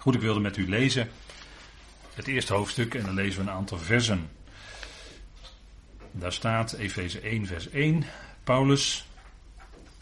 Goed, 0.00 0.14
ik 0.14 0.20
wilde 0.20 0.40
met 0.40 0.56
u 0.56 0.68
lezen 0.68 1.10
het 2.14 2.26
eerste 2.26 2.52
hoofdstuk 2.52 2.94
en 2.94 3.04
dan 3.04 3.14
lezen 3.14 3.44
we 3.44 3.50
een 3.50 3.56
aantal 3.56 3.78
versen. 3.78 4.30
Daar 6.10 6.32
staat 6.32 6.72
Efeze 6.72 7.20
1, 7.20 7.46
vers 7.46 7.68
1. 7.68 8.04
Paulus, 8.44 9.06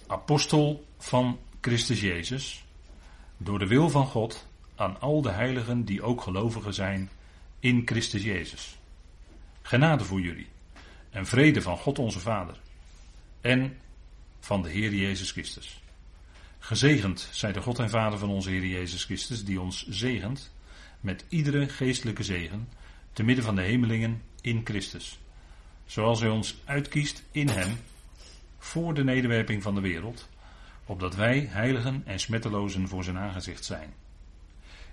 apostel 0.06 0.86
van 0.98 1.38
Christus 1.60 2.00
Jezus, 2.00 2.64
door 3.36 3.58
de 3.58 3.66
wil 3.66 3.90
van 3.90 4.06
God 4.06 4.46
aan 4.76 5.00
al 5.00 5.22
de 5.22 5.30
heiligen 5.30 5.84
die 5.84 6.02
ook 6.02 6.20
gelovigen 6.20 6.74
zijn 6.74 7.10
in 7.60 7.82
Christus 7.84 8.22
Jezus. 8.22 8.78
Genade 9.62 10.04
voor 10.04 10.20
jullie 10.20 10.48
en 11.10 11.26
vrede 11.26 11.62
van 11.62 11.78
God 11.78 11.98
onze 11.98 12.20
Vader 12.20 12.60
en 13.40 13.78
van 14.40 14.62
de 14.62 14.68
Heer 14.68 14.94
Jezus 14.94 15.30
Christus. 15.30 15.80
Gezegend 16.58 17.28
zij 17.32 17.52
de 17.52 17.60
God 17.60 17.78
en 17.78 17.90
Vader 17.90 18.18
van 18.18 18.28
onze 18.28 18.50
Heer 18.50 18.66
Jezus 18.66 19.04
Christus, 19.04 19.44
die 19.44 19.60
ons 19.60 19.88
zegent 19.88 20.52
met 21.00 21.24
iedere 21.28 21.68
geestelijke 21.68 22.22
zegen, 22.22 22.68
te 23.12 23.22
midden 23.22 23.44
van 23.44 23.54
de 23.54 23.62
hemelingen 23.62 24.22
in 24.40 24.60
Christus. 24.64 25.18
Zoals 25.86 26.20
hij 26.20 26.28
ons 26.28 26.60
uitkiest 26.64 27.24
in 27.30 27.48
Hem, 27.48 27.78
voor 28.58 28.94
de 28.94 29.04
nederwerping 29.04 29.62
van 29.62 29.74
de 29.74 29.80
wereld, 29.80 30.28
opdat 30.86 31.14
wij 31.14 31.48
heiligen 31.50 32.02
en 32.06 32.20
smettelozen 32.20 32.88
voor 32.88 33.04
zijn 33.04 33.18
aangezicht 33.18 33.64
zijn. 33.64 33.92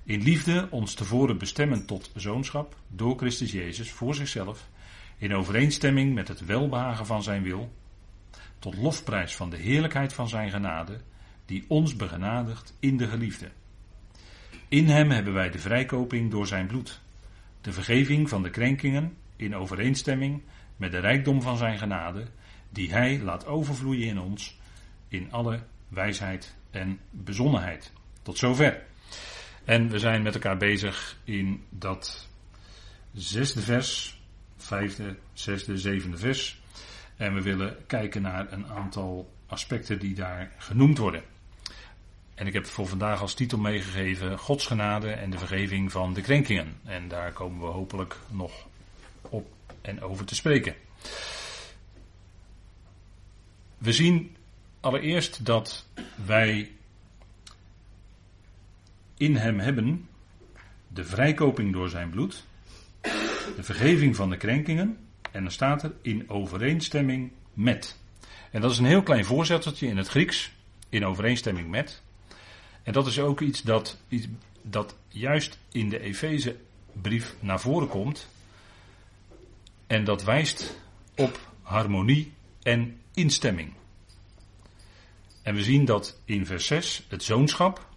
In 0.03 0.21
liefde 0.21 0.67
ons 0.71 0.93
tevoren 0.93 1.37
bestemmen 1.37 1.85
tot 1.85 2.11
zoonschap 2.15 2.75
door 2.87 3.17
Christus 3.17 3.51
Jezus 3.51 3.91
voor 3.91 4.15
zichzelf, 4.15 4.67
in 5.17 5.35
overeenstemming 5.35 6.13
met 6.13 6.27
het 6.27 6.45
welbehagen 6.45 7.05
van 7.05 7.23
zijn 7.23 7.43
wil, 7.43 7.73
tot 8.59 8.77
lofprijs 8.77 9.35
van 9.35 9.49
de 9.49 9.57
heerlijkheid 9.57 10.13
van 10.13 10.29
zijn 10.29 10.49
genade, 10.49 11.01
die 11.45 11.65
ons 11.67 11.95
begenadigt 11.95 12.75
in 12.79 12.97
de 12.97 13.07
geliefde. 13.07 13.51
In 14.67 14.87
hem 14.87 15.11
hebben 15.11 15.33
wij 15.33 15.49
de 15.49 15.59
vrijkoping 15.59 16.31
door 16.31 16.47
zijn 16.47 16.67
bloed, 16.67 17.01
de 17.61 17.71
vergeving 17.71 18.29
van 18.29 18.43
de 18.43 18.49
krenkingen 18.49 19.17
in 19.35 19.55
overeenstemming 19.55 20.41
met 20.75 20.91
de 20.91 20.99
rijkdom 20.99 21.41
van 21.41 21.57
zijn 21.57 21.77
genade, 21.77 22.27
die 22.69 22.91
hij 22.91 23.19
laat 23.19 23.45
overvloeien 23.45 24.07
in 24.07 24.19
ons 24.19 24.59
in 25.07 25.31
alle 25.31 25.59
wijsheid 25.87 26.55
en 26.71 26.99
bezonnenheid. 27.09 27.91
Tot 28.21 28.37
zover. 28.37 28.83
En 29.65 29.89
we 29.89 29.99
zijn 29.99 30.21
met 30.21 30.33
elkaar 30.33 30.57
bezig 30.57 31.17
in 31.23 31.63
dat 31.69 32.29
zesde 33.13 33.61
vers, 33.61 34.21
vijfde, 34.57 35.15
zesde, 35.33 35.77
zevende 35.77 36.17
vers. 36.17 36.61
En 37.15 37.33
we 37.33 37.41
willen 37.41 37.77
kijken 37.87 38.21
naar 38.21 38.51
een 38.51 38.67
aantal 38.67 39.33
aspecten 39.45 39.99
die 39.99 40.15
daar 40.15 40.51
genoemd 40.57 40.97
worden. 40.97 41.23
En 42.35 42.47
ik 42.47 42.53
heb 42.53 42.65
voor 42.65 42.87
vandaag 42.87 43.21
als 43.21 43.33
titel 43.33 43.57
meegegeven 43.57 44.39
Gods 44.39 44.65
genade 44.65 45.11
en 45.11 45.29
de 45.29 45.37
vergeving 45.37 45.91
van 45.91 46.13
de 46.13 46.21
krenkingen. 46.21 46.79
En 46.83 47.07
daar 47.07 47.31
komen 47.31 47.59
we 47.59 47.73
hopelijk 47.73 48.19
nog 48.29 48.67
op 49.21 49.47
en 49.81 50.01
over 50.01 50.25
te 50.25 50.35
spreken. 50.35 50.75
We 53.77 53.93
zien 53.93 54.35
allereerst 54.79 55.45
dat 55.45 55.85
wij 56.25 56.71
in 59.17 59.35
hem 59.35 59.59
hebben 59.59 60.07
de 60.87 61.05
vrijkoping 61.05 61.73
door 61.73 61.89
zijn 61.89 62.09
bloed, 62.09 62.45
de 63.55 63.63
vergeving 63.63 64.15
van 64.15 64.29
de 64.29 64.37
krenkingen 64.37 64.97
en 65.31 65.41
dan 65.41 65.51
staat 65.51 65.83
er 65.83 65.93
in 66.01 66.29
overeenstemming 66.29 67.31
met. 67.53 67.97
En 68.51 68.61
dat 68.61 68.71
is 68.71 68.77
een 68.77 68.85
heel 68.85 69.03
klein 69.03 69.25
voorzetteltje 69.25 69.87
in 69.87 69.97
het 69.97 70.07
Grieks, 70.07 70.51
in 70.89 71.05
overeenstemming 71.05 71.69
met. 71.69 72.03
En 72.85 72.93
dat 72.93 73.07
is 73.07 73.19
ook 73.19 73.41
iets 73.41 73.61
dat, 73.61 73.97
dat 74.61 74.95
juist 75.07 75.57
in 75.71 75.89
de 75.89 75.99
Efezebrief 75.99 77.35
naar 77.39 77.59
voren 77.59 77.87
komt. 77.87 78.27
En 79.87 80.03
dat 80.03 80.23
wijst 80.23 80.77
op 81.15 81.51
harmonie 81.61 82.33
en 82.61 82.99
instemming. 83.13 83.73
En 85.41 85.55
we 85.55 85.63
zien 85.63 85.85
dat 85.85 86.19
in 86.25 86.45
vers 86.45 86.65
6 86.65 87.05
het 87.07 87.23
zoonschap 87.23 87.87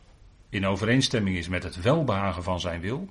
in 0.49 0.67
overeenstemming 0.67 1.37
is 1.37 1.49
met 1.49 1.63
het 1.63 1.81
welbehagen 1.81 2.43
van 2.43 2.61
zijn 2.61 2.81
wil. 2.81 3.09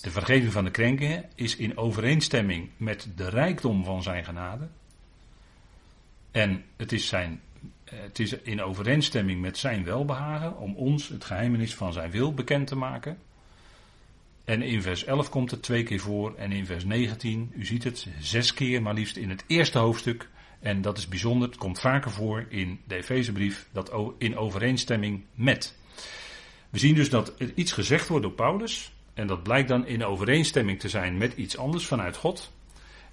De 0.00 0.10
vergeving 0.10 0.52
van 0.52 0.64
de 0.64 0.70
krenkingen 0.70 1.30
is 1.34 1.56
in 1.56 1.76
overeenstemming 1.76 2.70
met 2.76 3.08
de 3.16 3.28
rijkdom 3.28 3.84
van 3.84 4.02
zijn 4.02 4.24
genade. 4.24 4.68
En 6.30 6.64
het 6.76 6.92
is, 6.92 7.06
zijn, 7.06 7.40
het 7.84 8.18
is 8.18 8.32
in 8.32 8.62
overeenstemming 8.62 9.40
met 9.40 9.58
zijn 9.58 9.84
welbehagen 9.84 10.58
om 10.58 10.74
ons 10.74 11.08
het 11.08 11.24
geheimenis 11.24 11.74
van 11.74 11.92
zijn 11.92 12.10
wil 12.10 12.34
bekend 12.34 12.66
te 12.66 12.76
maken. 12.76 13.18
En 14.44 14.62
in 14.62 14.82
vers 14.82 15.04
11 15.04 15.28
komt 15.28 15.50
het 15.50 15.62
twee 15.62 15.82
keer 15.82 16.00
voor 16.00 16.34
en 16.34 16.52
in 16.52 16.66
vers 16.66 16.84
19, 16.84 17.52
u 17.56 17.64
ziet 17.64 17.84
het, 17.84 18.06
zes 18.20 18.54
keer 18.54 18.82
maar 18.82 18.94
liefst 18.94 19.16
in 19.16 19.30
het 19.30 19.44
eerste 19.46 19.78
hoofdstuk. 19.78 20.28
En 20.60 20.82
dat 20.82 20.98
is 20.98 21.08
bijzonder, 21.08 21.48
het 21.48 21.58
komt 21.58 21.80
vaker 21.80 22.10
voor 22.10 22.46
in 22.48 22.80
de 22.84 22.94
Efezebrief, 22.94 23.68
dat 23.72 23.92
in 24.18 24.36
overeenstemming 24.36 25.24
met. 25.34 25.76
We 26.70 26.78
zien 26.78 26.94
dus 26.94 27.10
dat 27.10 27.40
er 27.40 27.52
iets 27.54 27.72
gezegd 27.72 28.08
wordt 28.08 28.24
door 28.24 28.34
Paulus, 28.34 28.92
en 29.14 29.26
dat 29.26 29.42
blijkt 29.42 29.68
dan 29.68 29.86
in 29.86 30.04
overeenstemming 30.04 30.80
te 30.80 30.88
zijn 30.88 31.16
met 31.16 31.32
iets 31.32 31.56
anders 31.56 31.86
vanuit 31.86 32.16
God. 32.16 32.52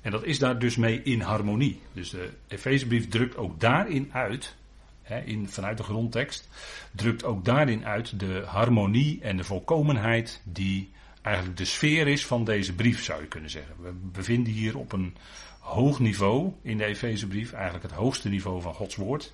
En 0.03 0.11
dat 0.11 0.25
is 0.25 0.39
daar 0.39 0.59
dus 0.59 0.75
mee 0.75 1.01
in 1.03 1.21
harmonie. 1.21 1.81
Dus 1.93 2.09
de 2.09 2.29
Efezebrief 2.47 3.07
drukt 3.07 3.37
ook 3.37 3.59
daarin 3.59 4.09
uit, 4.11 4.55
hè, 5.01 5.19
in, 5.19 5.49
vanuit 5.49 5.77
de 5.77 5.83
grondtekst, 5.83 6.49
drukt 6.91 7.23
ook 7.23 7.45
daarin 7.45 7.85
uit 7.85 8.19
de 8.19 8.43
harmonie 8.45 9.21
en 9.21 9.37
de 9.37 9.43
volkomenheid 9.43 10.41
die 10.43 10.89
eigenlijk 11.21 11.57
de 11.57 11.65
sfeer 11.65 12.07
is 12.07 12.25
van 12.25 12.43
deze 12.43 12.73
brief, 12.73 13.03
zou 13.03 13.21
je 13.21 13.27
kunnen 13.27 13.49
zeggen. 13.49 13.75
We 13.81 13.91
bevinden 13.93 14.53
hier 14.53 14.77
op 14.77 14.91
een 14.91 15.15
hoog 15.59 15.99
niveau 15.99 16.51
in 16.61 16.77
de 16.77 16.85
Efezebrief, 16.85 17.53
eigenlijk 17.53 17.83
het 17.83 17.93
hoogste 17.93 18.29
niveau 18.29 18.61
van 18.61 18.73
Gods 18.73 18.95
woord. 18.95 19.33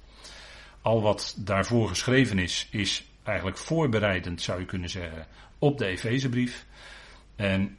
Al 0.82 1.02
wat 1.02 1.36
daarvoor 1.38 1.88
geschreven 1.88 2.40
is, 2.40 2.68
is 2.72 3.04
eigenlijk 3.24 3.58
voorbereidend, 3.58 4.42
zou 4.42 4.60
je 4.60 4.66
kunnen 4.66 4.90
zeggen, 4.90 5.28
op 5.60 5.78
de 5.78 5.86
Efezebrief. 5.86 6.66
En 7.36 7.78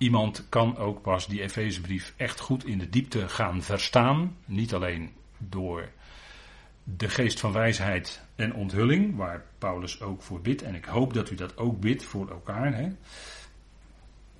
iemand 0.00 0.46
kan 0.48 0.76
ook 0.76 1.02
pas 1.02 1.26
die 1.26 1.42
Efezebrief 1.42 2.14
echt 2.16 2.40
goed 2.40 2.64
in 2.64 2.78
de 2.78 2.88
diepte 2.88 3.28
gaan 3.28 3.62
verstaan. 3.62 4.36
Niet 4.44 4.74
alleen 4.74 5.10
door 5.38 5.88
de 6.84 7.08
geest 7.08 7.40
van 7.40 7.52
wijsheid 7.52 8.20
en 8.34 8.54
onthulling, 8.54 9.16
waar 9.16 9.44
Paulus 9.58 10.00
ook 10.00 10.22
voor 10.22 10.40
bidt. 10.40 10.62
En 10.62 10.74
ik 10.74 10.84
hoop 10.84 11.14
dat 11.14 11.30
u 11.30 11.34
dat 11.34 11.56
ook 11.56 11.80
bidt 11.80 12.04
voor 12.04 12.30
elkaar. 12.30 12.74
Hè. 12.76 12.88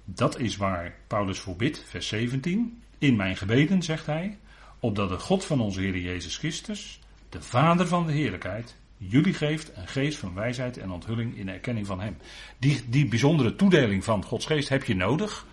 Dat 0.05 0.39
is 0.39 0.57
waar 0.57 0.95
Paulus 1.07 1.39
voor 1.39 1.57
bidt, 1.57 1.85
vers 1.89 2.09
17. 2.09 2.83
In 2.99 3.17
mijn 3.17 3.37
gebeden, 3.37 3.83
zegt 3.83 4.07
hij, 4.07 4.39
opdat 4.79 5.09
de 5.09 5.19
God 5.19 5.45
van 5.45 5.61
onze 5.61 5.81
Heer 5.81 5.99
Jezus 5.99 6.37
Christus, 6.37 7.01
de 7.29 7.43
Vader 7.43 7.87
van 7.87 8.07
de 8.07 8.13
heerlijkheid, 8.13 8.77
jullie 8.97 9.35
geeft 9.35 9.77
een 9.77 9.89
geest 9.89 10.19
van 10.19 10.35
wijsheid 10.35 10.79
en 10.79 10.91
onthulling 10.91 11.37
in 11.37 11.49
erkenning 11.49 11.87
van 11.87 12.01
Hem. 12.01 12.17
Die, 12.59 12.89
die 12.89 13.09
bijzondere 13.09 13.57
toedeling 13.57 14.05
van 14.05 14.25
Gods 14.25 14.47
geest 14.47 14.69
heb 14.69 14.85
je 14.85 14.95
nodig. 14.97 15.49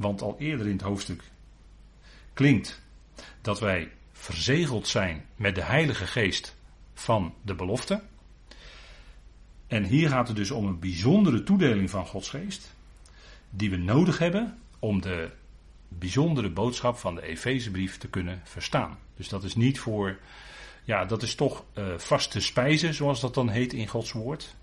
Want 0.00 0.22
al 0.22 0.36
eerder 0.38 0.66
in 0.66 0.72
het 0.72 0.82
hoofdstuk 0.82 1.22
klinkt 2.32 2.82
dat 3.40 3.60
wij 3.60 3.92
verzegeld 4.12 4.88
zijn 4.88 5.26
met 5.36 5.54
de 5.54 5.62
Heilige 5.62 6.06
Geest 6.06 6.56
van 6.94 7.34
de 7.42 7.54
belofte. 7.54 8.02
En 9.66 9.84
hier 9.84 10.08
gaat 10.08 10.28
het 10.28 10.36
dus 10.36 10.50
om 10.50 10.66
een 10.66 10.78
bijzondere 10.78 11.42
toedeling 11.42 11.90
van 11.90 12.06
Gods 12.06 12.28
geest, 12.28 12.74
die 13.50 13.70
we 13.70 13.76
nodig 13.76 14.18
hebben 14.18 14.58
om 14.78 15.00
de 15.00 15.30
bijzondere 15.88 16.50
boodschap 16.50 16.96
van 16.96 17.14
de 17.14 17.22
Efezebrief 17.22 17.98
te 17.98 18.08
kunnen 18.08 18.40
verstaan. 18.44 18.98
Dus 19.16 19.28
dat 19.28 19.44
is 19.44 19.54
niet 19.54 19.78
voor 19.78 20.18
ja, 20.84 21.04
dat 21.04 21.22
is 21.22 21.34
toch 21.34 21.64
uh, 21.74 21.98
vaste 21.98 22.40
spijze, 22.40 22.92
zoals 22.92 23.20
dat 23.20 23.34
dan 23.34 23.48
heet 23.48 23.72
in 23.72 23.86
Gods 23.86 24.12
woord. 24.12 24.54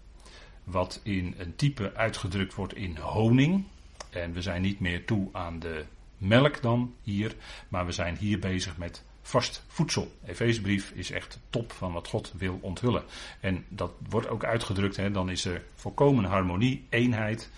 Wat 0.64 1.00
in 1.04 1.36
een 1.38 1.56
type 1.56 1.94
uitgedrukt 1.96 2.54
wordt 2.54 2.76
in 2.76 2.98
honing. 2.98 3.64
En 4.10 4.34
we 4.34 4.42
zijn 4.42 4.62
niet 4.62 4.80
meer 4.80 5.06
toe 5.06 5.30
aan 5.32 5.60
de 5.60 5.86
melk 6.18 6.62
dan 6.62 6.94
hier, 7.02 7.36
maar 7.68 7.86
we 7.86 7.92
zijn 7.92 8.18
hier 8.18 8.40
bezig 8.40 8.78
met 8.78 9.04
vast 9.22 9.64
voedsel. 9.68 10.12
Efezebrief 10.26 10.92
is 10.92 11.12
echt 11.12 11.40
top 11.50 11.72
van 11.72 11.92
wat 11.92 12.08
God 12.08 12.34
wil 12.38 12.58
onthullen. 12.62 13.04
En 13.40 13.66
dat 13.68 13.92
wordt 14.10 14.30
ook 14.30 14.44
uitgedrukt, 14.44 14.96
hè, 14.96 15.12
dan 15.12 15.30
is 15.30 15.46
er 15.46 15.64
volkomen 15.76 16.24
harmonie, 16.24 16.86
eenheid 16.90 17.50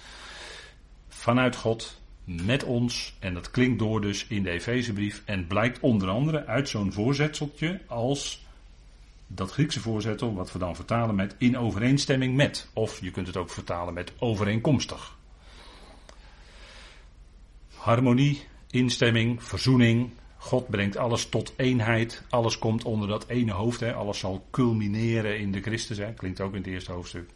vanuit 1.07 1.55
God 1.55 2.01
met 2.23 2.63
ons. 2.63 3.15
En 3.19 3.33
dat 3.33 3.51
klinkt 3.51 3.79
door 3.79 4.01
dus 4.01 4.27
in 4.27 4.43
de 4.43 4.49
Efezebrief 4.49 5.21
en 5.25 5.47
blijkt 5.47 5.79
onder 5.79 6.09
andere 6.09 6.45
uit 6.45 6.69
zo'n 6.69 6.93
voorzetseltje 6.93 7.81
als 7.87 8.45
dat 9.27 9.51
Griekse 9.51 9.79
voorzetel, 9.79 10.33
wat 10.33 10.51
we 10.51 10.59
dan 10.59 10.75
vertalen 10.75 11.15
met 11.15 11.35
in 11.37 11.57
overeenstemming 11.57 12.35
met. 12.35 12.69
Of 12.73 13.01
je 13.01 13.11
kunt 13.11 13.27
het 13.27 13.37
ook 13.37 13.49
vertalen 13.49 13.93
met 13.93 14.11
overeenkomstig. 14.19 15.17
Harmonie, 17.79 18.41
instemming, 18.69 19.43
verzoening. 19.43 20.11
God 20.37 20.67
brengt 20.67 20.97
alles 20.97 21.29
tot 21.29 21.53
eenheid. 21.57 22.23
Alles 22.29 22.57
komt 22.57 22.83
onder 22.83 23.07
dat 23.07 23.27
ene 23.27 23.51
hoofd. 23.51 23.79
Hè. 23.79 23.93
Alles 23.93 24.19
zal 24.19 24.47
culmineren 24.51 25.39
in 25.39 25.51
de 25.51 25.61
Christus. 25.61 25.97
Hè. 25.97 26.13
Klinkt 26.13 26.41
ook 26.41 26.51
in 26.51 26.57
het 26.57 26.67
eerste 26.67 26.91
hoofdstuk. 26.91 27.29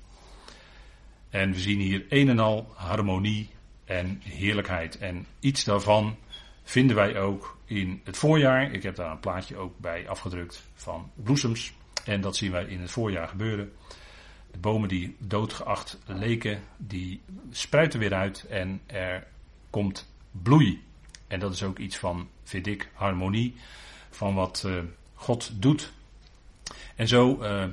En 1.29 1.51
we 1.51 1.59
zien 1.59 1.79
hier 1.79 2.05
een 2.09 2.29
en 2.29 2.39
al 2.39 2.71
harmonie 2.75 3.49
en 3.85 4.21
heerlijkheid. 4.23 4.97
En 4.97 5.25
iets 5.39 5.63
daarvan 5.63 6.15
vinden 6.63 6.95
wij 6.95 7.19
ook 7.19 7.57
in 7.65 8.01
het 8.03 8.17
voorjaar. 8.17 8.71
Ik 8.71 8.83
heb 8.83 8.95
daar 8.95 9.11
een 9.11 9.19
plaatje 9.19 9.57
ook 9.57 9.79
bij 9.79 10.09
afgedrukt 10.09 10.63
van 10.73 11.11
bloesems. 11.15 11.73
En 12.05 12.21
dat 12.21 12.35
zien 12.35 12.51
wij 12.51 12.65
in 12.65 12.81
het 12.81 12.91
voorjaar 12.91 13.27
gebeuren. 13.27 13.71
De 14.51 14.57
bomen 14.57 14.89
die 14.89 15.15
doodgeacht 15.19 15.99
leken, 16.05 16.61
die 16.77 17.21
spruiten 17.51 17.99
weer 17.99 18.13
uit 18.13 18.45
en 18.49 18.81
er 18.85 19.27
komt 19.69 20.12
bloei. 20.41 20.81
En 21.27 21.39
dat 21.39 21.53
is 21.53 21.63
ook 21.63 21.79
iets 21.79 21.97
van, 21.97 22.27
vind 22.43 22.67
ik, 22.67 22.89
harmonie 22.93 23.55
van 24.09 24.33
wat 24.33 24.63
uh, 24.65 24.79
God 25.13 25.51
doet. 25.53 25.91
En 26.95 27.07
zo 27.07 27.41
uh, 27.41 27.65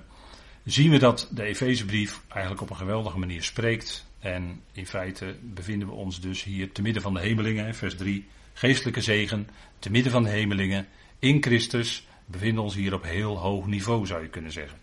zien 0.64 0.90
we 0.90 0.98
dat 0.98 1.28
de 1.30 1.42
Efezebrief 1.42 2.20
eigenlijk 2.28 2.62
op 2.62 2.70
een 2.70 2.76
geweldige 2.76 3.18
manier 3.18 3.42
spreekt. 3.42 4.06
En 4.18 4.62
in 4.72 4.86
feite 4.86 5.36
bevinden 5.42 5.88
we 5.88 5.94
ons 5.94 6.20
dus 6.20 6.42
hier 6.42 6.72
te 6.72 6.82
midden 6.82 7.02
van 7.02 7.14
de 7.14 7.20
hemelingen, 7.20 7.74
vers 7.74 7.96
3, 7.96 8.28
geestelijke 8.52 9.00
zegen, 9.00 9.48
te 9.78 9.90
midden 9.90 10.12
van 10.12 10.22
de 10.22 10.30
hemelingen, 10.30 10.88
in 11.18 11.42
Christus, 11.42 12.08
bevinden 12.26 12.62
ons 12.62 12.74
hier 12.74 12.94
op 12.94 13.02
heel 13.02 13.38
hoog 13.38 13.66
niveau, 13.66 14.06
zou 14.06 14.22
je 14.22 14.28
kunnen 14.28 14.52
zeggen. 14.52 14.78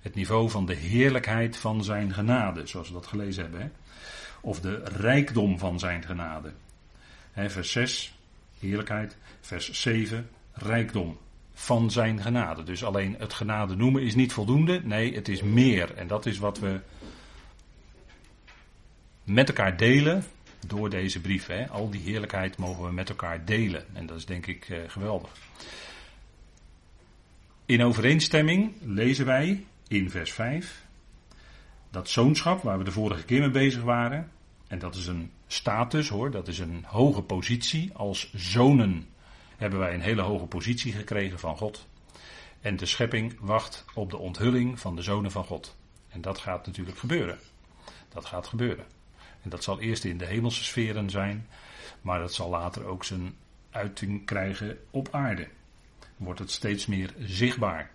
Het 0.00 0.14
niveau 0.14 0.50
van 0.50 0.66
de 0.66 0.74
heerlijkheid 0.74 1.56
van 1.56 1.84
zijn 1.84 2.14
genade, 2.14 2.66
zoals 2.66 2.88
we 2.88 2.94
dat 2.94 3.06
gelezen 3.06 3.42
hebben. 3.42 3.60
Hè? 3.60 3.68
Of 4.40 4.60
de 4.60 4.82
rijkdom 4.84 5.58
van 5.58 5.78
zijn 5.78 6.02
genade. 6.04 6.52
Vers 7.34 7.72
6, 7.72 8.14
heerlijkheid. 8.58 9.16
Vers 9.40 9.72
7, 9.72 10.30
rijkdom 10.52 11.18
van 11.52 11.90
zijn 11.90 12.22
genade. 12.22 12.62
Dus 12.62 12.84
alleen 12.84 13.16
het 13.18 13.32
genade 13.32 13.76
noemen 13.76 14.02
is 14.02 14.14
niet 14.14 14.32
voldoende. 14.32 14.80
Nee, 14.84 15.14
het 15.14 15.28
is 15.28 15.42
meer. 15.42 15.94
En 15.94 16.06
dat 16.06 16.26
is 16.26 16.38
wat 16.38 16.58
we 16.58 16.80
met 19.24 19.48
elkaar 19.48 19.76
delen 19.76 20.24
door 20.66 20.90
deze 20.90 21.20
brief. 21.20 21.48
Al 21.70 21.90
die 21.90 22.00
heerlijkheid 22.00 22.56
mogen 22.56 22.84
we 22.84 22.92
met 22.92 23.08
elkaar 23.08 23.44
delen. 23.44 23.84
En 23.92 24.06
dat 24.06 24.16
is 24.16 24.26
denk 24.26 24.46
ik 24.46 24.68
uh, 24.68 24.78
geweldig. 24.86 25.30
In 27.66 27.82
overeenstemming 27.82 28.72
lezen 28.80 29.26
wij 29.26 29.64
in 29.88 30.10
vers 30.10 30.32
5 30.32 30.84
dat 31.90 32.08
zoonschap 32.08 32.62
waar 32.62 32.78
we 32.78 32.84
de 32.84 32.92
vorige 32.92 33.24
keer 33.24 33.40
mee 33.40 33.50
bezig 33.50 33.82
waren. 33.82 34.30
En 34.70 34.78
dat 34.78 34.94
is 34.94 35.06
een 35.06 35.32
status 35.46 36.08
hoor, 36.08 36.30
dat 36.30 36.48
is 36.48 36.58
een 36.58 36.84
hoge 36.86 37.22
positie. 37.22 37.90
Als 37.94 38.32
zonen 38.34 39.08
hebben 39.56 39.78
wij 39.78 39.94
een 39.94 40.00
hele 40.00 40.22
hoge 40.22 40.46
positie 40.46 40.92
gekregen 40.92 41.38
van 41.38 41.56
God. 41.56 41.86
En 42.60 42.76
de 42.76 42.86
schepping 42.86 43.36
wacht 43.40 43.84
op 43.94 44.10
de 44.10 44.16
onthulling 44.16 44.80
van 44.80 44.96
de 44.96 45.02
zonen 45.02 45.30
van 45.30 45.44
God. 45.44 45.76
En 46.08 46.20
dat 46.20 46.38
gaat 46.38 46.66
natuurlijk 46.66 46.98
gebeuren. 46.98 47.38
Dat 48.08 48.24
gaat 48.24 48.46
gebeuren. 48.46 48.84
En 49.42 49.50
dat 49.50 49.62
zal 49.62 49.80
eerst 49.80 50.04
in 50.04 50.18
de 50.18 50.26
hemelse 50.26 50.64
sferen 50.64 51.10
zijn, 51.10 51.48
maar 52.00 52.18
dat 52.18 52.34
zal 52.34 52.50
later 52.50 52.84
ook 52.84 53.04
zijn 53.04 53.36
uiting 53.70 54.26
krijgen 54.26 54.78
op 54.90 55.08
aarde. 55.10 55.48
Wordt 56.16 56.40
het 56.40 56.50
steeds 56.50 56.86
meer 56.86 57.14
zichtbaar. 57.18 57.90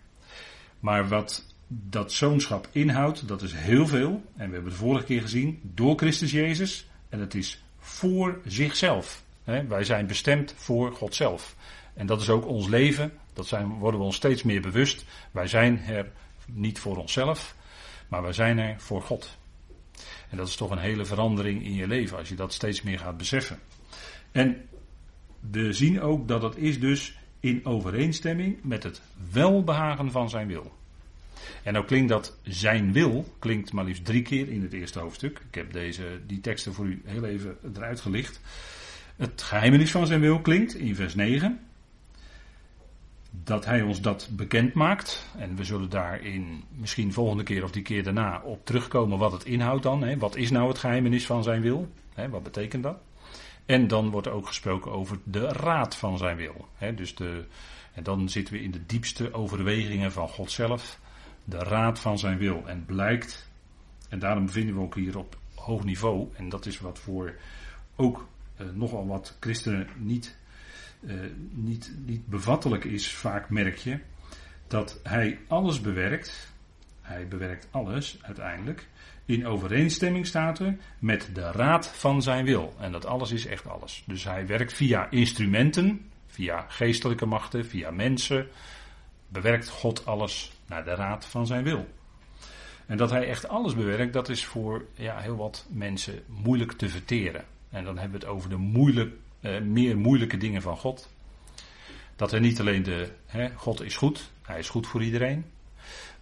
Maar 0.79 1.07
wat 1.07 1.54
dat 1.67 2.11
zoonschap 2.11 2.67
inhoudt, 2.71 3.27
dat 3.27 3.41
is 3.41 3.53
heel 3.53 3.87
veel. 3.87 4.23
En 4.35 4.47
we 4.47 4.53
hebben 4.53 4.71
de 4.71 4.77
vorige 4.77 5.05
keer 5.05 5.21
gezien, 5.21 5.59
door 5.63 5.97
Christus 5.97 6.31
Jezus. 6.31 6.87
En 7.09 7.19
het 7.19 7.33
is 7.33 7.63
voor 7.77 8.39
zichzelf. 8.45 9.23
wij 9.43 9.83
zijn 9.83 10.07
bestemd 10.07 10.53
voor 10.57 10.93
God 10.93 11.15
zelf. 11.15 11.55
En 11.93 12.05
dat 12.05 12.21
is 12.21 12.29
ook 12.29 12.45
ons 12.45 12.67
leven. 12.67 13.11
Dat 13.33 13.47
zijn, 13.47 13.67
worden 13.67 13.99
we 13.99 14.05
ons 14.05 14.15
steeds 14.15 14.43
meer 14.43 14.61
bewust. 14.61 15.05
Wij 15.31 15.47
zijn 15.47 15.83
er 15.87 16.11
niet 16.45 16.79
voor 16.79 16.97
onszelf, 16.97 17.55
maar 18.07 18.21
wij 18.21 18.33
zijn 18.33 18.57
er 18.57 18.75
voor 18.77 19.01
God. 19.01 19.37
En 20.29 20.37
dat 20.37 20.47
is 20.47 20.55
toch 20.55 20.71
een 20.71 20.77
hele 20.77 21.05
verandering 21.05 21.65
in 21.65 21.73
je 21.73 21.87
leven 21.87 22.17
als 22.17 22.29
je 22.29 22.35
dat 22.35 22.53
steeds 22.53 22.81
meer 22.81 22.99
gaat 22.99 23.17
beseffen. 23.17 23.59
En 24.31 24.67
we 25.51 25.73
zien 25.73 26.01
ook 26.01 26.27
dat 26.27 26.41
dat 26.41 26.57
is 26.57 26.79
dus 26.79 27.17
in 27.39 27.65
overeenstemming 27.65 28.63
met 28.63 28.83
het 28.83 29.01
welbehagen 29.31 30.11
van 30.11 30.29
zijn 30.29 30.47
wil. 30.47 30.71
En 31.63 31.73
nou 31.73 31.85
klinkt 31.85 32.09
dat 32.09 32.37
zijn 32.43 32.93
wil, 32.93 33.33
klinkt 33.39 33.73
maar 33.73 33.85
liefst 33.85 34.05
drie 34.05 34.21
keer 34.21 34.49
in 34.49 34.61
het 34.61 34.73
eerste 34.73 34.99
hoofdstuk. 34.99 35.41
Ik 35.47 35.55
heb 35.55 35.73
deze, 35.73 36.19
die 36.27 36.41
teksten 36.41 36.73
voor 36.73 36.85
u 36.85 37.01
heel 37.05 37.25
even 37.25 37.57
eruit 37.75 38.01
gelicht. 38.01 38.41
Het 39.15 39.41
geheimenis 39.41 39.91
van 39.91 40.07
zijn 40.07 40.19
wil 40.19 40.41
klinkt 40.41 40.75
in 40.75 40.95
vers 40.95 41.15
9 41.15 41.59
dat 43.43 43.65
hij 43.65 43.81
ons 43.81 44.01
dat 44.01 44.29
bekend 44.31 44.73
maakt. 44.73 45.25
En 45.37 45.55
we 45.55 45.63
zullen 45.63 45.89
daarin 45.89 46.63
misschien 46.69 47.13
volgende 47.13 47.43
keer 47.43 47.63
of 47.63 47.71
die 47.71 47.81
keer 47.81 48.03
daarna 48.03 48.41
op 48.41 48.65
terugkomen 48.65 49.17
wat 49.17 49.31
het 49.31 49.45
inhoudt 49.45 49.83
dan. 49.83 50.03
Hè. 50.03 50.17
Wat 50.17 50.35
is 50.35 50.51
nou 50.51 50.67
het 50.67 50.77
geheimenis 50.77 51.25
van 51.25 51.43
zijn 51.43 51.61
wil? 51.61 51.91
Hè, 52.13 52.29
wat 52.29 52.43
betekent 52.43 52.83
dat? 52.83 52.97
En 53.65 53.87
dan 53.87 54.09
wordt 54.09 54.27
er 54.27 54.33
ook 54.33 54.47
gesproken 54.47 54.91
over 54.91 55.17
de 55.23 55.47
raad 55.47 55.95
van 55.95 56.17
zijn 56.17 56.37
wil. 56.37 56.67
Hè. 56.75 56.93
Dus 56.93 57.15
de, 57.15 57.45
en 57.93 58.03
dan 58.03 58.29
zitten 58.29 58.53
we 58.53 58.61
in 58.61 58.71
de 58.71 58.85
diepste 58.85 59.33
overwegingen 59.33 60.11
van 60.11 60.27
God 60.27 60.51
zelf. 60.51 60.99
De 61.45 61.57
raad 61.57 61.99
van 61.99 62.19
zijn 62.19 62.37
wil. 62.37 62.63
En 62.67 62.85
blijkt, 62.85 63.49
en 64.09 64.19
daarom 64.19 64.45
bevinden 64.45 64.75
we 64.75 64.81
ook 64.81 64.95
hier 64.95 65.17
op 65.17 65.37
hoog 65.55 65.83
niveau. 65.83 66.27
En 66.35 66.49
dat 66.49 66.65
is 66.65 66.79
wat 66.79 66.99
voor 66.99 67.35
ook 67.95 68.27
eh, 68.55 68.65
nogal 68.73 69.07
wat 69.07 69.37
christenen 69.39 69.87
niet 69.97 70.37
uh, 71.07 71.13
niet, 71.51 71.93
niet 72.05 72.27
bevattelijk 72.27 72.83
is, 72.83 73.11
vaak 73.11 73.49
merk 73.49 73.77
je, 73.77 73.99
dat 74.67 74.99
hij 75.03 75.39
alles 75.47 75.81
bewerkt, 75.81 76.53
hij 77.01 77.27
bewerkt 77.27 77.67
alles 77.71 78.17
uiteindelijk, 78.21 78.87
in 79.25 79.47
overeenstemming 79.47 80.27
staat 80.27 80.59
er 80.59 80.77
met 80.99 81.29
de 81.33 81.51
raad 81.51 81.87
van 81.87 82.21
zijn 82.21 82.45
wil. 82.45 82.73
En 82.79 82.91
dat 82.91 83.05
alles 83.05 83.31
is 83.31 83.45
echt 83.45 83.67
alles. 83.67 84.03
Dus 84.07 84.23
hij 84.23 84.47
werkt 84.47 84.73
via 84.73 85.09
instrumenten, 85.09 86.09
via 86.27 86.65
geestelijke 86.67 87.25
machten, 87.25 87.65
via 87.65 87.91
mensen, 87.91 88.47
bewerkt 89.27 89.69
God 89.69 90.05
alles 90.05 90.51
naar 90.67 90.83
de 90.83 90.95
raad 90.95 91.25
van 91.25 91.47
zijn 91.47 91.63
wil. 91.63 91.87
En 92.85 92.97
dat 92.97 93.09
hij 93.09 93.27
echt 93.27 93.47
alles 93.47 93.75
bewerkt, 93.75 94.13
dat 94.13 94.29
is 94.29 94.45
voor 94.45 94.85
ja, 94.93 95.17
heel 95.17 95.35
wat 95.35 95.65
mensen 95.69 96.23
moeilijk 96.25 96.71
te 96.71 96.89
verteren. 96.89 97.45
En 97.69 97.83
dan 97.83 97.97
hebben 97.97 98.19
we 98.19 98.25
het 98.25 98.35
over 98.35 98.49
de 98.49 98.57
moeilijk, 98.57 99.15
uh, 99.41 99.61
meer 99.61 99.97
moeilijke 99.97 100.37
dingen 100.37 100.61
van 100.61 100.77
God. 100.77 101.13
Dat 102.15 102.31
er 102.31 102.39
niet 102.39 102.59
alleen 102.59 102.83
de, 102.83 103.09
hè, 103.25 103.49
God 103.55 103.81
is 103.81 103.97
goed, 103.97 104.29
hij 104.41 104.59
is 104.59 104.69
goed 104.69 104.87
voor 104.87 105.03
iedereen. 105.03 105.45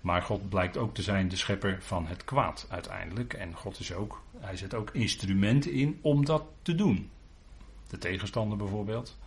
Maar 0.01 0.21
God 0.21 0.49
blijkt 0.49 0.77
ook 0.77 0.93
te 0.93 1.01
zijn 1.01 1.27
de 1.27 1.35
schepper 1.35 1.77
van 1.81 2.07
het 2.07 2.23
kwaad 2.23 2.67
uiteindelijk. 2.69 3.33
En 3.33 3.55
God 3.55 3.79
is 3.79 3.93
ook, 3.93 4.21
hij 4.39 4.57
zet 4.57 4.73
ook 4.73 4.89
instrumenten 4.93 5.71
in 5.71 5.99
om 6.01 6.25
dat 6.25 6.43
te 6.61 6.75
doen. 6.75 7.09
De 7.87 7.97
tegenstander 7.97 8.57
bijvoorbeeld. 8.57 9.17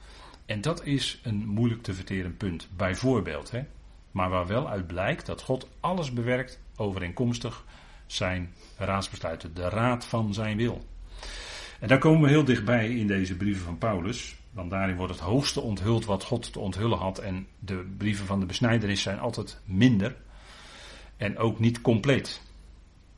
En 0.47 0.61
dat 0.61 0.85
is 0.85 1.21
een 1.23 1.47
moeilijk 1.47 1.83
te 1.83 1.95
verteren 1.95 2.37
punt, 2.37 2.69
bijvoorbeeld. 2.77 3.51
Hè. 3.51 3.65
Maar 4.11 4.31
waar 4.31 4.47
wel 4.47 4.69
uit 4.69 4.87
blijkt 4.87 5.27
dat 5.27 5.43
God 5.43 5.69
alles 5.81 6.13
bewerkt 6.13 6.61
overeenkomstig 6.77 7.65
zijn 8.07 8.53
raadsbesluiten, 8.77 9.55
de 9.55 9.69
raad 9.69 10.05
van 10.05 10.35
zijn 10.35 10.57
wil. 10.57 10.85
En 11.81 11.89
daar 11.89 11.99
komen 11.99 12.23
we 12.23 12.29
heel 12.29 12.45
dichtbij 12.45 12.95
in 12.95 13.07
deze 13.07 13.37
brieven 13.37 13.65
van 13.65 13.79
Paulus. 13.79 14.37
Want 14.53 14.71
daarin 14.71 14.97
wordt 14.97 15.13
het 15.13 15.23
hoogste 15.23 15.61
onthuld 15.61 16.05
wat 16.05 16.25
God 16.25 16.53
te 16.53 16.59
onthullen 16.59 16.99
had. 16.99 17.19
En 17.19 17.47
de 17.59 17.95
brieven 17.97 18.27
van 18.27 18.41
de 18.41 18.47
besnijdenis 18.47 19.03
zijn 19.03 19.19
altijd 19.19 19.61
minder. 19.65 20.17
En 21.17 21.39
ook 21.39 21.59
niet 21.59 21.81
compleet. 21.81 22.43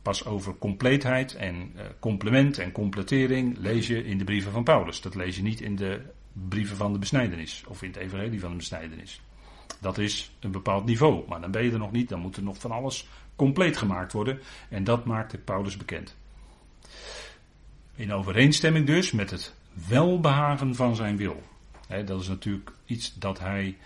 Pas 0.02 0.24
over 0.24 0.58
compleetheid 0.58 1.34
en 1.34 1.54
uh, 1.54 1.82
complement 2.00 2.58
en 2.58 2.72
completering 2.72 3.58
lees 3.58 3.86
je 3.86 4.04
in 4.04 4.18
de 4.18 4.24
brieven 4.24 4.52
van 4.52 4.64
Paulus. 4.64 5.00
Dat 5.00 5.14
lees 5.14 5.36
je 5.36 5.42
niet 5.42 5.60
in 5.60 5.76
de 5.76 6.00
brieven 6.32 6.76
van 6.76 6.92
de 6.92 6.98
besnijdenis. 6.98 7.64
Of 7.66 7.82
in 7.82 7.88
het 7.88 7.98
evangelie 7.98 8.40
van 8.40 8.50
de 8.50 8.56
besnijdenis. 8.56 9.20
Dat 9.80 9.98
is 9.98 10.32
een 10.40 10.50
bepaald 10.50 10.84
niveau. 10.84 11.28
Maar 11.28 11.40
dan 11.40 11.50
ben 11.50 11.64
je 11.64 11.72
er 11.72 11.78
nog 11.78 11.92
niet. 11.92 12.08
Dan 12.08 12.20
moet 12.20 12.36
er 12.36 12.42
nog 12.42 12.58
van 12.58 12.70
alles 12.70 13.08
compleet 13.36 13.76
gemaakt 13.76 14.12
worden. 14.12 14.40
En 14.68 14.84
dat 14.84 15.04
maakte 15.04 15.38
Paulus 15.38 15.76
bekend. 15.76 16.16
In 17.94 18.12
overeenstemming 18.12 18.86
dus 18.86 19.12
met 19.12 19.30
het 19.30 19.54
welbehagen 19.88 20.74
van 20.74 20.96
zijn 20.96 21.16
wil. 21.16 21.42
dat 22.04 22.20
is 22.20 22.28
natuurlijk 22.28 22.72
iets 22.84 23.14
dat 23.14 23.38
hij 23.38 23.76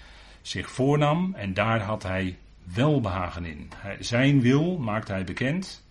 zich 0.43 0.71
voornam 0.71 1.35
en 1.35 1.55
daar 1.55 1.81
had 1.81 2.03
hij 2.03 2.39
welbehagen 2.65 3.45
in. 3.45 3.71
zijn 4.01 4.41
wil 4.41 4.79
maakte 4.79 5.13
hij 5.13 5.25
bekend 5.25 5.85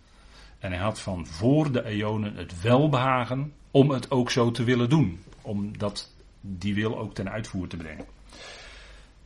en 0.59 0.71
hij 0.71 0.81
had 0.81 0.99
van 0.99 1.27
voor 1.27 1.71
de 1.71 1.85
eonen 1.85 2.35
het 2.35 2.61
welbehagen 2.61 3.53
om 3.71 3.89
het 3.89 4.11
ook 4.11 4.31
zo 4.31 4.51
te 4.51 4.63
willen 4.63 4.89
doen. 4.89 5.19
Om 5.41 5.77
dat, 5.77 6.10
die 6.41 6.75
wil 6.75 6.99
ook 6.99 7.13
ten 7.13 7.31
uitvoer 7.31 7.67
te 7.67 7.77
brengen. 7.77 8.05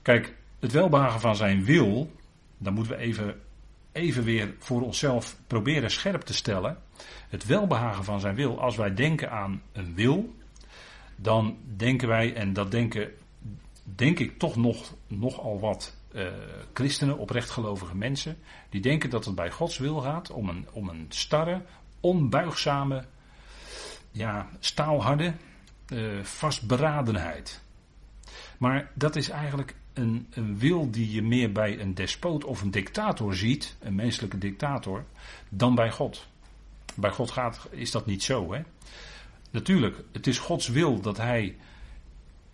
Kijk, 0.01 0.35
het 0.59 0.71
welbehagen 0.71 1.19
van 1.19 1.35
zijn 1.35 1.65
wil, 1.65 2.11
dan 2.57 2.73
moeten 2.73 2.93
we 2.93 2.99
even, 2.99 3.41
even 3.91 4.23
weer 4.23 4.53
voor 4.59 4.81
onszelf 4.81 5.37
proberen 5.47 5.91
scherp 5.91 6.21
te 6.21 6.33
stellen 6.33 6.77
het 7.29 7.45
welbehagen 7.45 8.03
van 8.03 8.19
zijn 8.19 8.35
wil, 8.35 8.59
als 8.61 8.75
wij 8.75 8.93
denken 8.93 9.31
aan 9.31 9.61
een 9.71 9.95
wil, 9.95 10.35
dan 11.15 11.57
denken 11.75 12.07
wij, 12.07 12.33
en 12.33 12.53
dat 12.53 12.71
denken, 12.71 13.11
denk 13.83 14.19
ik 14.19 14.39
toch 14.39 14.55
nog, 14.55 14.93
nogal 15.07 15.59
wat 15.59 15.95
uh, 16.11 16.27
christenen, 16.73 17.17
oprechtgelovige 17.17 17.95
mensen, 17.95 18.37
die 18.69 18.81
denken 18.81 19.09
dat 19.09 19.25
het 19.25 19.35
bij 19.35 19.51
Gods 19.51 19.77
wil 19.77 19.99
gaat 19.99 20.31
om 20.31 20.49
een, 20.49 20.67
om 20.71 20.89
een 20.89 21.05
starre, 21.09 21.61
onbuigzame, 21.99 23.03
ja, 24.11 24.49
staalharde 24.59 25.33
uh, 25.93 26.23
vastberadenheid. 26.23 27.61
Maar 28.57 28.91
dat 28.93 29.15
is 29.15 29.29
eigenlijk 29.29 29.75
een, 29.93 30.27
een, 30.29 30.57
wil 30.57 30.91
die 30.91 31.11
je 31.11 31.21
meer 31.21 31.51
bij 31.51 31.79
een 31.79 31.93
despoot 31.93 32.43
of 32.43 32.61
een 32.61 32.71
dictator 32.71 33.35
ziet, 33.35 33.75
een 33.79 33.95
menselijke 33.95 34.37
dictator, 34.37 35.05
dan 35.49 35.75
bij 35.75 35.91
God. 35.91 36.27
Bij 36.95 37.11
God 37.11 37.31
gaat, 37.31 37.67
is 37.71 37.91
dat 37.91 38.05
niet 38.05 38.23
zo. 38.23 38.53
Hè? 38.53 38.61
Natuurlijk, 39.51 40.03
het 40.11 40.27
is 40.27 40.39
Gods 40.39 40.67
wil 40.67 41.01
dat 41.01 41.17
hij. 41.17 41.55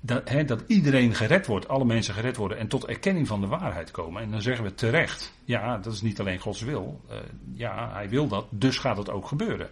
Dat, 0.03 0.47
dat 0.47 0.63
iedereen 0.67 1.15
gered 1.15 1.47
wordt, 1.47 1.67
alle 1.67 1.85
mensen 1.85 2.13
gered 2.13 2.35
worden 2.35 2.57
en 2.57 2.67
tot 2.67 2.85
erkenning 2.85 3.27
van 3.27 3.41
de 3.41 3.47
waarheid 3.47 3.91
komen. 3.91 4.21
En 4.21 4.31
dan 4.31 4.41
zeggen 4.41 4.63
we 4.63 4.73
terecht, 4.73 5.33
ja, 5.45 5.77
dat 5.77 5.93
is 5.93 6.01
niet 6.01 6.19
alleen 6.19 6.39
Gods 6.39 6.61
wil. 6.61 7.01
Uh, 7.09 7.17
ja, 7.53 7.91
hij 7.93 8.09
wil 8.09 8.27
dat, 8.27 8.45
dus 8.49 8.77
gaat 8.77 8.97
het 8.97 9.09
ook 9.09 9.27
gebeuren. 9.27 9.69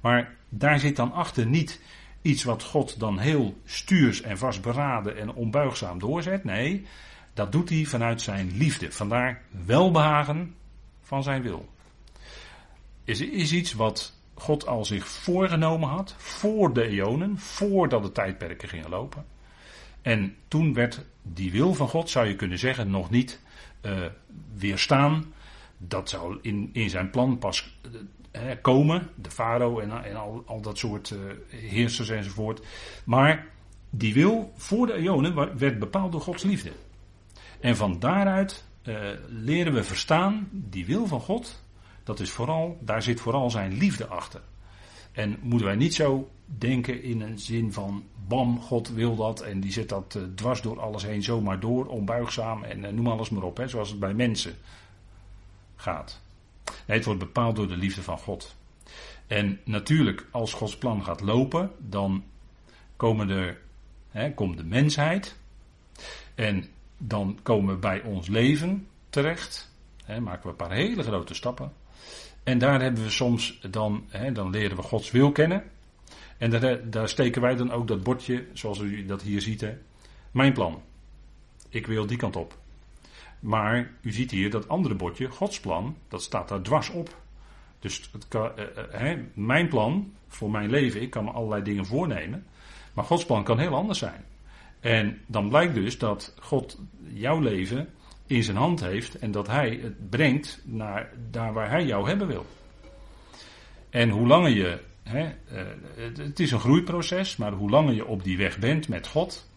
Maar 0.00 0.34
daar 0.48 0.78
zit 0.78 0.96
dan 0.96 1.12
achter 1.12 1.46
niet 1.46 1.80
iets 2.22 2.44
wat 2.44 2.62
God 2.62 3.00
dan 3.00 3.18
heel 3.18 3.60
stuurs 3.64 4.20
en 4.20 4.38
vastberaden 4.38 5.16
en 5.16 5.32
onbuigzaam 5.32 5.98
doorzet. 5.98 6.44
Nee, 6.44 6.86
dat 7.34 7.52
doet 7.52 7.68
hij 7.68 7.84
vanuit 7.84 8.20
zijn 8.20 8.56
liefde. 8.56 8.92
Vandaar 8.92 9.42
welbehagen 9.64 10.54
van 11.02 11.22
zijn 11.22 11.42
wil. 11.42 11.68
Is, 13.04 13.20
is 13.20 13.52
iets 13.52 13.72
wat 13.72 14.16
God 14.34 14.66
al 14.66 14.84
zich 14.84 15.08
voorgenomen 15.08 15.88
had, 15.88 16.14
voor 16.18 16.72
de 16.72 16.86
eonen, 16.86 17.38
voordat 17.38 18.02
de 18.02 18.12
tijdperken 18.12 18.68
gingen 18.68 18.90
lopen. 18.90 19.24
En 20.02 20.36
toen 20.48 20.74
werd 20.74 21.04
die 21.22 21.50
wil 21.50 21.74
van 21.74 21.88
God, 21.88 22.10
zou 22.10 22.26
je 22.26 22.36
kunnen 22.36 22.58
zeggen, 22.58 22.90
nog 22.90 23.10
niet 23.10 23.40
uh, 23.82 24.06
weerstaan. 24.54 25.32
Dat 25.76 26.08
zou 26.08 26.38
in, 26.42 26.70
in 26.72 26.90
zijn 26.90 27.10
plan 27.10 27.38
pas 27.38 27.78
uh, 27.86 28.00
komen, 28.60 29.08
de 29.14 29.30
farao 29.30 29.78
en, 29.78 30.04
en 30.04 30.16
al, 30.16 30.42
al, 30.46 30.60
dat 30.60 30.78
soort 30.78 31.10
uh, 31.10 31.18
heersers 31.48 32.08
enzovoort. 32.08 32.66
Maar 33.04 33.46
die 33.90 34.14
wil 34.14 34.52
voor 34.56 34.86
de 34.86 34.92
eonen 34.92 35.58
werd 35.58 35.78
bepaald 35.78 36.12
door 36.12 36.20
Gods 36.20 36.42
liefde. 36.42 36.72
En 37.60 37.76
van 37.76 37.98
daaruit 37.98 38.64
leren 39.28 39.72
we 39.72 39.84
verstaan, 39.84 40.48
die 40.50 40.86
wil 40.86 41.06
van 41.06 41.20
God, 41.20 41.62
dat 42.04 42.20
is 42.20 42.30
vooral, 42.30 42.78
daar 42.80 43.02
zit 43.02 43.20
vooral 43.20 43.50
zijn 43.50 43.72
liefde 43.72 44.06
achter. 44.06 44.40
En 45.12 45.38
moeten 45.42 45.66
wij 45.66 45.76
niet 45.76 45.94
zo 45.94 46.28
denken 46.44 47.02
in 47.02 47.20
een 47.20 47.38
zin 47.38 47.72
van, 47.72 48.04
bam, 48.28 48.60
God 48.60 48.88
wil 48.88 49.16
dat 49.16 49.40
en 49.40 49.60
die 49.60 49.72
zet 49.72 49.88
dat 49.88 50.14
uh, 50.16 50.22
dwars 50.34 50.62
door 50.62 50.80
alles 50.80 51.02
heen 51.02 51.22
zomaar 51.22 51.60
door, 51.60 51.86
onbuigzaam 51.86 52.64
en 52.64 52.94
noem 52.94 53.06
alles 53.06 53.30
maar 53.30 53.42
op, 53.42 53.56
hè, 53.56 53.68
zoals 53.68 53.90
het 53.90 53.98
bij 53.98 54.14
mensen 54.14 54.54
gaat. 55.76 56.20
Het 56.88 57.04
wordt 57.04 57.20
bepaald 57.20 57.56
door 57.56 57.68
de 57.68 57.76
liefde 57.76 58.02
van 58.02 58.18
God. 58.18 58.56
En 59.26 59.60
natuurlijk, 59.64 60.26
als 60.30 60.52
Gods 60.52 60.76
plan 60.76 61.04
gaat 61.04 61.20
lopen, 61.20 61.70
dan 61.78 62.24
komen 62.96 63.28
er, 63.30 63.60
hè, 64.10 64.34
komt 64.34 64.56
de 64.56 64.64
mensheid 64.64 65.36
en 66.34 66.64
dan 66.98 67.38
komen 67.42 67.74
we 67.74 67.80
bij 67.80 68.02
ons 68.02 68.28
leven 68.28 68.86
terecht. 69.10 69.72
Hè, 70.04 70.20
maken 70.20 70.42
we 70.42 70.48
een 70.48 70.56
paar 70.56 70.72
hele 70.72 71.02
grote 71.02 71.34
stappen. 71.34 71.72
En 72.42 72.58
daar 72.58 72.80
hebben 72.80 73.02
we 73.02 73.10
soms 73.10 73.60
dan, 73.70 74.04
hè, 74.08 74.32
dan 74.32 74.50
leren 74.50 74.76
we 74.76 74.82
Gods 74.82 75.10
wil 75.10 75.32
kennen. 75.32 75.62
En 76.38 76.50
daar, 76.50 76.90
daar, 76.90 77.08
steken 77.08 77.42
wij 77.42 77.56
dan 77.56 77.70
ook 77.70 77.88
dat 77.88 78.02
bordje, 78.02 78.46
zoals 78.52 78.78
u 78.78 79.06
dat 79.06 79.22
hier 79.22 79.40
ziet, 79.40 79.60
hè. 79.60 79.78
Mijn 80.30 80.52
plan. 80.52 80.82
Ik 81.68 81.86
wil 81.86 82.06
die 82.06 82.16
kant 82.16 82.36
op. 82.36 82.58
Maar 83.40 83.90
u 84.00 84.12
ziet 84.12 84.30
hier 84.30 84.50
dat 84.50 84.68
andere 84.68 84.94
bordje, 84.94 85.28
Gods 85.28 85.60
plan, 85.60 85.96
dat 86.08 86.22
staat 86.22 86.48
daar 86.48 86.62
dwars 86.62 86.90
op. 86.90 87.16
Dus 87.78 88.08
het 88.12 88.28
kan, 88.28 88.50
eh, 88.56 89.12
eh, 89.12 89.18
mijn 89.34 89.68
plan 89.68 90.12
voor 90.28 90.50
mijn 90.50 90.70
leven, 90.70 91.02
ik 91.02 91.10
kan 91.10 91.24
me 91.24 91.30
allerlei 91.30 91.62
dingen 91.62 91.86
voornemen. 91.86 92.46
Maar 92.92 93.04
Gods 93.04 93.24
plan 93.24 93.44
kan 93.44 93.58
heel 93.58 93.74
anders 93.74 93.98
zijn. 93.98 94.24
En 94.80 95.20
dan 95.26 95.48
blijkt 95.48 95.74
dus 95.74 95.98
dat 95.98 96.34
God 96.40 96.78
jouw 97.12 97.40
leven 97.40 97.88
in 98.26 98.42
zijn 98.42 98.56
hand 98.56 98.80
heeft 98.80 99.18
en 99.18 99.30
dat 99.30 99.46
hij 99.46 99.78
het 99.82 100.10
brengt 100.10 100.62
naar 100.64 101.12
daar 101.30 101.52
waar 101.52 101.70
hij 101.70 101.84
jou 101.84 102.08
hebben 102.08 102.26
wil. 102.26 102.46
En 103.90 104.08
hoe 104.08 104.26
langer 104.26 104.50
je, 104.50 104.78
hè, 105.02 105.24
uh, 105.24 105.62
het 106.16 106.40
is 106.40 106.50
een 106.50 106.60
groeiproces, 106.60 107.36
maar 107.36 107.52
hoe 107.52 107.70
langer 107.70 107.94
je 107.94 108.06
op 108.06 108.24
die 108.24 108.36
weg 108.36 108.58
bent 108.58 108.88
met 108.88 109.06
God, 109.06 109.47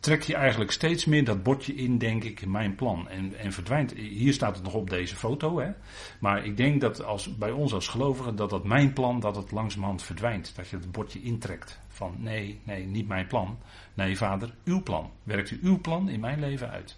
trek 0.00 0.22
je 0.22 0.34
eigenlijk 0.34 0.70
steeds 0.70 1.04
meer 1.04 1.24
dat 1.24 1.42
bordje 1.42 1.74
in, 1.74 1.98
denk 1.98 2.24
ik, 2.24 2.40
in 2.40 2.50
mijn 2.50 2.74
plan. 2.74 3.08
En, 3.08 3.38
en 3.38 3.52
verdwijnt, 3.52 3.92
hier 3.92 4.32
staat 4.32 4.54
het 4.54 4.64
nog 4.64 4.74
op 4.74 4.90
deze 4.90 5.16
foto, 5.16 5.58
hè. 5.58 5.70
Maar 6.18 6.44
ik 6.44 6.56
denk 6.56 6.80
dat 6.80 7.04
als, 7.04 7.36
bij 7.36 7.50
ons 7.50 7.72
als 7.72 7.88
gelovigen, 7.88 8.36
dat 8.36 8.50
dat 8.50 8.64
mijn 8.64 8.92
plan, 8.92 9.20
dat 9.20 9.36
het 9.36 9.50
langzamerhand 9.50 10.02
verdwijnt. 10.02 10.52
Dat 10.56 10.68
je 10.68 10.76
het 10.76 10.92
bordje 10.92 11.22
intrekt. 11.22 11.78
Van 11.88 12.14
nee, 12.18 12.60
nee, 12.62 12.86
niet 12.86 13.08
mijn 13.08 13.26
plan. 13.26 13.58
Nee, 13.94 14.16
vader, 14.16 14.54
uw 14.64 14.82
plan. 14.82 15.10
Werkt 15.22 15.50
u 15.50 15.60
uw 15.62 15.80
plan 15.80 16.08
in 16.08 16.20
mijn 16.20 16.40
leven 16.40 16.70
uit. 16.70 16.96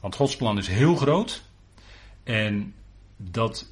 Want 0.00 0.14
Gods 0.14 0.36
plan 0.36 0.58
is 0.58 0.68
heel 0.68 0.96
groot. 0.96 1.44
En 2.22 2.74
dat, 3.16 3.66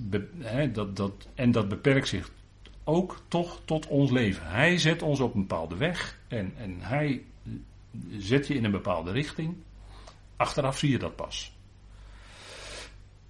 dat, 0.73 0.97
dat, 0.97 1.29
en 1.35 1.53
dat 1.53 1.69
beperkt 1.69 2.09
zich 2.09 2.31
ook 2.85 3.21
toch 3.29 3.61
tot 3.65 3.87
ons 3.87 4.11
leven. 4.11 4.47
Hij 4.47 4.79
zet 4.79 5.03
ons 5.03 5.21
op 5.21 5.35
een 5.35 5.41
bepaalde 5.41 5.77
weg. 5.77 6.19
En, 6.29 6.53
en 6.57 6.77
hij 6.81 7.23
zet 8.19 8.47
je 8.47 8.55
in 8.55 8.65
een 8.65 8.71
bepaalde 8.71 9.13
richting. 9.13 9.57
Achteraf 10.37 10.79
zie 10.79 10.91
je 10.91 10.99
dat 10.99 11.17
pas. 11.17 11.57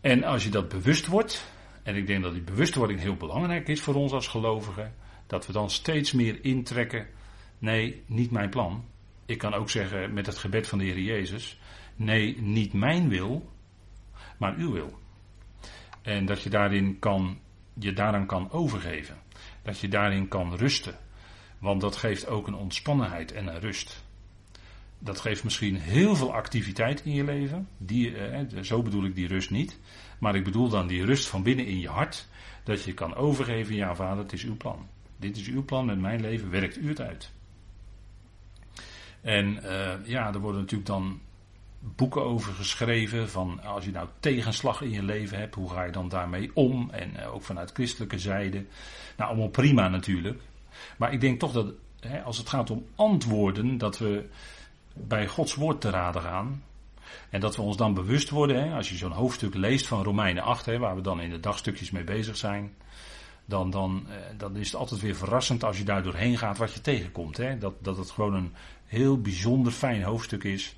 En 0.00 0.24
als 0.24 0.44
je 0.44 0.50
dat 0.50 0.68
bewust 0.68 1.06
wordt. 1.06 1.54
En 1.82 1.96
ik 1.96 2.06
denk 2.06 2.22
dat 2.22 2.32
die 2.32 2.42
bewustwording 2.42 3.00
heel 3.00 3.16
belangrijk 3.16 3.68
is 3.68 3.80
voor 3.80 3.94
ons 3.94 4.12
als 4.12 4.26
gelovigen. 4.26 4.94
Dat 5.26 5.46
we 5.46 5.52
dan 5.52 5.70
steeds 5.70 6.12
meer 6.12 6.44
intrekken. 6.44 7.06
Nee, 7.58 8.02
niet 8.06 8.30
mijn 8.30 8.50
plan. 8.50 8.84
Ik 9.26 9.38
kan 9.38 9.54
ook 9.54 9.70
zeggen 9.70 10.12
met 10.14 10.26
het 10.26 10.38
gebed 10.38 10.68
van 10.68 10.78
de 10.78 10.84
Heer 10.84 10.98
Jezus. 10.98 11.58
Nee, 11.96 12.40
niet 12.40 12.72
mijn 12.72 13.08
wil, 13.08 13.50
maar 14.38 14.54
uw 14.56 14.72
wil. 14.72 14.98
En 16.02 16.26
dat 16.26 16.42
je 16.42 16.50
daarin 16.50 16.98
kan, 16.98 17.38
je 17.74 17.92
daaraan 17.92 18.26
kan 18.26 18.50
overgeven. 18.50 19.18
Dat 19.62 19.78
je 19.78 19.88
daarin 19.88 20.28
kan 20.28 20.54
rusten. 20.54 20.98
Want 21.58 21.80
dat 21.80 21.96
geeft 21.96 22.26
ook 22.26 22.46
een 22.46 22.54
ontspannenheid 22.54 23.32
en 23.32 23.46
een 23.46 23.60
rust. 23.60 24.04
Dat 24.98 25.20
geeft 25.20 25.44
misschien 25.44 25.76
heel 25.76 26.16
veel 26.16 26.34
activiteit 26.34 27.04
in 27.04 27.12
je 27.12 27.24
leven. 27.24 27.68
Die, 27.78 28.16
eh, 28.16 28.62
zo 28.62 28.82
bedoel 28.82 29.04
ik 29.04 29.14
die 29.14 29.26
rust 29.26 29.50
niet. 29.50 29.78
Maar 30.18 30.34
ik 30.34 30.44
bedoel 30.44 30.68
dan 30.68 30.86
die 30.86 31.04
rust 31.04 31.28
van 31.28 31.42
binnen 31.42 31.66
in 31.66 31.78
je 31.78 31.88
hart. 31.88 32.28
Dat 32.64 32.84
je 32.84 32.94
kan 32.94 33.14
overgeven, 33.14 33.74
ja 33.74 33.94
vader, 33.94 34.22
het 34.22 34.32
is 34.32 34.44
uw 34.44 34.56
plan. 34.56 34.88
Dit 35.16 35.36
is 35.36 35.48
uw 35.48 35.64
plan 35.64 35.86
met 35.86 36.00
mijn 36.00 36.20
leven, 36.20 36.50
werkt 36.50 36.76
u 36.76 36.88
het 36.88 37.00
uit. 37.00 37.30
En 39.20 39.58
uh, 39.64 39.92
ja, 40.04 40.32
er 40.32 40.40
worden 40.40 40.60
natuurlijk 40.60 40.88
dan 40.88 41.20
boeken 41.78 42.22
over 42.22 42.52
geschreven. 42.52 43.28
Van 43.28 43.62
als 43.62 43.84
je 43.84 43.90
nou 43.90 44.08
tegenslag 44.20 44.80
in 44.80 44.90
je 44.90 45.02
leven 45.02 45.38
hebt, 45.38 45.54
hoe 45.54 45.70
ga 45.70 45.84
je 45.84 45.92
dan 45.92 46.08
daarmee 46.08 46.50
om? 46.54 46.90
En 46.90 47.12
uh, 47.16 47.34
ook 47.34 47.42
vanuit 47.42 47.72
christelijke 47.72 48.18
zijde. 48.18 48.64
Nou, 49.16 49.30
allemaal 49.30 49.48
prima 49.48 49.88
natuurlijk. 49.88 50.40
Maar 50.96 51.12
ik 51.12 51.20
denk 51.20 51.38
toch 51.38 51.52
dat 51.52 51.72
hè, 52.00 52.22
als 52.22 52.38
het 52.38 52.48
gaat 52.48 52.70
om 52.70 52.86
antwoorden, 52.94 53.78
dat 53.78 53.98
we 53.98 54.28
bij 54.96 55.26
Gods 55.26 55.54
woord 55.54 55.80
te 55.80 55.90
raden 55.90 56.22
gaan. 56.22 56.62
En 57.30 57.40
dat 57.40 57.56
we 57.56 57.62
ons 57.62 57.76
dan 57.76 57.94
bewust 57.94 58.30
worden, 58.30 58.68
hè, 58.68 58.76
als 58.76 58.88
je 58.88 58.96
zo'n 58.96 59.12
hoofdstuk 59.12 59.54
leest 59.54 59.86
van 59.86 60.02
Romeinen 60.02 60.42
8, 60.42 60.66
hè, 60.66 60.78
waar 60.78 60.94
we 60.94 61.00
dan 61.00 61.20
in 61.20 61.30
de 61.30 61.40
dagstukjes 61.40 61.90
mee 61.90 62.04
bezig 62.04 62.36
zijn. 62.36 62.74
Dan, 63.44 63.70
eh, 64.08 64.16
dan 64.36 64.56
is 64.56 64.66
het 64.66 64.80
altijd 64.80 65.00
weer 65.00 65.16
verrassend 65.16 65.64
als 65.64 65.78
je 65.78 65.84
daar 65.84 66.02
doorheen 66.02 66.38
gaat 66.38 66.58
wat 66.58 66.72
je 66.72 66.80
tegenkomt. 66.80 67.36
Hè? 67.36 67.58
Dat, 67.58 67.74
dat 67.84 67.96
het 67.96 68.10
gewoon 68.10 68.34
een 68.34 68.54
heel 68.84 69.20
bijzonder 69.20 69.72
fijn 69.72 70.02
hoofdstuk 70.02 70.44
is. 70.44 70.76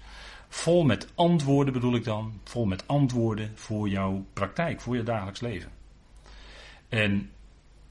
Vol 0.48 0.84
met 0.84 1.12
antwoorden 1.14 1.72
bedoel 1.72 1.94
ik 1.94 2.04
dan. 2.04 2.40
Vol 2.44 2.64
met 2.64 2.86
antwoorden 2.86 3.52
voor 3.54 3.88
jouw 3.88 4.24
praktijk, 4.32 4.80
voor 4.80 4.96
je 4.96 5.02
dagelijks 5.02 5.40
leven. 5.40 5.70
En 6.88 7.30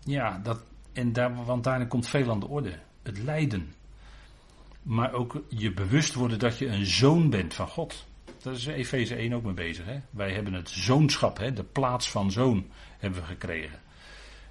ja, 0.03 0.39
dat, 0.43 0.59
en 0.93 1.13
daar, 1.13 1.45
want 1.45 1.63
daarin 1.63 1.87
komt 1.87 2.07
veel 2.07 2.31
aan 2.31 2.39
de 2.39 2.47
orde. 2.47 2.79
Het 3.03 3.17
lijden. 3.17 3.73
Maar 4.87 5.13
ook 5.13 5.43
je 5.49 5.73
bewust 5.73 6.13
worden 6.13 6.39
dat 6.39 6.57
je 6.57 6.67
een 6.67 6.85
zoon 6.85 7.29
bent 7.29 7.53
van 7.53 7.67
God. 7.67 8.05
Daar 8.41 8.53
is 8.53 8.65
Efeze 8.65 9.15
1 9.15 9.33
ook 9.33 9.43
mee 9.43 9.53
bezig. 9.53 9.85
Hè? 9.85 9.99
Wij 10.09 10.33
hebben 10.33 10.53
het 10.53 10.69
zoonschap, 10.69 11.37
hè? 11.37 11.53
de 11.53 11.63
plaats 11.63 12.09
van 12.09 12.31
zoon 12.31 12.65
hebben 12.97 13.19
we 13.19 13.25
gekregen. 13.25 13.79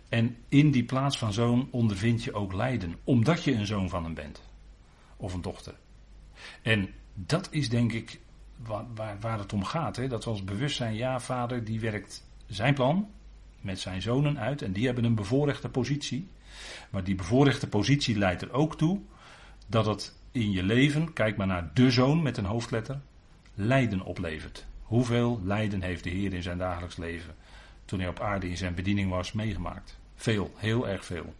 En 0.09 0.37
in 0.49 0.71
die 0.71 0.85
plaats 0.85 1.19
van 1.19 1.33
zoon 1.33 1.69
ondervind 1.71 2.25
je 2.25 2.35
ook 2.35 2.53
lijden, 2.53 2.97
omdat 3.05 3.45
je 3.45 3.53
een 3.55 3.67
zoon 3.67 3.89
van 3.89 4.05
hem 4.05 4.15
bent. 4.15 4.43
Of 5.17 5.35
een 5.35 5.43
dochter. 5.43 5.75
En 6.63 6.89
dat 7.15 7.49
is 7.51 7.69
denk 7.69 7.93
ik 7.93 8.21
waar, 8.57 9.19
waar, 9.21 9.39
het 9.39 9.53
om 9.53 9.65
gaat. 9.65 9.97
Hè? 9.97 10.09
Dat 10.09 10.25
we 10.25 10.31
ons 10.31 10.45
bewust 10.45 10.77
zijn, 10.77 10.95
ja 10.95 11.21
vader 11.21 11.65
die 11.65 11.81
werkt 11.81 12.27
zijn 12.47 12.75
plan 12.75 13.11
met 13.61 13.81
zijn 13.81 14.03
zonen 14.03 14.39
uit 14.39 14.63
en 14.63 14.73
die 14.73 14.87
hebben 14.87 15.05
een 15.05 15.15
bevoorrechte 15.15 15.69
positie. 15.69 16.29
Maar 16.91 17.05
die 17.05 17.15
bevoorrechte 17.15 17.69
positie 17.69 18.19
leidt 18.19 18.43
er 18.43 18.53
ook 18.53 18.77
toe 18.77 19.01
dat 19.67 19.87
het 19.87 20.15
in 20.37 20.51
je 20.51 20.63
leven, 20.63 21.13
kijk 21.13 21.37
maar 21.37 21.47
naar 21.47 21.71
de 21.75 21.91
zoon 21.91 22.23
met 22.23 22.37
een 22.37 22.45
hoofdletter, 22.45 23.01
lijden 23.55 24.01
oplevert. 24.01 24.67
Hoeveel 24.83 25.41
lijden 25.45 25.83
heeft 25.83 26.05
de 26.05 26.11
Heer 26.11 26.33
in 26.33 26.43
zijn 26.43 26.59
dagelijks 26.59 26.97
leven 26.97 27.35
toen 27.87 27.99
hij 27.99 28.09
op 28.09 28.21
aarde 28.21 28.49
in 28.49 28.57
zijn 28.57 28.75
bediening 28.75 29.11
was, 29.11 29.33
meegemaakt. 29.33 29.99
Veel, 30.15 30.53
heel 30.57 30.89
erg 30.89 31.05
veel. 31.05 31.35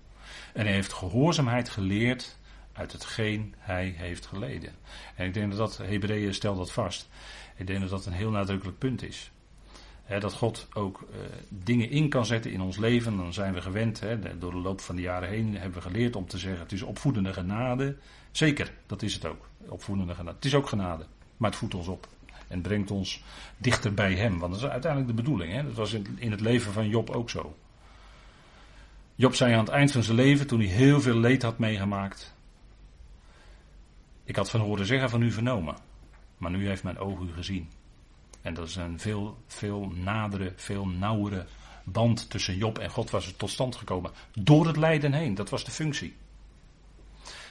En 0.53 0.65
hij 0.65 0.75
heeft 0.75 0.93
gehoorzaamheid 0.93 1.69
geleerd 1.69 2.39
uit 2.73 2.93
hetgeen 2.93 3.55
hij 3.59 3.95
heeft 3.97 4.27
geleden. 4.27 4.73
En 5.15 5.27
ik 5.27 5.35
denk 5.35 5.49
dat 5.51 5.59
dat, 5.59 5.87
Hebreeën 5.89 6.35
stelt 6.35 6.57
dat 6.57 6.73
vast. 6.73 7.09
Ik 7.57 7.67
denk 7.67 7.81
dat 7.81 7.91
dat 7.91 8.07
een 8.07 8.13
heel 8.13 8.31
nadrukkelijk 8.31 8.79
punt 8.79 9.03
is. 9.03 9.31
Dat 10.07 10.33
God 10.33 10.69
ook 10.73 11.01
uh, 11.11 11.17
dingen 11.49 11.91
in 11.91 12.09
kan 12.09 12.27
zetten 12.27 12.53
in 12.53 12.61
ons 12.61 12.77
leven. 12.77 13.17
Dan 13.17 13.33
zijn 13.33 13.55
we 13.55 13.61
gewend, 13.61 14.03
door 14.39 14.51
de 14.51 14.57
loop 14.57 14.81
van 14.81 14.97
de 14.97 15.03
jaren 15.03 15.29
heen 15.29 15.55
hebben 15.55 15.83
we 15.83 15.89
geleerd 15.89 16.17
om 16.17 16.27
te 16.27 16.39
zeggen: 16.39 16.61
het 16.61 16.73
is 16.73 16.83
opvoedende 16.83 17.33
genade. 17.33 17.97
Zeker, 18.31 18.73
dat 18.87 19.03
is 19.03 19.15
het 19.15 19.27
ook. 19.27 19.49
Opvoedende 19.69 20.15
genade. 20.15 20.37
Het 20.37 20.45
is 20.45 20.55
ook 20.55 20.69
genade, 20.69 21.07
maar 21.37 21.51
het 21.51 21.59
voedt 21.59 21.75
ons 21.75 21.89
op. 21.89 22.09
En 22.49 22.61
brengt 22.61 22.91
ons 22.91 23.23
dichter 23.57 23.95
bij 23.95 24.15
Hem. 24.15 24.39
Want 24.39 24.53
dat 24.53 24.63
is 24.63 24.69
uiteindelijk 24.69 25.17
de 25.17 25.23
bedoeling. 25.23 25.63
Dat 25.63 25.75
was 25.75 25.93
in 26.17 26.31
het 26.31 26.41
leven 26.41 26.73
van 26.73 26.89
Job 26.89 27.11
ook 27.11 27.31
zo. 27.31 27.57
Job 29.15 29.35
zei 29.35 29.53
aan 29.53 29.59
het 29.59 29.69
eind 29.69 29.93
van 29.93 30.03
zijn 30.03 30.17
leven, 30.17 30.47
toen 30.47 30.61
hij 30.61 30.69
heel 30.69 31.01
veel 31.01 31.17
leed 31.17 31.43
had 31.43 31.59
meegemaakt. 31.59 32.35
Ik 34.25 34.37
had 34.37 34.51
van 34.51 34.61
horen 34.61 34.87
zeggen 34.87 35.11
van 35.11 35.23
u 35.23 35.31
vernomen. 35.31 35.77
Maar 36.39 36.51
nu 36.51 36.67
heeft 36.67 36.83
mijn 36.83 36.99
oog 36.99 37.21
u 37.21 37.33
gezien. 37.33 37.69
En 38.47 38.55
dat 38.55 38.69
is 38.69 38.77
een 38.77 39.01
veel, 39.01 39.37
veel 39.47 39.93
nadere, 39.95 40.53
veel 40.57 40.87
nauwere 40.87 41.47
band 41.85 42.31
tussen 42.31 42.57
Job 42.57 42.79
en 42.79 42.91
God 42.91 43.11
was 43.11 43.27
er 43.27 43.37
tot 43.37 43.51
stand 43.51 43.77
gekomen. 43.77 44.11
Door 44.33 44.67
het 44.67 44.77
lijden 44.77 45.13
heen, 45.13 45.35
dat 45.35 45.51
was 45.51 45.65
de 45.65 45.71
functie. 45.71 46.15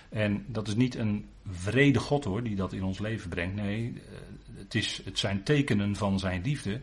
En 0.09 0.45
dat 0.47 0.67
is 0.67 0.75
niet 0.75 0.95
een 0.95 1.29
vrede 1.49 1.99
God 1.99 2.23
hoor, 2.23 2.43
die 2.43 2.55
dat 2.55 2.73
in 2.73 2.83
ons 2.83 2.99
leven 2.99 3.29
brengt. 3.29 3.55
Nee, 3.55 3.93
eh, 3.95 4.17
het, 4.57 4.75
is, 4.75 5.01
het 5.05 5.19
zijn 5.19 5.43
tekenen 5.43 5.95
van 5.95 6.19
zijn 6.19 6.41
liefde. 6.41 6.81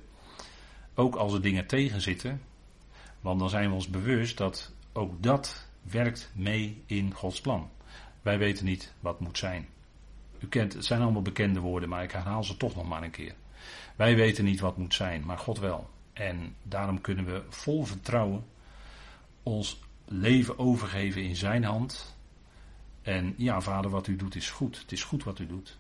Ook 0.95 1.15
als 1.15 1.33
er 1.33 1.43
dingen 1.43 1.67
tegen 1.67 2.01
zitten. 2.01 2.41
Want 3.21 3.39
dan 3.39 3.51
zijn 3.51 3.69
we 3.69 3.75
ons 3.75 3.89
bewust 3.89 4.37
dat 4.37 4.73
ook 4.93 5.23
dat 5.23 5.69
werkt 5.83 6.31
mee 6.35 6.83
in 6.87 7.15
Gods 7.15 7.41
plan. 7.41 7.71
Wij 8.23 8.39
weten 8.39 8.65
niet 8.65 8.93
wat 9.01 9.21
moet 9.21 9.39
zijn. 9.39 9.69
U 10.39 10.47
kent, 10.47 10.73
het 10.73 10.85
zijn 10.85 11.03
allemaal 11.03 11.23
bekende 11.23 11.61
woorden, 11.61 11.89
maar 11.89 12.03
ik 12.03 12.13
herhaal 12.13 12.45
ze 12.45 12.57
toch 12.57 12.75
nog 12.75 12.89
maar 12.89 13.03
een 13.03 13.11
keer. 13.11 13.35
Wij 13.97 14.17
weten 14.17 14.45
niet 14.45 14.61
wat 14.61 14.77
moet 14.77 14.95
zijn, 14.95 15.25
maar 15.25 15.39
God 15.39 15.59
wel. 15.59 15.91
En 16.13 16.57
daarom 16.63 17.01
kunnen 17.01 17.25
we 17.25 17.43
vol 17.49 17.85
vertrouwen 17.85 18.45
ons 19.43 19.81
leven 20.05 20.59
overgeven 20.59 21.23
in 21.23 21.37
Zijn 21.37 21.65
hand. 21.65 22.17
En 23.03 23.35
ja, 23.37 23.61
vader, 23.61 23.91
wat 23.91 24.07
u 24.07 24.17
doet 24.17 24.35
is 24.35 24.51
goed. 24.51 24.79
Het 24.79 24.93
is 24.93 25.05
goed 25.05 25.25
wat 25.25 25.39
u 25.39 25.47
doet. 25.47 25.79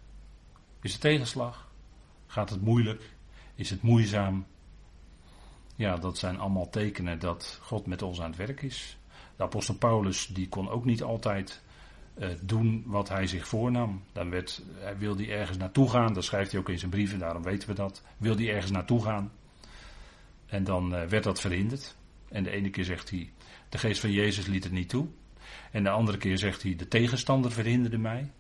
Is 0.80 0.92
het 0.92 1.00
tegenslag? 1.00 1.70
Gaat 2.26 2.50
het 2.50 2.62
moeilijk? 2.62 3.14
Is 3.54 3.70
het 3.70 3.82
moeizaam? 3.82 4.46
Ja, 5.76 5.96
dat 5.96 6.18
zijn 6.18 6.38
allemaal 6.38 6.70
tekenen 6.70 7.18
dat 7.18 7.58
God 7.62 7.86
met 7.86 8.02
ons 8.02 8.20
aan 8.20 8.30
het 8.30 8.36
werk 8.36 8.62
is. 8.62 8.98
De 9.36 9.42
apostel 9.42 9.74
Paulus 9.74 10.26
die 10.26 10.48
kon 10.48 10.68
ook 10.68 10.84
niet 10.84 11.02
altijd 11.02 11.62
uh, 12.18 12.28
doen 12.40 12.82
wat 12.86 13.08
hij 13.08 13.26
zich 13.26 13.48
voornam. 13.48 14.02
Dan 14.12 14.30
werd, 14.30 14.62
hij 14.78 14.98
wilde 14.98 15.24
hij 15.24 15.38
ergens 15.38 15.58
naartoe 15.58 15.90
gaan, 15.90 16.12
dat 16.12 16.24
schrijft 16.24 16.50
hij 16.50 16.60
ook 16.60 16.68
in 16.68 16.78
zijn 16.78 16.90
brieven, 16.90 17.18
daarom 17.18 17.42
weten 17.42 17.68
we 17.68 17.74
dat. 17.74 18.02
Wilde 18.16 18.44
hij 18.44 18.54
ergens 18.54 18.72
naartoe 18.72 19.02
gaan. 19.02 19.32
En 20.46 20.64
dan 20.64 20.94
uh, 20.94 21.04
werd 21.04 21.24
dat 21.24 21.40
verhinderd. 21.40 21.96
En 22.28 22.42
de 22.42 22.50
ene 22.50 22.70
keer 22.70 22.84
zegt 22.84 23.10
hij, 23.10 23.32
de 23.68 23.78
geest 23.78 24.00
van 24.00 24.10
Jezus 24.10 24.46
liet 24.46 24.64
het 24.64 24.72
niet 24.72 24.88
toe. 24.88 25.06
En 25.70 25.82
de 25.82 25.90
andere 25.90 26.18
keer 26.18 26.38
zegt 26.38 26.62
hij, 26.62 26.76
de 26.76 26.88
tegenstander 26.88 27.52
verhinderde 27.52 27.98
mij. 27.98 28.30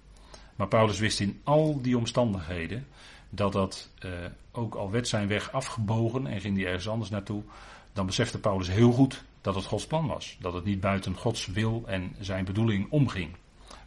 Maar 0.56 0.68
Paulus 0.68 0.98
wist 0.98 1.20
in 1.20 1.40
al 1.44 1.82
die 1.82 1.98
omstandigheden 1.98 2.86
dat 3.30 3.52
dat, 3.52 3.90
ook 4.52 4.74
al 4.74 4.90
werd 4.90 5.08
zijn 5.08 5.28
weg 5.28 5.52
afgebogen 5.52 6.26
en 6.26 6.40
ging 6.40 6.56
hij 6.56 6.66
ergens 6.66 6.88
anders 6.88 7.10
naartoe, 7.10 7.42
dan 7.92 8.06
besefte 8.06 8.40
Paulus 8.40 8.68
heel 8.68 8.92
goed 8.92 9.24
dat 9.40 9.54
het 9.54 9.64
Gods 9.64 9.86
plan 9.86 10.06
was. 10.06 10.36
Dat 10.40 10.52
het 10.52 10.64
niet 10.64 10.80
buiten 10.80 11.14
Gods 11.14 11.46
wil 11.46 11.82
en 11.86 12.16
zijn 12.20 12.44
bedoeling 12.44 12.90
omging. 12.90 13.30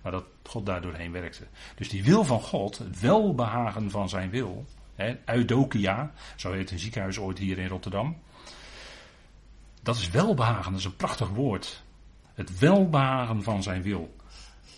Maar 0.05 0.13
dat 0.13 0.25
God 0.43 0.65
daardoor 0.65 0.93
heen 0.93 1.11
werkte. 1.11 1.47
Dus 1.75 1.89
die 1.89 2.03
wil 2.03 2.23
van 2.23 2.41
God, 2.41 2.77
het 2.77 2.99
welbehagen 2.99 3.91
van 3.91 4.09
zijn 4.09 4.29
wil, 4.29 4.65
hè, 4.95 5.17
eudokia, 5.25 6.11
zo 6.35 6.51
heet 6.51 6.71
een 6.71 6.79
ziekenhuis 6.79 7.17
ooit 7.17 7.37
hier 7.37 7.57
in 7.57 7.67
Rotterdam. 7.67 8.17
Dat 9.81 9.95
is 9.95 10.09
welbehagen, 10.09 10.71
dat 10.71 10.79
is 10.79 10.85
een 10.85 10.95
prachtig 10.95 11.29
woord. 11.29 11.83
Het 12.33 12.59
welbehagen 12.59 13.43
van 13.43 13.63
zijn 13.63 13.81
wil. 13.81 14.15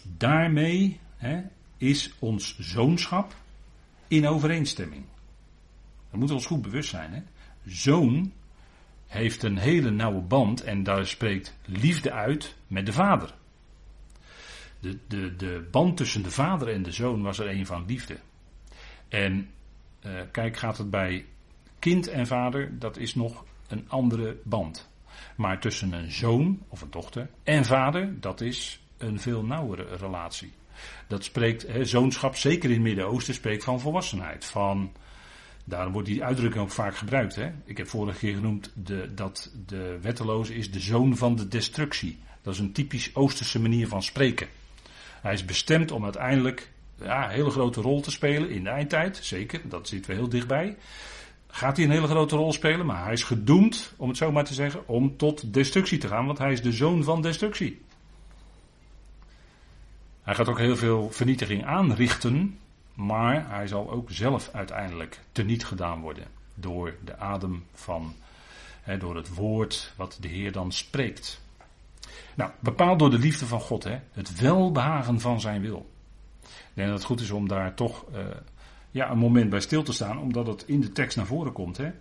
Daarmee 0.04 1.00
hè, 1.18 1.42
is 1.78 2.14
ons 2.20 2.60
zoonschap 2.60 3.36
in 4.08 4.28
overeenstemming. 4.28 5.06
Dat 6.10 6.20
moet 6.20 6.32
ons 6.32 6.46
goed 6.46 6.62
bewust 6.62 6.90
zijn. 6.90 7.14
Hè? 7.14 7.22
Zoon 7.66 8.32
heeft 9.08 9.44
een 9.44 9.58
hele 9.58 9.92
nauwe 9.92 10.22
band 10.22 10.64
en 10.64 10.84
daar 10.84 11.08
spreekt 11.08 11.58
liefde 11.66 12.12
uit 12.12 12.56
met 12.68 12.86
de 12.86 12.94
vader. 12.94 13.37
De, 15.08 15.36
de, 15.36 15.68
band 15.72 15.98
tussen 15.98 16.24
de 16.24 16.32
vader 16.32 16.68
en 16.68 16.84
de 16.84 16.92
zoon 16.92 17.22
was 17.22 17.40
er 17.40 17.50
een 17.50 17.66
van 17.66 17.86
liefde. 17.88 18.18
En 19.08 19.50
uh, 20.06 20.12
kijk, 20.32 20.58
gaat 20.58 20.78
het 20.78 20.90
bij 20.90 21.26
kind 21.80 22.08
en 22.08 22.28
vader, 22.28 22.80
dat 22.80 22.98
is 22.98 23.16
nog 23.16 23.46
een 23.68 23.86
andere 23.88 24.38
band. 24.44 24.90
Maar 25.36 25.60
tussen 25.60 25.94
een 25.94 26.12
zoon 26.12 26.62
of 26.68 26.82
een 26.82 26.92
dochter 26.92 27.30
en 27.44 27.66
vader, 27.66 28.20
dat 28.20 28.42
is 28.42 28.82
een 28.98 29.20
veel 29.20 29.44
nauwere 29.44 29.96
relatie. 29.96 30.52
Dat 31.08 31.24
spreekt, 31.24 31.66
zoonschap, 31.82 32.36
zeker 32.36 32.70
in 32.70 32.76
het 32.76 32.84
Midden-Oosten, 32.84 33.34
spreekt 33.34 33.64
van 33.64 33.80
volwassenheid. 33.80 34.46
Van, 34.46 34.92
daarom 35.64 35.94
wordt 35.94 36.08
die 36.08 36.24
uitdrukking 36.24 36.64
ook 36.64 36.72
vaak 36.72 36.98
gebruikt. 36.98 37.40
Ik 37.66 37.78
heb 37.78 37.88
vorige 37.88 38.20
keer 38.20 38.36
genoemd 38.36 38.72
de, 38.76 39.14
dat 39.14 39.52
de 39.66 40.00
wetteloze 40.02 40.56
is 40.56 40.72
de 40.72 40.80
zoon 40.80 41.18
van 41.18 41.36
de 41.36 41.48
destructie. 41.48 42.20
Dat 42.42 42.54
is 42.54 42.60
een 42.60 42.72
typisch 42.72 43.16
Oosterse 43.16 43.60
manier 43.60 43.88
van 43.88 44.04
spreken. 44.04 44.48
Hij 45.28 45.36
is 45.36 45.46
bestemd 45.46 45.92
om 45.92 46.04
uiteindelijk 46.04 46.72
ja, 47.02 47.24
een 47.24 47.30
hele 47.30 47.50
grote 47.50 47.82
rol 47.82 48.02
te 48.02 48.12
spelen 48.12 48.50
in 48.50 48.64
de 48.64 48.70
eindtijd. 48.70 49.20
Zeker, 49.22 49.62
dat 49.64 49.88
zitten 49.88 50.12
we 50.12 50.18
heel 50.18 50.30
dichtbij. 50.30 50.78
Gaat 51.48 51.76
hij 51.76 51.86
een 51.86 51.92
hele 51.92 52.08
grote 52.08 52.36
rol 52.36 52.54
spelen, 52.54 52.86
maar 52.86 53.04
hij 53.04 53.14
is 53.14 53.24
gedoemd, 53.24 53.94
om 53.98 54.08
het 54.08 54.18
zo 54.18 54.32
maar 54.32 54.44
te 54.44 54.54
zeggen, 54.54 54.88
om 54.88 55.18
tot 55.18 55.54
destructie 55.54 55.98
te 55.98 56.08
gaan, 56.08 56.26
want 56.26 56.38
hij 56.38 56.52
is 56.52 56.62
de 56.62 56.72
zoon 56.72 57.04
van 57.04 57.22
destructie. 57.22 57.82
Hij 60.22 60.36
gaat 60.36 60.48
ook 60.48 60.60
heel 60.60 60.76
veel 60.76 61.12
vernietiging 61.12 61.66
aanrichten, 61.66 62.60
maar 62.94 63.50
hij 63.50 63.68
zal 63.68 63.92
ook 63.92 64.12
zelf 64.12 64.50
uiteindelijk 64.54 65.20
teniet 65.32 65.66
gedaan 65.66 66.02
worden 66.02 66.28
door 66.54 66.96
de 67.06 67.18
adem 67.18 67.64
van, 67.74 68.16
hè, 68.82 68.98
door 68.98 69.16
het 69.16 69.34
woord 69.34 69.94
wat 69.96 70.18
de 70.22 70.28
Heer 70.28 70.52
dan 70.52 70.72
spreekt. 70.72 71.42
Nou, 72.36 72.52
bepaald 72.60 73.00
door 73.00 73.10
de 73.10 73.20
liefde 73.20 73.46
van 73.46 73.60
God, 73.60 73.84
hè, 73.84 74.00
het 74.12 74.40
welbehagen 74.40 75.20
van 75.20 75.42
zijn 75.42 75.62
wil. 75.62 75.90
Ik 76.42 76.74
denk 76.74 76.88
dat 76.88 76.98
het 76.98 77.08
goed 77.08 77.22
is 77.22 77.32
om 77.32 77.48
daar 77.48 77.74
toch 77.74 78.06
uh, 78.14 78.26
ja, 78.92 79.12
een 79.12 79.18
moment 79.18 79.50
bij 79.50 79.60
stil 79.60 79.84
te 79.84 79.94
staan, 79.94 80.20
omdat 80.20 80.48
het 80.48 80.64
in 80.68 80.82
de 80.82 80.92
tekst 80.92 81.18
naar 81.18 81.26
voren 81.26 81.52
komt. 81.52 81.78
Hè. 81.78 81.92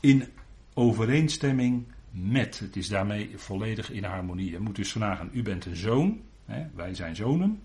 In 0.00 0.28
overeenstemming 0.74 1.86
met. 2.10 2.58
Het 2.58 2.76
is 2.76 2.88
daarmee 2.88 3.30
volledig 3.36 3.90
in 3.90 4.04
harmonie. 4.04 4.50
Je 4.50 4.58
moet 4.58 4.76
dus 4.76 4.92
vragen, 4.92 5.30
u 5.32 5.42
bent 5.42 5.64
een 5.64 5.76
zoon, 5.76 6.20
hè, 6.44 6.66
wij 6.74 6.94
zijn 6.94 7.16
zonen, 7.16 7.62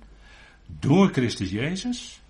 door 0.66 1.10
Christus 1.10 1.50
Jezus. 1.50 2.22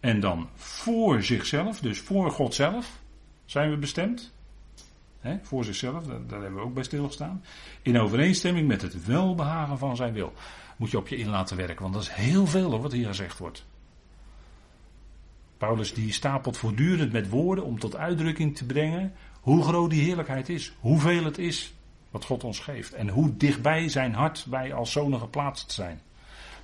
En 0.00 0.20
dan 0.20 0.48
voor 0.54 1.22
zichzelf, 1.22 1.80
dus 1.80 1.98
voor 1.98 2.30
God 2.30 2.54
zelf, 2.54 3.00
zijn 3.44 3.70
we 3.70 3.76
bestemd. 3.76 4.32
Voor 5.42 5.64
zichzelf, 5.64 6.04
daar, 6.04 6.40
hebben 6.40 6.54
we 6.54 6.60
ook 6.60 6.74
bij 6.74 6.82
stilgestaan. 6.82 7.44
In 7.82 8.00
overeenstemming 8.00 8.68
met 8.68 8.82
het 8.82 9.04
welbehagen 9.04 9.78
van 9.78 9.96
zijn 9.96 10.12
wil. 10.12 10.32
Moet 10.76 10.90
je 10.90 10.98
op 10.98 11.08
je 11.08 11.16
in 11.16 11.28
laten 11.28 11.56
werken, 11.56 11.82
want 11.82 11.94
dat 11.94 12.02
is 12.02 12.10
heel 12.10 12.46
veel 12.46 12.80
wat 12.80 12.92
hier 12.92 13.06
gezegd 13.06 13.38
wordt. 13.38 13.64
Paulus 15.58 15.94
die 15.94 16.12
stapelt 16.12 16.56
voortdurend 16.56 17.12
met 17.12 17.28
woorden 17.28 17.64
om 17.64 17.78
tot 17.78 17.96
uitdrukking 17.96 18.56
te 18.56 18.66
brengen 18.66 19.12
hoe 19.40 19.62
groot 19.62 19.90
die 19.90 20.02
heerlijkheid 20.02 20.48
is, 20.48 20.72
hoeveel 20.80 21.24
het 21.24 21.38
is 21.38 21.74
wat 22.10 22.24
God 22.24 22.44
ons 22.44 22.58
geeft 22.58 22.92
en 22.92 23.08
hoe 23.08 23.36
dichtbij 23.36 23.88
zijn 23.88 24.14
hart 24.14 24.44
wij 24.44 24.74
als 24.74 24.92
zonen 24.92 25.18
geplaatst 25.20 25.72
zijn. 25.72 26.00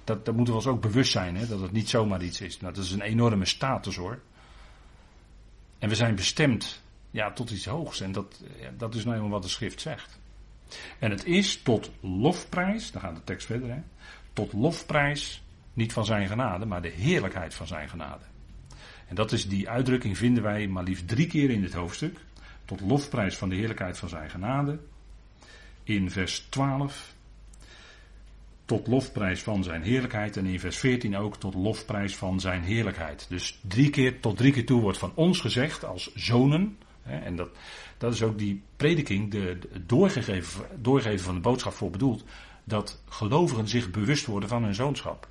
Dat, 0.04 0.24
dat 0.24 0.34
moeten 0.34 0.54
we 0.54 0.60
ons 0.60 0.68
ook 0.68 0.80
bewust 0.80 1.10
zijn, 1.10 1.36
hè, 1.36 1.46
dat 1.46 1.60
het 1.60 1.72
niet 1.72 1.88
zomaar 1.88 2.22
iets 2.22 2.40
is. 2.40 2.60
Nou, 2.60 2.74
dat 2.74 2.84
is 2.84 2.92
een 2.92 3.00
enorme 3.00 3.44
status 3.44 3.96
hoor. 3.96 4.18
En 5.78 5.88
we 5.88 5.94
zijn 5.94 6.14
bestemd 6.14 6.82
ja, 7.10 7.32
tot 7.32 7.50
iets 7.50 7.66
hoogs 7.66 8.00
en 8.00 8.12
dat, 8.12 8.42
dat 8.76 8.94
is 8.94 9.04
nou 9.04 9.16
eenmaal 9.16 9.30
wat 9.30 9.42
de 9.42 9.48
schrift 9.48 9.80
zegt. 9.80 10.18
En 10.98 11.10
het 11.10 11.24
is 11.24 11.62
tot 11.62 11.90
lofprijs, 12.00 12.90
dan 12.90 13.00
gaat 13.00 13.14
de 13.14 13.24
tekst 13.24 13.46
verder, 13.46 13.70
hè, 13.70 13.80
tot 14.32 14.52
lofprijs 14.52 15.42
niet 15.72 15.92
van 15.92 16.04
zijn 16.04 16.28
genade, 16.28 16.66
maar 16.66 16.82
de 16.82 16.88
heerlijkheid 16.88 17.54
van 17.54 17.66
zijn 17.66 17.88
genade. 17.88 18.24
En 19.08 19.14
dat 19.14 19.32
is 19.32 19.48
die 19.48 19.68
uitdrukking 19.68 20.16
vinden 20.16 20.42
wij 20.42 20.66
maar 20.66 20.82
liefst 20.82 21.08
drie 21.08 21.26
keer 21.26 21.50
in 21.50 21.60
dit 21.60 21.72
hoofdstuk. 21.72 22.18
Tot 22.64 22.80
lofprijs 22.80 23.36
van 23.36 23.48
de 23.48 23.54
heerlijkheid 23.54 23.98
van 23.98 24.08
zijn 24.08 24.30
genade. 24.30 24.78
In 25.84 26.10
vers 26.10 26.46
12. 26.48 27.14
Tot 28.64 28.86
lofprijs 28.86 29.42
van 29.42 29.64
zijn 29.64 29.82
heerlijkheid. 29.82 30.36
En 30.36 30.46
in 30.46 30.60
vers 30.60 30.78
14 30.78 31.16
ook 31.16 31.36
tot 31.36 31.54
lofprijs 31.54 32.16
van 32.16 32.40
zijn 32.40 32.62
heerlijkheid. 32.62 33.26
Dus 33.28 33.58
drie 33.62 33.90
keer, 33.90 34.20
tot 34.20 34.36
drie 34.36 34.52
keer 34.52 34.66
toe 34.66 34.80
wordt 34.80 34.98
van 34.98 35.12
ons 35.14 35.40
gezegd 35.40 35.84
als 35.84 36.14
zonen. 36.14 36.78
En 37.08 37.36
dat, 37.36 37.48
dat 37.98 38.12
is 38.12 38.22
ook 38.22 38.38
die 38.38 38.62
prediking, 38.76 39.30
de, 39.30 39.58
de 39.58 39.86
doorgegeven, 39.86 40.66
doorgeven 40.82 41.24
van 41.24 41.34
de 41.34 41.40
boodschap 41.40 41.72
voor 41.72 41.90
bedoeld. 41.90 42.24
Dat 42.64 43.02
gelovigen 43.08 43.68
zich 43.68 43.90
bewust 43.90 44.26
worden 44.26 44.48
van 44.48 44.64
hun 44.64 44.74
zoonschap. 44.74 45.28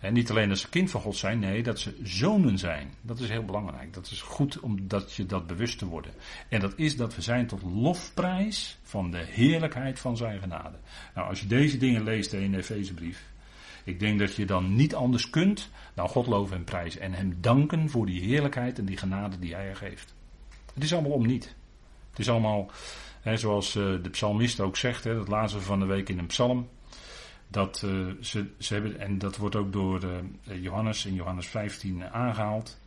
En 0.00 0.12
niet 0.12 0.30
alleen 0.30 0.48
dat 0.48 0.58
ze 0.58 0.68
kind 0.68 0.90
van 0.90 1.00
God 1.00 1.16
zijn, 1.16 1.38
nee, 1.38 1.62
dat 1.62 1.78
ze 1.78 1.94
zonen 2.02 2.58
zijn. 2.58 2.94
Dat 3.00 3.20
is 3.20 3.28
heel 3.28 3.44
belangrijk. 3.44 3.94
Dat 3.94 4.10
is 4.10 4.22
goed 4.22 4.60
omdat 4.60 5.14
je 5.14 5.26
dat 5.26 5.46
bewust 5.46 5.78
te 5.78 5.86
worden. 5.86 6.12
En 6.48 6.60
dat 6.60 6.72
is 6.76 6.96
dat 6.96 7.14
we 7.14 7.22
zijn 7.22 7.46
tot 7.46 7.62
lofprijs 7.62 8.78
van 8.82 9.10
de 9.10 9.24
heerlijkheid 9.28 9.98
van 9.98 10.16
zijn 10.16 10.40
genade. 10.40 10.76
Nou, 11.14 11.28
als 11.28 11.40
je 11.40 11.46
deze 11.46 11.76
dingen 11.76 12.04
leest 12.04 12.32
in 12.32 12.50
de 12.50 12.56
Efezebrief, 12.56 13.29
ik 13.84 14.00
denk 14.00 14.18
dat 14.18 14.34
je 14.34 14.46
dan 14.46 14.74
niet 14.74 14.94
anders 14.94 15.30
kunt 15.30 15.70
dan 15.94 16.08
God 16.08 16.26
loven 16.26 16.56
en 16.56 16.64
prijzen. 16.64 17.00
En 17.00 17.12
hem 17.12 17.38
danken 17.40 17.90
voor 17.90 18.06
die 18.06 18.20
heerlijkheid 18.20 18.78
en 18.78 18.84
die 18.84 18.96
genade 18.96 19.38
die 19.38 19.54
hij 19.54 19.68
er 19.68 19.76
geeft. 19.76 20.14
Het 20.74 20.82
is 20.82 20.92
allemaal 20.92 21.12
om 21.12 21.26
niet. 21.26 21.54
Het 22.10 22.18
is 22.18 22.30
allemaal, 22.30 22.70
hè, 23.20 23.36
zoals 23.36 23.76
eh, 23.76 23.82
de 24.02 24.10
psalmist 24.10 24.60
ook 24.60 24.76
zegt, 24.76 25.04
hè, 25.04 25.14
dat 25.14 25.28
lazen 25.28 25.62
van 25.62 25.78
de 25.78 25.86
week 25.86 26.08
in 26.08 26.18
een 26.18 26.26
psalm. 26.26 26.68
Dat 27.48 27.82
uh, 27.84 28.12
ze, 28.20 28.46
ze 28.58 28.74
hebben, 28.74 29.00
en 29.00 29.18
dat 29.18 29.36
wordt 29.36 29.56
ook 29.56 29.72
door 29.72 30.04
uh, 30.04 30.62
Johannes 30.62 31.06
in 31.06 31.14
Johannes 31.14 31.46
15 31.46 32.04
aangehaald. 32.04 32.80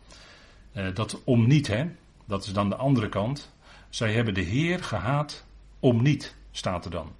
Uh, 0.73 0.93
dat 0.93 1.21
om 1.23 1.47
niet, 1.47 1.67
hè, 1.67 1.86
dat 2.25 2.45
is 2.45 2.53
dan 2.53 2.69
de 2.69 2.75
andere 2.75 3.10
kant. 3.10 3.53
Zij 3.89 4.13
hebben 4.13 4.34
de 4.34 4.41
Heer 4.41 4.84
gehaat 4.84 5.45
om 5.79 6.01
niet, 6.01 6.36
staat 6.51 6.86
er 6.86 6.91
dan. 6.91 7.12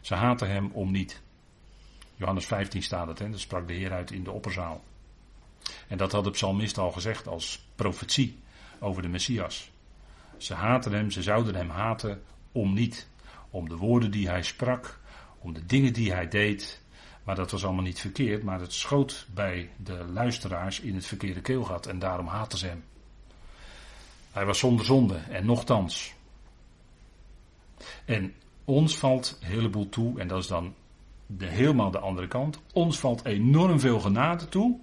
Ze 0.00 0.14
haten 0.14 0.48
hem 0.48 0.70
om 0.72 0.90
niet. 0.90 1.22
Johannes 2.24 2.48
15 2.48 2.82
staat 2.82 3.06
het, 3.06 3.18
hè, 3.18 3.30
dat 3.30 3.40
sprak 3.40 3.68
de 3.68 3.74
Heer 3.74 3.92
uit 3.92 4.10
in 4.10 4.24
de 4.24 4.30
opperzaal. 4.30 4.84
En 5.88 5.96
dat 5.96 6.12
had 6.12 6.24
de 6.24 6.30
psalmist 6.30 6.78
al 6.78 6.92
gezegd 6.92 7.26
als 7.26 7.68
profetie 7.74 8.38
over 8.78 9.02
de 9.02 9.08
Messias. 9.08 9.70
Ze 10.36 10.54
haten 10.54 10.92
hem, 10.92 11.10
ze 11.10 11.22
zouden 11.22 11.54
hem 11.54 11.70
haten 11.70 12.22
om 12.52 12.72
niet. 12.72 13.08
Om 13.50 13.68
de 13.68 13.76
woorden 13.76 14.10
die 14.10 14.28
hij 14.28 14.42
sprak, 14.42 15.00
om 15.38 15.52
de 15.52 15.66
dingen 15.66 15.92
die 15.92 16.12
hij 16.12 16.28
deed. 16.28 16.82
Maar 17.24 17.34
dat 17.34 17.50
was 17.50 17.64
allemaal 17.64 17.82
niet 17.82 18.00
verkeerd, 18.00 18.42
maar 18.42 18.60
het 18.60 18.72
schoot 18.72 19.26
bij 19.34 19.70
de 19.76 20.04
luisteraars 20.12 20.80
in 20.80 20.94
het 20.94 21.06
verkeerde 21.06 21.40
keelgat 21.40 21.86
en 21.86 21.98
daarom 21.98 22.26
haten 22.26 22.58
ze 22.58 22.66
hem. 22.66 22.84
Hij 24.32 24.44
was 24.44 24.58
zonder 24.58 24.84
zonde 24.84 25.16
en 25.16 25.46
nochtans. 25.46 26.14
En 28.04 28.34
ons 28.64 28.98
valt 28.98 29.38
een 29.40 29.48
heleboel 29.48 29.88
toe, 29.88 30.20
en 30.20 30.28
dat 30.28 30.38
is 30.38 30.46
dan 30.46 30.74
de, 31.26 31.46
helemaal 31.46 31.90
de 31.90 31.98
andere 31.98 32.28
kant. 32.28 32.60
Ons 32.72 32.98
valt 32.98 33.24
enorm 33.24 33.80
veel 33.80 34.00
genade 34.00 34.48
toe, 34.48 34.80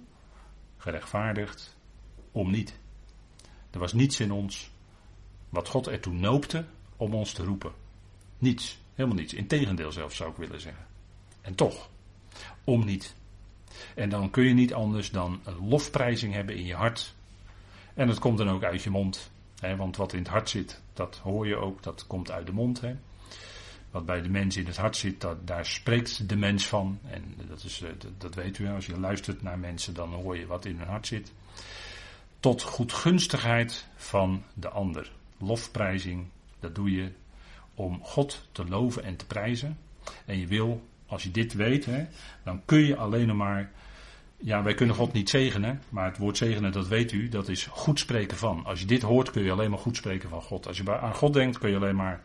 gerechtvaardigd, 0.76 1.76
om 2.32 2.50
niet. 2.50 2.78
Er 3.70 3.78
was 3.78 3.92
niets 3.92 4.20
in 4.20 4.32
ons 4.32 4.70
wat 5.48 5.68
God 5.68 5.86
ertoe 5.86 6.12
noopte 6.12 6.64
om 6.96 7.14
ons 7.14 7.32
te 7.32 7.44
roepen. 7.44 7.72
Niets. 8.38 8.80
Helemaal 8.94 9.18
niets. 9.18 9.34
Integendeel 9.34 9.92
zelfs 9.92 10.16
zou 10.16 10.30
ik 10.30 10.36
willen 10.36 10.60
zeggen. 10.60 10.86
En 11.40 11.54
toch, 11.54 11.88
om 12.64 12.84
niet. 12.84 13.14
En 13.94 14.08
dan 14.08 14.30
kun 14.30 14.44
je 14.44 14.54
niet 14.54 14.74
anders 14.74 15.10
dan 15.10 15.40
een 15.44 15.68
lofprijzing 15.68 16.32
hebben 16.32 16.56
in 16.56 16.64
je 16.64 16.74
hart. 16.74 17.14
En 17.94 18.06
dat 18.06 18.18
komt 18.18 18.38
dan 18.38 18.50
ook 18.50 18.64
uit 18.64 18.82
je 18.82 18.90
mond. 18.90 19.30
Hè, 19.58 19.76
want 19.76 19.96
wat 19.96 20.12
in 20.12 20.18
het 20.18 20.28
hart 20.28 20.48
zit, 20.48 20.82
dat 20.92 21.16
hoor 21.16 21.46
je 21.46 21.56
ook, 21.56 21.82
dat 21.82 22.06
komt 22.06 22.30
uit 22.30 22.46
de 22.46 22.52
mond. 22.52 22.80
Hè. 22.80 22.96
Wat 23.92 24.06
bij 24.06 24.22
de 24.22 24.28
mens 24.28 24.56
in 24.56 24.66
het 24.66 24.76
hart 24.76 24.96
zit, 24.96 25.20
dat, 25.20 25.46
daar 25.46 25.66
spreekt 25.66 26.28
de 26.28 26.36
mens 26.36 26.66
van. 26.66 26.98
En 27.10 27.34
dat, 27.48 27.64
is, 27.64 27.82
eh, 27.82 27.90
dat, 27.98 28.20
dat 28.20 28.34
weet 28.34 28.58
u, 28.58 28.68
als 28.68 28.86
je 28.86 29.00
luistert 29.00 29.42
naar 29.42 29.58
mensen, 29.58 29.94
dan 29.94 30.12
hoor 30.12 30.38
je 30.38 30.46
wat 30.46 30.64
in 30.64 30.78
hun 30.78 30.88
hart 30.88 31.06
zit. 31.06 31.32
Tot 32.40 32.62
goedgunstigheid 32.62 33.86
van 33.96 34.42
de 34.54 34.68
ander. 34.68 35.10
Lofprijzing, 35.38 36.26
dat 36.60 36.74
doe 36.74 36.90
je 36.90 37.12
om 37.74 38.02
God 38.02 38.48
te 38.52 38.64
loven 38.64 39.04
en 39.04 39.16
te 39.16 39.26
prijzen. 39.26 39.78
En 40.24 40.38
je 40.38 40.46
wil, 40.46 40.82
als 41.06 41.22
je 41.22 41.30
dit 41.30 41.52
weet, 41.52 41.84
hè, 41.84 42.06
dan 42.44 42.62
kun 42.64 42.86
je 42.86 42.96
alleen 42.96 43.36
maar. 43.36 43.70
Ja, 44.36 44.62
wij 44.62 44.74
kunnen 44.74 44.96
God 44.96 45.12
niet 45.12 45.30
zegenen, 45.30 45.82
maar 45.88 46.04
het 46.04 46.18
woord 46.18 46.36
zegenen, 46.36 46.72
dat 46.72 46.88
weet 46.88 47.12
u, 47.12 47.28
dat 47.28 47.48
is 47.48 47.66
goed 47.66 47.98
spreken 47.98 48.36
van. 48.36 48.64
Als 48.64 48.80
je 48.80 48.86
dit 48.86 49.02
hoort, 49.02 49.30
kun 49.30 49.42
je 49.42 49.52
alleen 49.52 49.70
maar 49.70 49.78
goed 49.78 49.96
spreken 49.96 50.28
van 50.28 50.42
God. 50.42 50.66
Als 50.66 50.76
je 50.76 50.98
aan 50.98 51.14
God 51.14 51.32
denkt, 51.32 51.58
kun 51.58 51.70
je 51.70 51.76
alleen 51.76 51.96
maar 51.96 52.22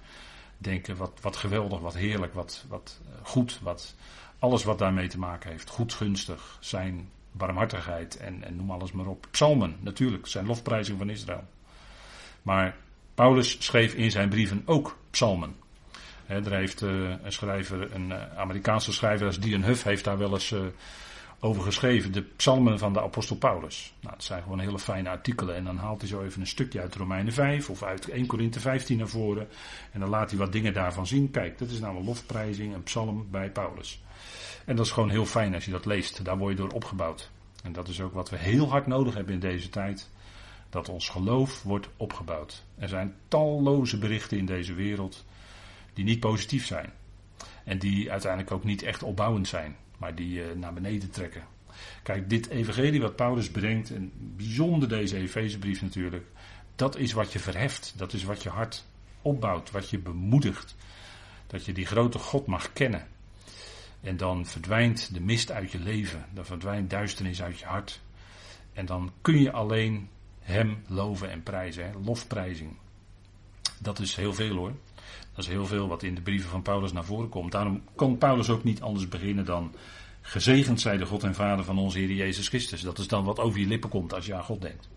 denken, 0.57 0.97
wat, 0.97 1.11
wat 1.21 1.35
geweldig, 1.35 1.79
wat 1.79 1.95
heerlijk, 1.95 2.33
wat, 2.33 2.65
wat 2.67 2.99
eh, 3.05 3.25
goed, 3.25 3.59
wat, 3.61 3.95
alles 4.39 4.63
wat 4.63 4.79
daarmee 4.79 5.07
te 5.07 5.19
maken 5.19 5.51
heeft. 5.51 5.69
Goed, 5.69 5.93
gunstig, 5.93 6.57
zijn 6.59 7.09
barmhartigheid 7.31 8.17
en, 8.17 8.43
en 8.43 8.55
noem 8.55 8.71
alles 8.71 8.91
maar 8.91 9.05
op. 9.05 9.27
Psalmen, 9.31 9.75
natuurlijk, 9.79 10.27
zijn 10.27 10.45
lofprijzing 10.45 10.97
van 10.97 11.09
Israël. 11.09 11.43
Maar 12.41 12.75
Paulus 13.13 13.57
schreef 13.59 13.93
in 13.93 14.11
zijn 14.11 14.29
brieven 14.29 14.61
ook 14.65 14.97
psalmen. 15.09 15.55
He, 16.25 16.35
er 16.35 16.53
heeft 16.53 16.81
uh, 16.81 17.09
een 17.23 17.31
schrijver, 17.31 17.93
een 17.93 18.09
uh, 18.09 18.37
Amerikaanse 18.37 18.93
schrijver 18.93 19.25
als 19.25 19.39
Dion 19.39 19.63
Huff, 19.63 19.83
heeft 19.83 20.03
daar 20.03 20.17
wel 20.17 20.33
eens 20.33 20.53
over 21.39 21.62
geschreven. 21.62 22.12
De 22.12 22.21
psalmen 22.21 22.80
van 22.80 22.93
de 22.93 23.02
apostel 23.02 23.36
Paulus. 23.36 23.93
Nou, 24.00 24.13
dat 24.15 24.23
zijn 24.23 24.43
gewoon 24.43 24.60
hele 24.60 24.80
fijne 24.80 25.10
artikelen. 25.10 25.56
En 25.56 25.63
dan 25.63 25.78
haalt 25.78 26.02
hij 26.02 26.10
zo 26.10 26.21
even 26.21 26.41
een 26.41 26.47
stukje 26.47 26.82
uit 26.82 26.95
Romeinen 26.95 27.34
5 27.34 27.69
of 27.69 27.84
uit 27.84 28.10
1 28.10 28.26
Korinthe 28.26 28.60
15 28.60 28.97
naar 28.97 29.08
voren. 29.08 29.47
En 29.91 30.00
dan 30.00 30.10
laat 30.10 30.30
hij 30.30 30.39
wat 30.39 30.52
dingen 30.52 30.73
daarvan 30.73 31.08
zien. 31.08 31.32
Kijk, 31.32 31.58
dat 31.58 31.69
is 31.69 31.80
nou 31.80 31.97
een 31.97 32.06
lofprijzing, 32.06 32.73
een 32.73 32.84
psalm 32.84 33.28
bij 33.32 33.52
Paulus. 33.52 34.02
En 34.65 34.76
dat 34.76 34.86
is 34.86 34.91
gewoon 34.91 35.10
heel 35.10 35.26
fijn 35.26 35.54
als 35.54 35.65
je 35.65 35.71
dat 35.71 35.86
leest. 35.86 36.26
Daar 36.26 36.38
word 36.38 36.52
je 36.52 36.62
door 36.62 36.71
opgebouwd. 36.71 37.32
En 37.63 37.73
dat 37.73 37.88
is 37.88 38.02
ook 38.02 38.13
wat 38.13 38.30
we 38.30 38.38
heel 38.38 38.69
hard 38.69 38.88
nodig 38.88 39.13
hebben 39.13 39.34
in 39.34 39.39
deze 39.39 39.69
tijd 39.69 40.10
dat 40.69 40.89
ons 40.89 41.10
geloof 41.10 41.63
wordt 41.63 41.89
opgebouwd. 41.97 42.63
Er 42.78 42.89
zijn 42.89 43.15
talloze 43.28 43.97
berichten 43.97 44.38
in 44.38 44.45
deze 44.45 44.73
wereld 44.73 45.26
die 45.93 46.06
niet 46.06 46.19
positief 46.19 46.65
zijn. 46.65 46.93
En 47.63 47.80
die 47.80 48.12
uiteindelijk 48.12 48.52
ook 48.52 48.63
niet 48.63 48.84
echt 48.84 49.04
opbouwend 49.04 49.47
zijn, 49.47 49.76
maar 49.97 50.15
die 50.15 50.39
uh, 50.39 50.55
naar 50.55 50.73
beneden 50.73 51.12
trekken. 51.12 51.43
Kijk, 52.03 52.29
dit 52.29 52.47
evangelie 52.47 53.01
wat 53.01 53.15
Paulus 53.15 53.49
brengt, 53.49 53.91
en 53.91 54.12
bijzonder 54.15 54.89
deze 54.89 55.17
Efezebrief 55.17 55.81
natuurlijk, 55.81 56.25
dat 56.75 56.97
is 56.97 57.13
wat 57.13 57.33
je 57.33 57.39
verheft, 57.39 57.93
dat 57.97 58.13
is 58.13 58.23
wat 58.23 58.43
je 58.43 58.49
hart 58.49 58.86
opbouwt, 59.21 59.71
wat 59.71 59.89
je 59.89 59.99
bemoedigt. 59.99 60.75
Dat 61.47 61.65
je 61.65 61.73
die 61.73 61.86
grote 61.86 62.19
God 62.19 62.45
mag 62.45 62.73
kennen. 62.73 63.07
En 64.01 64.17
dan 64.17 64.45
verdwijnt 64.45 65.13
de 65.13 65.21
mist 65.21 65.51
uit 65.51 65.71
je 65.71 65.79
leven, 65.79 66.25
dan 66.33 66.45
verdwijnt 66.45 66.89
duisternis 66.89 67.41
uit 67.41 67.60
je 67.60 67.65
hart. 67.65 68.01
En 68.73 68.86
dan 68.86 69.12
kun 69.21 69.41
je 69.41 69.51
alleen 69.51 70.10
hem 70.39 70.83
loven 70.88 71.31
en 71.31 71.43
prijzen. 71.43 71.86
Hè? 71.86 71.91
Lofprijzing. 72.03 72.77
Dat 73.79 73.99
is 73.99 74.15
heel 74.15 74.33
veel 74.33 74.55
hoor. 74.55 74.73
Dat 75.38 75.45
is 75.45 75.52
heel 75.52 75.65
veel 75.65 75.88
wat 75.88 76.04
in 76.04 76.15
de 76.15 76.21
brieven 76.21 76.50
van 76.50 76.62
Paulus 76.62 76.91
naar 76.91 77.06
voren 77.06 77.30
komt. 77.30 77.52
Daarom 77.52 77.84
kon 77.95 78.17
Paulus 78.17 78.50
ook 78.50 78.63
niet 78.63 78.82
anders 78.82 79.08
beginnen 79.08 79.45
dan. 79.45 79.76
Gezegend 80.21 80.82
zij 80.82 80.97
de 80.97 81.06
God 81.06 81.23
en 81.23 81.36
Vader 81.36 81.65
van 81.65 81.78
onze 81.78 81.97
Heer 81.97 82.12
Jezus 82.12 82.47
Christus. 82.47 82.82
Dat 82.82 83.00
is 83.00 83.08
dan 83.08 83.23
wat 83.23 83.39
over 83.39 83.60
je 83.60 83.67
lippen 83.67 83.89
komt 83.89 84.13
als 84.13 84.26
je 84.26 84.34
aan 84.34 84.43
God 84.43 84.62
denkt. 84.62 84.89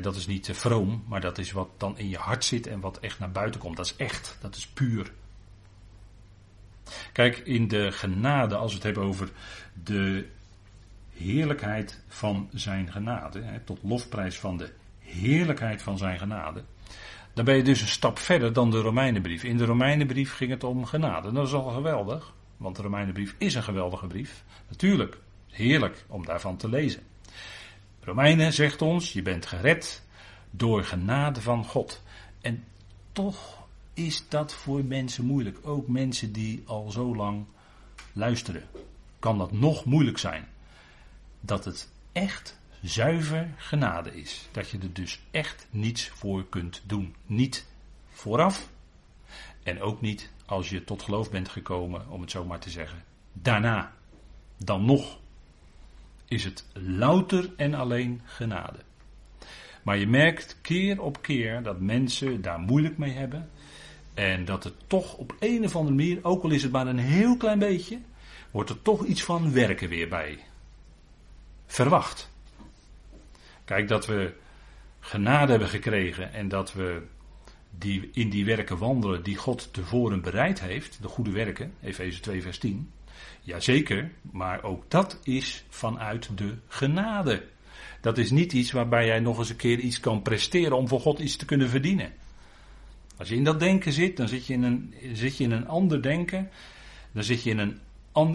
dat 0.00 0.16
is 0.16 0.26
niet 0.26 0.50
vroom, 0.52 1.04
maar 1.08 1.20
dat 1.20 1.38
is 1.38 1.52
wat 1.52 1.68
dan 1.76 1.98
in 1.98 2.08
je 2.08 2.16
hart 2.16 2.44
zit 2.44 2.66
en 2.66 2.80
wat 2.80 2.98
echt 2.98 3.18
naar 3.18 3.30
buiten 3.30 3.60
komt. 3.60 3.76
Dat 3.76 3.86
is 3.86 3.96
echt, 3.96 4.38
dat 4.40 4.56
is 4.56 4.66
puur. 4.66 5.12
Kijk, 7.12 7.38
in 7.38 7.68
de 7.68 7.92
genade, 7.92 8.56
als 8.56 8.70
we 8.70 8.76
het 8.76 8.84
hebben 8.84 9.02
over 9.02 9.30
de 9.82 10.26
heerlijkheid 11.12 12.02
van 12.08 12.48
zijn 12.52 12.92
genade, 12.92 13.60
tot 13.64 13.78
lofprijs 13.82 14.38
van 14.38 14.56
de 14.56 14.72
heerlijkheid 14.98 15.82
van 15.82 15.98
zijn 15.98 16.18
genade, 16.18 16.64
dan 17.38 17.46
ben 17.46 17.56
je 17.56 17.62
dus 17.62 17.80
een 17.80 17.88
stap 17.88 18.18
verder 18.18 18.52
dan 18.52 18.70
de 18.70 18.80
Romeinenbrief. 18.80 19.42
In 19.44 19.56
de 19.56 19.64
Romeinenbrief 19.64 20.34
ging 20.34 20.50
het 20.50 20.64
om 20.64 20.84
genade. 20.84 21.32
Dat 21.32 21.46
is 21.46 21.52
al 21.52 21.70
geweldig, 21.70 22.34
want 22.56 22.76
de 22.76 22.82
Romeinenbrief 22.82 23.34
is 23.38 23.54
een 23.54 23.62
geweldige 23.62 24.06
brief. 24.06 24.44
Natuurlijk, 24.68 25.18
heerlijk 25.48 26.04
om 26.08 26.24
daarvan 26.24 26.56
te 26.56 26.68
lezen. 26.68 27.02
Romeinen 28.00 28.52
zegt 28.52 28.82
ons, 28.82 29.12
je 29.12 29.22
bent 29.22 29.46
gered 29.46 30.02
door 30.50 30.84
genade 30.84 31.40
van 31.40 31.64
God. 31.64 32.02
En 32.40 32.64
toch 33.12 33.66
is 33.94 34.24
dat 34.28 34.52
voor 34.52 34.84
mensen 34.84 35.24
moeilijk. 35.24 35.58
Ook 35.62 35.88
mensen 35.88 36.32
die 36.32 36.62
al 36.66 36.90
zo 36.90 37.16
lang 37.16 37.44
luisteren. 38.12 38.62
Kan 39.18 39.38
dat 39.38 39.52
nog 39.52 39.84
moeilijk 39.84 40.18
zijn 40.18 40.48
dat 41.40 41.64
het 41.64 41.88
echt 42.12 42.58
zuiver 42.82 43.48
genade 43.56 44.20
is. 44.20 44.48
Dat 44.52 44.70
je 44.70 44.78
er 44.78 44.92
dus 44.92 45.20
echt 45.30 45.66
niets 45.70 46.08
voor 46.08 46.48
kunt 46.48 46.82
doen. 46.86 47.14
Niet 47.26 47.66
vooraf 48.08 48.70
en 49.62 49.80
ook 49.80 50.00
niet 50.00 50.30
als 50.46 50.68
je 50.70 50.84
tot 50.84 51.02
geloof 51.02 51.30
bent 51.30 51.48
gekomen, 51.48 52.08
om 52.08 52.20
het 52.20 52.30
zo 52.30 52.44
maar 52.44 52.60
te 52.60 52.70
zeggen. 52.70 53.04
Daarna, 53.32 53.92
dan 54.56 54.84
nog, 54.84 55.18
is 56.28 56.44
het 56.44 56.66
louter 56.72 57.50
en 57.56 57.74
alleen 57.74 58.20
genade. 58.24 58.78
Maar 59.82 59.98
je 59.98 60.06
merkt 60.06 60.58
keer 60.60 61.02
op 61.02 61.22
keer 61.22 61.62
dat 61.62 61.80
mensen 61.80 62.42
daar 62.42 62.58
moeilijk 62.58 62.98
mee 62.98 63.12
hebben. 63.12 63.50
En 64.14 64.44
dat 64.44 64.64
er 64.64 64.72
toch 64.86 65.14
op 65.14 65.34
een 65.38 65.64
of 65.64 65.76
andere 65.76 65.96
manier, 65.96 66.18
ook 66.24 66.42
al 66.42 66.50
is 66.50 66.62
het 66.62 66.72
maar 66.72 66.86
een 66.86 66.98
heel 66.98 67.36
klein 67.36 67.58
beetje, 67.58 67.98
wordt 68.50 68.70
er 68.70 68.82
toch 68.82 69.04
iets 69.04 69.22
van 69.22 69.52
werken 69.52 69.88
weer 69.88 70.08
bij 70.08 70.38
verwacht. 71.66 72.30
Kijk, 73.68 73.88
dat 73.88 74.06
we 74.06 74.32
genade 75.00 75.50
hebben 75.50 75.68
gekregen 75.68 76.32
en 76.32 76.48
dat 76.48 76.72
we 76.72 77.02
die, 77.78 78.10
in 78.12 78.30
die 78.30 78.44
werken 78.44 78.78
wandelen 78.78 79.22
die 79.22 79.36
God 79.36 79.72
tevoren 79.72 80.20
bereid 80.20 80.60
heeft, 80.60 80.98
de 81.02 81.08
goede 81.08 81.30
werken, 81.30 81.72
Efeze 81.82 82.20
2 82.20 82.42
vers 82.42 82.58
10. 82.58 82.90
Jazeker, 83.40 84.10
maar 84.30 84.62
ook 84.62 84.84
dat 84.90 85.20
is 85.22 85.64
vanuit 85.68 86.38
de 86.38 86.54
genade. 86.68 87.44
Dat 88.00 88.18
is 88.18 88.30
niet 88.30 88.52
iets 88.52 88.72
waarbij 88.72 89.06
jij 89.06 89.20
nog 89.20 89.38
eens 89.38 89.50
een 89.50 89.56
keer 89.56 89.78
iets 89.78 90.00
kan 90.00 90.22
presteren 90.22 90.76
om 90.76 90.88
voor 90.88 91.00
God 91.00 91.18
iets 91.18 91.36
te 91.36 91.44
kunnen 91.44 91.68
verdienen. 91.68 92.12
Als 93.16 93.28
je 93.28 93.36
in 93.36 93.44
dat 93.44 93.60
denken 93.60 93.92
zit, 93.92 94.16
dan 94.16 94.28
zit 94.28 94.46
je 94.46 94.52
in 94.52 94.62
een, 94.62 94.94
zit 95.12 95.36
je 95.36 95.44
in 95.44 95.52
een 95.52 95.68
ander 95.68 96.02
denken. 96.02 96.50
Dan 97.12 97.22
zit 97.22 97.42
je 97.42 97.50
in 97.50 97.58
een 97.58 97.80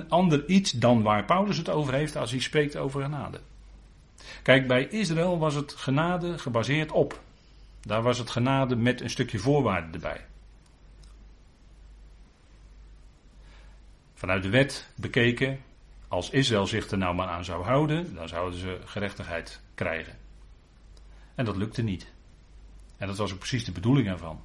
ander 0.10 0.48
iets 0.48 0.72
dan 0.72 1.02
waar 1.02 1.26
Paulus 1.26 1.58
het 1.58 1.70
over 1.70 1.94
heeft 1.94 2.16
als 2.16 2.32
hij 2.32 2.40
spreekt 2.40 2.78
over 2.78 3.02
genade. 3.02 3.40
Kijk, 4.42 4.68
bij 4.68 4.88
Israël 4.88 5.40
was 5.40 5.56
het 5.56 5.74
genade 5.74 6.38
gebaseerd 6.38 6.92
op. 6.92 7.22
Daar 7.82 8.02
was 8.02 8.18
het 8.18 8.30
genade 8.30 8.76
met 8.76 9.02
een 9.02 9.10
stukje 9.10 9.40
voorwaarde 9.40 9.94
erbij. 9.94 10.26
Vanuit 14.14 14.44
de 14.44 14.50
wet 14.50 14.90
bekeken, 14.96 15.60
als 16.08 16.30
Israël 16.30 16.68
zich 16.68 16.92
er 16.92 16.98
nou 16.98 17.16
maar 17.16 17.28
aan 17.28 17.46
zou 17.46 17.64
houden, 17.64 18.16
dan 18.16 18.28
zouden 18.28 18.60
ze 18.60 18.80
gerechtigheid 18.86 19.62
krijgen. 19.76 20.18
En 21.36 21.46
dat 21.46 21.56
lukte 21.56 21.82
niet. 21.82 22.12
En 22.98 23.08
dat 23.08 23.18
was 23.18 23.32
ook 23.32 23.40
precies 23.40 23.66
de 23.66 23.72
bedoeling 23.72 24.08
ervan. 24.08 24.42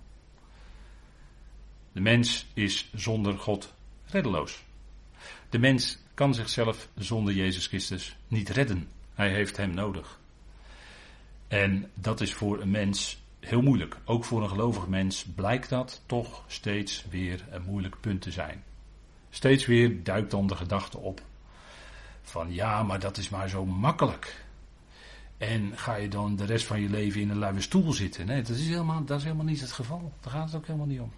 De 1.92 2.00
mens 2.00 2.46
is 2.54 2.90
zonder 2.94 3.38
God 3.38 3.74
reddeloos. 4.06 4.62
De 5.48 5.58
mens 5.58 5.98
kan 6.14 6.34
zichzelf 6.34 6.88
zonder 6.94 7.34
Jezus 7.34 7.66
Christus 7.66 8.16
niet 8.28 8.48
redden. 8.48 8.88
Hij 9.18 9.30
heeft 9.30 9.56
Hem 9.56 9.74
nodig. 9.74 10.18
En 11.48 11.90
dat 11.94 12.20
is 12.20 12.34
voor 12.34 12.60
een 12.60 12.70
mens 12.70 13.22
heel 13.40 13.62
moeilijk. 13.62 13.96
Ook 14.04 14.24
voor 14.24 14.42
een 14.42 14.48
gelovig 14.48 14.86
mens 14.86 15.24
blijkt 15.34 15.68
dat 15.68 16.02
toch 16.06 16.44
steeds 16.46 17.04
weer 17.10 17.44
een 17.50 17.62
moeilijk 17.62 18.00
punt 18.00 18.22
te 18.22 18.30
zijn. 18.30 18.62
Steeds 19.30 19.66
weer 19.66 20.02
duikt 20.04 20.30
dan 20.30 20.46
de 20.46 20.54
gedachte 20.54 20.98
op 20.98 21.22
van 22.22 22.52
ja, 22.52 22.82
maar 22.82 22.98
dat 22.98 23.16
is 23.16 23.28
maar 23.28 23.48
zo 23.48 23.66
makkelijk. 23.66 24.44
En 25.38 25.78
ga 25.78 25.94
je 25.94 26.08
dan 26.08 26.36
de 26.36 26.44
rest 26.44 26.66
van 26.66 26.80
je 26.80 26.90
leven 26.90 27.20
in 27.20 27.30
een 27.30 27.38
luie 27.38 27.60
stoel 27.60 27.92
zitten? 27.92 28.26
Nee, 28.26 28.42
dat 28.42 28.56
is, 28.56 28.68
helemaal, 28.68 29.04
dat 29.04 29.18
is 29.18 29.24
helemaal 29.24 29.44
niet 29.44 29.60
het 29.60 29.72
geval. 29.72 30.12
Daar 30.20 30.32
gaat 30.32 30.46
het 30.46 30.54
ook 30.54 30.66
helemaal 30.66 30.86
niet 30.86 31.00
om. 31.00 31.12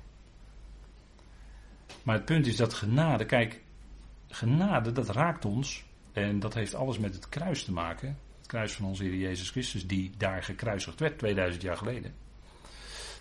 Maar 2.02 2.14
het 2.14 2.24
punt 2.24 2.46
is 2.46 2.56
dat 2.56 2.74
genade, 2.74 3.24
kijk, 3.24 3.62
genade 4.28 4.92
dat 4.92 5.08
raakt 5.08 5.44
ons. 5.44 5.88
En 6.12 6.40
dat 6.40 6.54
heeft 6.54 6.74
alles 6.74 6.98
met 6.98 7.14
het 7.14 7.28
kruis 7.28 7.64
te 7.64 7.72
maken. 7.72 8.18
Het 8.38 8.46
kruis 8.46 8.72
van 8.72 8.86
onze 8.86 9.02
Heer 9.02 9.16
Jezus 9.16 9.50
Christus, 9.50 9.86
die 9.86 10.10
daar 10.16 10.42
gekruisigd 10.42 11.00
werd 11.00 11.18
2000 11.18 11.62
jaar 11.62 11.76
geleden. 11.76 12.14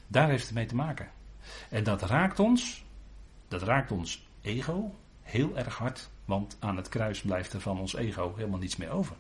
Daar 0.08 0.30
heeft 0.30 0.46
het 0.46 0.54
mee 0.54 0.66
te 0.66 0.76
maken. 0.76 1.12
En 1.70 1.84
dat 1.84 2.02
raakt 2.02 2.40
ons, 2.40 2.86
dat 3.48 3.62
raakt 3.62 3.92
ons 3.92 4.28
ego 4.42 4.96
heel 5.22 5.58
erg 5.58 5.78
hard. 5.78 6.10
Want 6.26 6.58
aan 6.60 6.78
het 6.78 6.90
kruis 6.90 7.22
blijft 7.22 7.54
er 7.54 7.62
van 7.62 7.80
ons 7.80 7.96
ego 7.96 8.34
helemaal 8.36 8.60
niets 8.60 8.76
meer 8.76 8.90
over. 8.90 9.16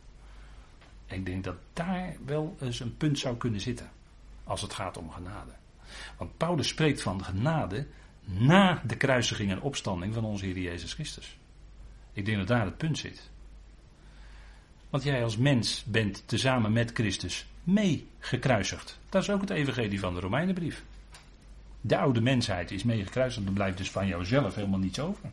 Ik 1.06 1.26
denk 1.26 1.44
dat 1.44 1.56
daar 1.74 2.16
wel 2.26 2.56
eens 2.62 2.80
een 2.80 2.98
punt 2.98 3.20
zou 3.20 3.38
kunnen 3.38 3.62
zitten. 3.62 3.90
Als 4.44 4.62
het 4.62 4.74
gaat 4.74 4.98
om 4.98 5.12
genade. 5.12 5.52
Want 6.18 6.38
Paulus 6.38 6.68
spreekt 6.68 7.02
van 7.02 7.24
genade 7.24 7.88
na 8.24 8.82
de 8.86 8.98
kruisiging 8.98 9.52
en 9.52 9.62
opstanding 9.62 10.14
van 10.14 10.26
onze 10.26 10.46
Heer 10.46 10.58
Jezus 10.58 10.94
Christus. 10.94 11.38
Ik 12.14 12.26
denk 12.26 12.38
dat 12.38 12.48
daar 12.48 12.66
het 12.66 12.78
punt 12.78 12.98
zit. 12.98 13.30
Want 14.90 15.04
jij 15.04 15.24
als 15.24 15.38
mens 15.38 15.84
bent 15.88 16.24
tezamen 16.26 16.74
met 16.74 16.92
Christus 16.94 17.46
mee 17.64 18.08
gekruisigd. 18.20 19.00
Dat 19.10 19.22
is 19.22 19.30
ook 19.30 19.42
het 19.42 19.50
evangelie 19.50 20.00
van 20.00 20.14
de 20.14 20.20
Romeinenbrief. 20.20 20.84
De 21.82 21.98
oude 21.98 22.22
mensheid 22.22 22.72
is 22.72 22.84
mee 22.84 23.04
gekruisigd, 23.04 23.48
er 23.48 23.54
blijft 23.54 23.78
dus 23.78 23.92
van 23.92 24.08
jouzelf 24.08 24.56
helemaal 24.56 24.80
niets 24.80 25.00
over. 25.00 25.32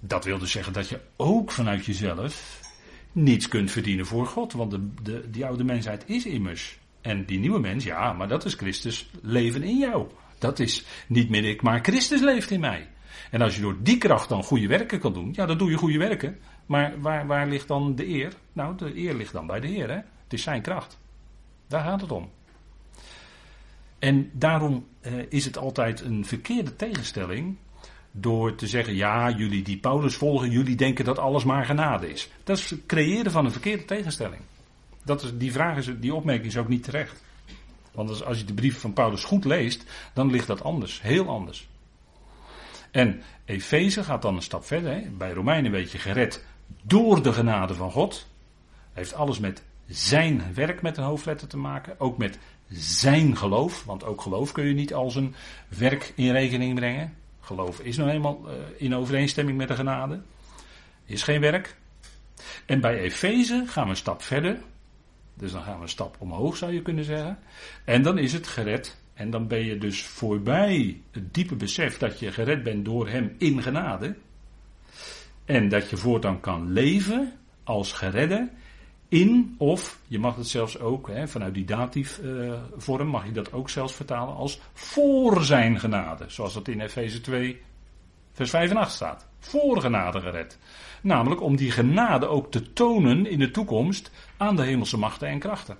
Dat 0.00 0.24
wil 0.24 0.38
dus 0.38 0.50
zeggen 0.50 0.72
dat 0.72 0.88
je 0.88 1.00
ook 1.16 1.50
vanuit 1.50 1.84
jezelf 1.84 2.60
niets 3.12 3.48
kunt 3.48 3.70
verdienen 3.70 4.06
voor 4.06 4.26
God. 4.26 4.52
Want 4.52 4.70
de, 4.70 4.88
de, 5.02 5.30
die 5.30 5.46
oude 5.46 5.64
mensheid 5.64 6.02
is 6.06 6.26
immers. 6.26 6.78
En 7.00 7.24
die 7.24 7.38
nieuwe 7.38 7.60
mens, 7.60 7.84
ja, 7.84 8.12
maar 8.12 8.28
dat 8.28 8.44
is 8.44 8.54
Christus 8.54 9.10
leven 9.22 9.62
in 9.62 9.78
jou. 9.78 10.06
Dat 10.38 10.58
is 10.58 10.84
niet 11.06 11.28
meer 11.28 11.44
ik, 11.44 11.62
maar 11.62 11.80
Christus 11.82 12.20
leeft 12.20 12.50
in 12.50 12.60
mij. 12.60 12.88
En 13.30 13.40
als 13.40 13.54
je 13.54 13.60
door 13.60 13.76
die 13.82 13.98
kracht 13.98 14.28
dan 14.28 14.42
goede 14.42 14.66
werken 14.66 14.98
kan 14.98 15.12
doen, 15.12 15.32
ja, 15.32 15.46
dan 15.46 15.58
doe 15.58 15.70
je 15.70 15.76
goede 15.76 15.98
werken. 15.98 16.38
Maar 16.66 17.00
waar, 17.00 17.26
waar 17.26 17.46
ligt 17.46 17.68
dan 17.68 17.94
de 17.94 18.08
eer? 18.08 18.32
Nou, 18.52 18.76
de 18.76 18.96
eer 18.96 19.14
ligt 19.14 19.32
dan 19.32 19.46
bij 19.46 19.60
de 19.60 19.66
Heer. 19.66 19.88
Hè? 19.88 19.96
Het 19.96 20.32
is 20.32 20.42
zijn 20.42 20.62
kracht. 20.62 20.98
Daar 21.66 21.84
gaat 21.84 22.00
het 22.00 22.12
om. 22.12 22.30
En 23.98 24.30
daarom 24.32 24.86
eh, 25.00 25.12
is 25.28 25.44
het 25.44 25.58
altijd 25.58 26.00
een 26.00 26.24
verkeerde 26.24 26.76
tegenstelling 26.76 27.56
door 28.10 28.54
te 28.54 28.66
zeggen, 28.66 28.94
ja, 28.94 29.30
jullie 29.30 29.62
die 29.62 29.78
Paulus 29.78 30.16
volgen, 30.16 30.50
jullie 30.50 30.76
denken 30.76 31.04
dat 31.04 31.18
alles 31.18 31.44
maar 31.44 31.64
genade 31.64 32.10
is. 32.10 32.30
Dat 32.44 32.58
is 32.58 32.70
het 32.70 32.86
creëren 32.86 33.32
van 33.32 33.44
een 33.44 33.52
verkeerde 33.52 33.84
tegenstelling. 33.84 34.40
Dat 35.04 35.22
is, 35.22 35.38
die, 35.38 35.52
vraag 35.52 35.76
is, 35.76 35.90
die 36.00 36.14
opmerking 36.14 36.46
is 36.46 36.56
ook 36.56 36.68
niet 36.68 36.82
terecht. 36.82 37.22
Want 37.92 38.24
als 38.24 38.38
je 38.38 38.44
de 38.44 38.54
brief 38.54 38.80
van 38.80 38.92
Paulus 38.92 39.24
goed 39.24 39.44
leest, 39.44 39.84
dan 40.12 40.30
ligt 40.30 40.46
dat 40.46 40.62
anders, 40.62 41.02
heel 41.02 41.28
anders. 41.28 41.68
En 42.90 43.22
Efeze 43.44 44.04
gaat 44.04 44.22
dan 44.22 44.36
een 44.36 44.42
stap 44.42 44.64
verder. 44.64 44.92
Hè. 44.92 45.00
Bij 45.10 45.32
Romeinen 45.32 45.70
weet 45.70 45.90
je 45.92 45.98
gered 45.98 46.44
door 46.82 47.22
de 47.22 47.32
genade 47.32 47.74
van 47.74 47.90
God. 47.90 48.26
Heeft 48.92 49.14
alles 49.14 49.38
met 49.38 49.62
zijn 49.86 50.54
werk 50.54 50.82
met 50.82 50.96
een 50.96 51.04
hoofdletter 51.04 51.48
te 51.48 51.56
maken. 51.56 52.00
Ook 52.00 52.18
met 52.18 52.38
zijn 52.68 53.36
geloof. 53.36 53.84
Want 53.84 54.04
ook 54.04 54.20
geloof 54.20 54.52
kun 54.52 54.64
je 54.64 54.74
niet 54.74 54.94
als 54.94 55.14
een 55.14 55.34
werk 55.68 56.12
in 56.16 56.32
rekening 56.32 56.74
brengen. 56.74 57.14
Geloof 57.40 57.80
is 57.80 57.96
nou 57.96 58.10
eenmaal 58.10 58.48
eh, 58.48 58.54
in 58.76 58.94
overeenstemming 58.94 59.58
met 59.58 59.68
de 59.68 59.74
genade. 59.74 60.20
Is 61.04 61.22
geen 61.22 61.40
werk. 61.40 61.76
En 62.66 62.80
bij 62.80 62.98
Efeze 62.98 63.64
gaan 63.66 63.84
we 63.84 63.90
een 63.90 63.96
stap 63.96 64.22
verder. 64.22 64.58
Dus 65.34 65.52
dan 65.52 65.62
gaan 65.62 65.76
we 65.76 65.82
een 65.82 65.88
stap 65.88 66.16
omhoog, 66.18 66.56
zou 66.56 66.72
je 66.72 66.82
kunnen 66.82 67.04
zeggen. 67.04 67.38
En 67.84 68.02
dan 68.02 68.18
is 68.18 68.32
het 68.32 68.46
gered. 68.46 69.00
En 69.14 69.30
dan 69.30 69.46
ben 69.46 69.64
je 69.64 69.78
dus 69.78 70.02
voorbij 70.02 71.00
het 71.10 71.34
diepe 71.34 71.56
besef 71.56 71.98
dat 71.98 72.18
je 72.18 72.32
gered 72.32 72.62
bent 72.62 72.84
door 72.84 73.08
Hem 73.08 73.34
in 73.38 73.62
genade. 73.62 74.16
En 75.52 75.68
dat 75.68 75.90
je 75.90 75.96
voortaan 75.96 76.40
kan 76.40 76.72
leven 76.72 77.32
als 77.64 77.92
geredde 77.92 78.48
in, 79.08 79.54
of 79.58 79.98
je 80.06 80.18
mag 80.18 80.36
het 80.36 80.48
zelfs 80.48 80.78
ook, 80.78 81.08
hè, 81.08 81.28
vanuit 81.28 81.54
die 81.54 81.64
datief 81.64 82.20
uh, 82.22 82.52
vorm, 82.76 83.08
mag 83.08 83.24
je 83.26 83.32
dat 83.32 83.52
ook 83.52 83.70
zelfs 83.70 83.94
vertalen 83.94 84.34
als 84.34 84.60
voor 84.72 85.44
zijn 85.44 85.80
genade. 85.80 86.24
Zoals 86.28 86.54
dat 86.54 86.68
in 86.68 86.80
Efeze 86.80 87.20
2, 87.20 87.60
vers 88.32 88.50
5 88.50 88.70
en 88.70 88.76
8 88.76 88.92
staat. 88.92 89.28
Voor 89.38 89.80
genade 89.80 90.20
gered. 90.20 90.58
Namelijk 91.02 91.42
om 91.42 91.56
die 91.56 91.70
genade 91.70 92.26
ook 92.26 92.50
te 92.50 92.72
tonen 92.72 93.26
in 93.26 93.38
de 93.38 93.50
toekomst 93.50 94.10
aan 94.36 94.56
de 94.56 94.62
hemelse 94.62 94.98
machten 94.98 95.28
en 95.28 95.38
krachten. 95.38 95.76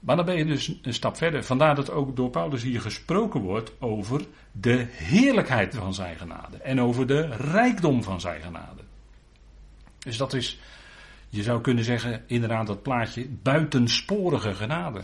Maar 0.00 0.16
dan 0.16 0.24
ben 0.24 0.36
je 0.36 0.44
dus 0.44 0.78
een 0.82 0.94
stap 0.94 1.16
verder. 1.16 1.44
Vandaar 1.44 1.74
dat 1.74 1.90
ook 1.90 2.16
door 2.16 2.30
Paulus 2.30 2.62
hier 2.62 2.80
gesproken 2.80 3.40
wordt 3.40 3.72
over 3.78 4.26
de 4.52 4.86
heerlijkheid 4.90 5.74
van 5.74 5.94
zijn 5.94 6.16
genade. 6.16 6.56
En 6.56 6.80
over 6.80 7.06
de 7.06 7.26
rijkdom 7.26 8.02
van 8.02 8.20
zijn 8.20 8.40
genade. 8.42 8.82
Dus 9.98 10.16
dat 10.16 10.32
is 10.32 10.58
je 11.28 11.42
zou 11.42 11.60
kunnen 11.60 11.84
zeggen, 11.84 12.22
inderdaad, 12.26 12.66
dat 12.66 12.82
plaatje, 12.82 13.28
buitensporige 13.42 14.54
genade. 14.54 15.02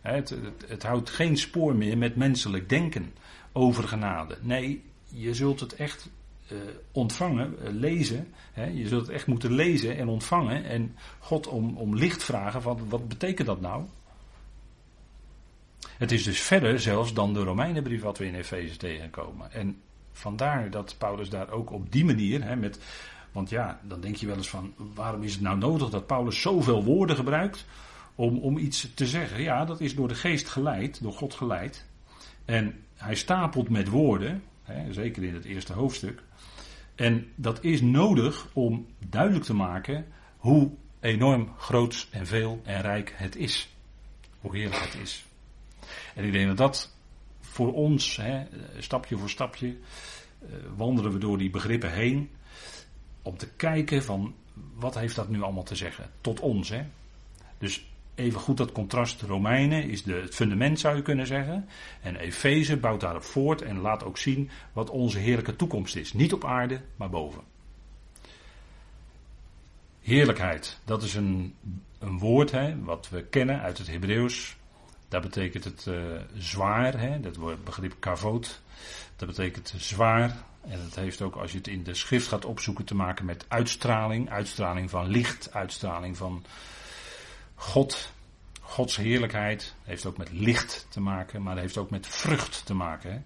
Het, 0.00 0.30
het, 0.30 0.64
het, 0.66 0.82
houdt 0.82 1.10
geen 1.10 1.36
spoor 1.36 1.76
meer 1.76 1.98
met 1.98 2.16
menselijk 2.16 2.68
denken 2.68 3.12
over 3.52 3.88
genade. 3.88 4.38
Nee, 4.40 4.82
je 5.08 5.34
zult 5.34 5.60
het 5.60 5.74
echt 5.74 6.10
uh, 6.52 6.58
ontvangen, 6.92 7.54
uh, 7.62 7.68
lezen. 7.70 8.28
Hè? 8.52 8.64
Je 8.64 8.88
zult 8.88 9.06
het 9.06 9.10
echt 9.10 9.26
moeten 9.26 9.52
lezen 9.52 9.96
en 9.96 10.08
ontvangen. 10.08 10.64
En 10.64 10.96
God 11.18 11.46
om, 11.46 11.76
om 11.76 11.96
licht 11.96 12.24
vragen 12.24 12.62
van 12.62 12.88
wat 12.88 13.08
betekent 13.08 13.46
dat 13.46 13.60
nou? 13.60 13.84
Het 16.02 16.12
is 16.12 16.24
dus 16.24 16.40
verder 16.40 16.80
zelfs 16.80 17.14
dan 17.14 17.34
de 17.34 17.42
Romeinenbrief 17.42 18.02
wat 18.02 18.18
we 18.18 18.26
in 18.26 18.34
Efeze 18.34 18.76
tegenkomen. 18.76 19.52
En 19.52 19.80
vandaar 20.12 20.70
dat 20.70 20.94
Paulus 20.98 21.28
daar 21.28 21.50
ook 21.50 21.70
op 21.70 21.92
die 21.92 22.04
manier, 22.04 22.44
hè, 22.44 22.56
met 22.56 22.78
want 23.32 23.50
ja, 23.50 23.80
dan 23.82 24.00
denk 24.00 24.16
je 24.16 24.26
wel 24.26 24.36
eens 24.36 24.48
van, 24.48 24.74
waarom 24.76 25.22
is 25.22 25.32
het 25.32 25.40
nou 25.40 25.58
nodig 25.58 25.90
dat 25.90 26.06
Paulus 26.06 26.40
zoveel 26.40 26.84
woorden 26.84 27.16
gebruikt 27.16 27.64
om, 28.14 28.38
om 28.38 28.58
iets 28.58 28.94
te 28.94 29.06
zeggen? 29.06 29.42
Ja, 29.42 29.64
dat 29.64 29.80
is 29.80 29.94
door 29.94 30.08
de 30.08 30.14
geest 30.14 30.48
geleid, 30.48 31.02
door 31.02 31.12
God 31.12 31.34
geleid. 31.34 31.86
En 32.44 32.84
hij 32.94 33.14
stapelt 33.14 33.68
met 33.68 33.88
woorden, 33.88 34.42
hè, 34.62 34.92
zeker 34.92 35.22
in 35.22 35.34
het 35.34 35.44
eerste 35.44 35.72
hoofdstuk. 35.72 36.22
En 36.94 37.32
dat 37.34 37.64
is 37.64 37.80
nodig 37.80 38.48
om 38.52 38.86
duidelijk 39.08 39.44
te 39.44 39.54
maken 39.54 40.06
hoe 40.36 40.70
enorm 41.00 41.52
groot 41.58 42.08
en 42.10 42.26
veel 42.26 42.60
en 42.64 42.80
rijk 42.80 43.12
het 43.16 43.36
is. 43.36 43.74
Hoe 44.40 44.56
heerlijk 44.56 44.82
het 44.82 44.96
is. 45.02 45.24
En 46.14 46.24
ik 46.24 46.32
denk 46.32 46.46
dat 46.46 46.56
dat 46.56 46.94
voor 47.40 47.72
ons, 47.72 48.16
hè, 48.16 48.46
stapje 48.78 49.16
voor 49.16 49.30
stapje, 49.30 49.76
eh, 50.38 50.48
wandelen 50.76 51.12
we 51.12 51.18
door 51.18 51.38
die 51.38 51.50
begrippen 51.50 51.92
heen 51.92 52.30
om 53.22 53.36
te 53.36 53.48
kijken 53.48 54.02
van 54.02 54.34
wat 54.74 54.94
heeft 54.94 55.16
dat 55.16 55.28
nu 55.28 55.42
allemaal 55.42 55.62
te 55.62 55.76
zeggen. 55.76 56.10
Tot 56.20 56.40
ons, 56.40 56.68
hè. 56.68 56.84
Dus 57.58 57.86
even 58.14 58.40
goed 58.40 58.56
dat 58.56 58.72
contrast. 58.72 59.22
Romeinen 59.22 59.88
is 59.88 60.02
de, 60.02 60.14
het 60.14 60.34
fundament 60.34 60.80
zou 60.80 60.96
je 60.96 61.02
kunnen 61.02 61.26
zeggen. 61.26 61.68
En 62.02 62.16
Efeze 62.16 62.76
bouwt 62.76 63.00
daarop 63.00 63.22
voort 63.22 63.62
en 63.62 63.78
laat 63.78 64.04
ook 64.04 64.18
zien 64.18 64.50
wat 64.72 64.90
onze 64.90 65.18
heerlijke 65.18 65.56
toekomst 65.56 65.96
is. 65.96 66.12
Niet 66.12 66.32
op 66.32 66.44
aarde, 66.44 66.80
maar 66.96 67.10
boven. 67.10 67.42
Heerlijkheid, 70.00 70.80
dat 70.84 71.02
is 71.02 71.14
een, 71.14 71.54
een 71.98 72.18
woord 72.18 72.50
hè, 72.50 72.82
wat 72.82 73.08
we 73.08 73.24
kennen 73.24 73.60
uit 73.60 73.78
het 73.78 73.86
Hebreeuws. 73.86 74.56
Daar 75.12 75.20
betekent 75.20 75.64
het 75.64 75.86
uh, 75.88 76.20
zwaar, 76.34 77.00
hè, 77.00 77.20
dat 77.20 77.36
wordt 77.36 77.64
begrip 77.64 77.94
kavot. 77.98 78.60
Dat 79.16 79.28
betekent 79.28 79.74
zwaar. 79.76 80.36
En 80.60 80.78
dat 80.82 80.94
heeft 80.94 81.22
ook, 81.22 81.36
als 81.36 81.52
je 81.52 81.58
het 81.58 81.68
in 81.68 81.82
de 81.82 81.94
schrift 81.94 82.28
gaat 82.28 82.44
opzoeken, 82.44 82.84
te 82.84 82.94
maken 82.94 83.24
met 83.24 83.44
uitstraling. 83.48 84.30
Uitstraling 84.30 84.90
van 84.90 85.06
licht, 85.06 85.52
uitstraling 85.52 86.16
van 86.16 86.44
God. 87.54 88.12
Gods 88.60 88.96
heerlijkheid 88.96 89.74
heeft 89.82 90.06
ook 90.06 90.16
met 90.16 90.32
licht 90.32 90.86
te 90.88 91.00
maken, 91.00 91.42
maar 91.42 91.58
heeft 91.58 91.78
ook 91.78 91.90
met 91.90 92.06
vrucht 92.06 92.66
te 92.66 92.74
maken. 92.74 93.12
Hè. 93.12 93.20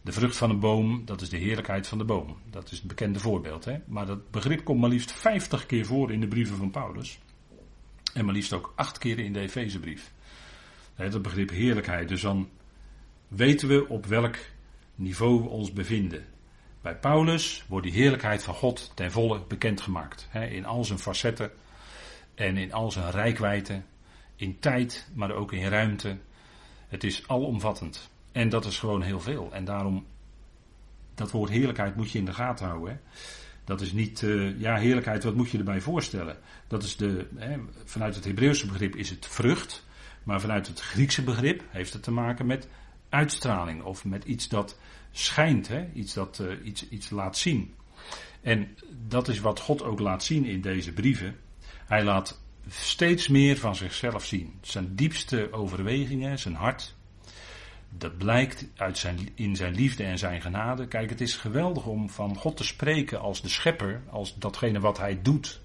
De 0.00 0.12
vrucht 0.12 0.36
van 0.36 0.50
een 0.50 0.60
boom, 0.60 1.04
dat 1.04 1.20
is 1.20 1.28
de 1.28 1.38
heerlijkheid 1.38 1.86
van 1.86 1.98
de 1.98 2.04
boom. 2.04 2.36
Dat 2.50 2.70
is 2.70 2.78
het 2.78 2.86
bekende 2.86 3.18
voorbeeld. 3.18 3.64
Hè? 3.64 3.78
Maar 3.86 4.06
dat 4.06 4.30
begrip 4.30 4.64
komt 4.64 4.80
maar 4.80 4.90
liefst 4.90 5.12
50 5.12 5.66
keer 5.66 5.86
voor 5.86 6.12
in 6.12 6.20
de 6.20 6.28
brieven 6.28 6.56
van 6.56 6.70
Paulus. 6.70 7.18
En 8.14 8.24
maar 8.24 8.34
liefst 8.34 8.52
ook 8.52 8.72
acht 8.76 8.98
keer 8.98 9.18
in 9.18 9.32
de 9.32 9.40
Efezebrief. 9.40 10.12
Dat 10.96 11.22
begrip 11.22 11.50
heerlijkheid. 11.50 12.08
Dus 12.08 12.20
dan 12.20 12.48
weten 13.28 13.68
we 13.68 13.88
op 13.88 14.06
welk 14.06 14.36
niveau 14.94 15.42
we 15.42 15.48
ons 15.48 15.72
bevinden. 15.72 16.24
Bij 16.80 16.96
Paulus 16.96 17.64
wordt 17.68 17.86
die 17.86 17.94
heerlijkheid 17.94 18.42
van 18.42 18.54
God 18.54 18.92
ten 18.94 19.10
volle 19.10 19.42
bekendgemaakt. 19.48 20.28
In 20.32 20.64
al 20.64 20.84
zijn 20.84 20.98
facetten 20.98 21.50
en 22.34 22.56
in 22.56 22.72
al 22.72 22.90
zijn 22.90 23.10
rijkwijde. 23.10 23.82
In 24.36 24.58
tijd, 24.58 25.08
maar 25.14 25.30
ook 25.30 25.52
in 25.52 25.68
ruimte. 25.68 26.18
Het 26.88 27.04
is 27.04 27.28
alomvattend. 27.28 28.10
En 28.32 28.48
dat 28.48 28.64
is 28.64 28.78
gewoon 28.78 29.02
heel 29.02 29.20
veel. 29.20 29.48
En 29.52 29.64
daarom, 29.64 30.06
dat 31.14 31.30
woord 31.30 31.50
heerlijkheid 31.50 31.96
moet 31.96 32.10
je 32.10 32.18
in 32.18 32.24
de 32.24 32.32
gaten 32.32 32.66
houden. 32.66 33.00
Dat 33.64 33.80
is 33.80 33.92
niet, 33.92 34.22
uh, 34.22 34.60
ja, 34.60 34.76
heerlijkheid, 34.76 35.24
wat 35.24 35.34
moet 35.34 35.50
je 35.50 35.58
erbij 35.58 35.80
voorstellen? 35.80 36.36
Dat 36.68 36.82
is 36.82 36.96
de, 36.96 37.26
vanuit 37.84 38.14
het 38.14 38.24
Hebreeuwse 38.24 38.66
begrip 38.66 38.96
is 38.96 39.10
het 39.10 39.26
vrucht. 39.26 39.83
Maar 40.24 40.40
vanuit 40.40 40.66
het 40.66 40.80
Griekse 40.80 41.22
begrip 41.22 41.62
heeft 41.68 41.92
het 41.92 42.02
te 42.02 42.10
maken 42.10 42.46
met 42.46 42.68
uitstraling. 43.08 43.82
Of 43.82 44.04
met 44.04 44.24
iets 44.24 44.48
dat 44.48 44.78
schijnt, 45.10 45.68
hè, 45.68 45.86
iets 45.92 46.14
dat 46.14 46.38
uh, 46.42 46.66
iets, 46.66 46.88
iets 46.88 47.10
laat 47.10 47.36
zien. 47.36 47.74
En 48.40 48.76
dat 49.08 49.28
is 49.28 49.40
wat 49.40 49.60
God 49.60 49.82
ook 49.82 50.00
laat 50.00 50.24
zien 50.24 50.44
in 50.44 50.60
deze 50.60 50.92
brieven. 50.92 51.36
Hij 51.86 52.04
laat 52.04 52.40
steeds 52.68 53.28
meer 53.28 53.56
van 53.58 53.76
zichzelf 53.76 54.24
zien. 54.24 54.58
Zijn 54.60 54.94
diepste 54.94 55.52
overwegingen, 55.52 56.38
zijn 56.38 56.54
hart, 56.54 56.94
dat 57.98 58.18
blijkt 58.18 58.66
uit 58.76 58.98
zijn, 58.98 59.18
in 59.34 59.56
zijn 59.56 59.74
liefde 59.74 60.04
en 60.04 60.18
zijn 60.18 60.40
genade. 60.40 60.86
Kijk, 60.86 61.10
het 61.10 61.20
is 61.20 61.36
geweldig 61.36 61.86
om 61.86 62.10
van 62.10 62.36
God 62.36 62.56
te 62.56 62.64
spreken 62.64 63.20
als 63.20 63.42
de 63.42 63.48
schepper, 63.48 64.02
als 64.10 64.38
datgene 64.38 64.80
wat 64.80 64.98
hij 64.98 65.22
doet. 65.22 65.60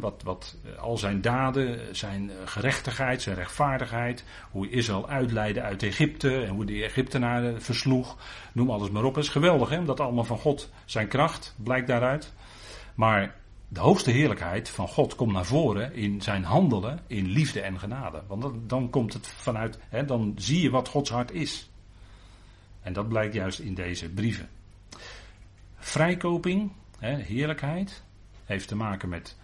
Wat, 0.00 0.22
wat, 0.22 0.56
al 0.78 0.98
zijn 0.98 1.20
daden, 1.20 1.96
zijn 1.96 2.30
gerechtigheid, 2.44 3.22
zijn 3.22 3.36
rechtvaardigheid, 3.36 4.24
hoe 4.50 4.70
Israël 4.70 5.08
uitleidde 5.08 5.62
uit 5.62 5.82
Egypte 5.82 6.44
en 6.44 6.48
hoe 6.48 6.64
de 6.64 6.84
Egyptenaren 6.84 7.62
versloeg, 7.62 8.16
noem 8.52 8.70
alles 8.70 8.90
maar 8.90 9.04
op. 9.04 9.14
Het 9.14 9.24
is 9.24 9.30
geweldig, 9.30 9.68
hè, 9.68 9.84
dat 9.84 10.00
allemaal 10.00 10.24
van 10.24 10.38
God, 10.38 10.70
zijn 10.84 11.08
kracht 11.08 11.54
blijkt 11.62 11.86
daaruit. 11.86 12.32
Maar 12.94 13.34
de 13.68 13.80
hoogste 13.80 14.10
heerlijkheid 14.10 14.68
van 14.68 14.88
God 14.88 15.14
komt 15.14 15.32
naar 15.32 15.44
voren 15.44 15.94
in 15.94 16.22
zijn 16.22 16.44
handelen 16.44 17.00
in 17.06 17.26
liefde 17.26 17.60
en 17.60 17.78
genade. 17.78 18.22
Want 18.26 18.42
dan, 18.42 18.62
dan 18.66 18.90
komt 18.90 19.12
het 19.12 19.26
vanuit, 19.26 19.78
hè, 19.88 20.04
dan 20.04 20.32
zie 20.36 20.62
je 20.62 20.70
wat 20.70 20.88
Gods 20.88 21.10
hart 21.10 21.32
is. 21.32 21.70
En 22.82 22.92
dat 22.92 23.08
blijkt 23.08 23.34
juist 23.34 23.58
in 23.58 23.74
deze 23.74 24.08
brieven. 24.08 24.48
Vrijkoping, 25.78 26.72
hè, 26.98 27.16
heerlijkheid, 27.16 28.02
heeft 28.44 28.68
te 28.68 28.76
maken 28.76 29.08
met 29.08 29.36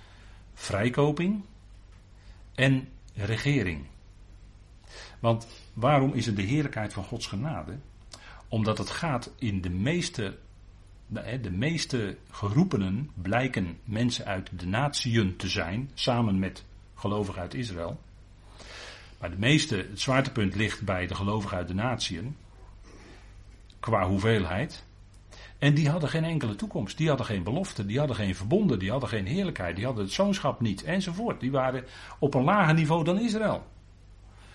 vrijkoping 0.55 1.45
en 2.55 2.89
regering. 3.15 3.87
Want 5.21 5.47
waarom 5.73 6.13
is 6.13 6.27
het 6.27 6.37
de 6.37 6.43
heerlijkheid 6.43 6.93
van 6.93 7.05
Gods 7.05 7.27
genade? 7.27 7.79
Omdat 8.49 8.79
het 8.79 8.91
gaat 8.91 9.31
in 9.39 9.61
de 9.61 9.71
meeste 9.71 10.39
de 11.41 11.51
meeste 11.51 12.17
geroepenen 12.31 13.11
blijken 13.15 13.79
mensen 13.85 14.25
uit 14.25 14.51
de 14.59 14.67
natieën 14.67 15.37
te 15.37 15.49
zijn, 15.49 15.91
samen 15.95 16.39
met 16.39 16.65
gelovigen 16.95 17.41
uit 17.41 17.55
Israël. 17.55 18.01
Maar 19.19 19.31
de 19.31 19.39
meeste, 19.39 19.77
het 19.77 20.01
zwaartepunt 20.01 20.55
ligt 20.55 20.83
bij 20.83 21.07
de 21.07 21.15
gelovigen 21.15 21.57
uit 21.57 21.69
de 21.69 21.75
natieën, 21.75 22.37
qua 23.81 24.07
hoeveelheid. 24.07 24.85
En 25.63 25.75
die 25.75 25.89
hadden 25.89 26.09
geen 26.09 26.25
enkele 26.25 26.55
toekomst, 26.55 26.97
die 26.97 27.09
hadden 27.09 27.27
geen 27.27 27.43
belofte, 27.43 27.87
die 27.87 27.99
hadden 27.99 28.17
geen 28.17 28.35
verbonden, 28.35 28.79
die 28.79 28.91
hadden 28.91 29.09
geen 29.09 29.27
heerlijkheid, 29.27 29.77
die 29.77 29.85
hadden 29.85 30.05
het 30.05 30.13
zoonschap 30.13 30.61
niet, 30.61 30.85
enzovoort. 30.85 31.41
Die 31.41 31.51
waren 31.51 31.85
op 32.19 32.35
een 32.35 32.45
lager 32.45 32.75
niveau 32.75 33.05
dan 33.05 33.19
Israël. 33.21 33.67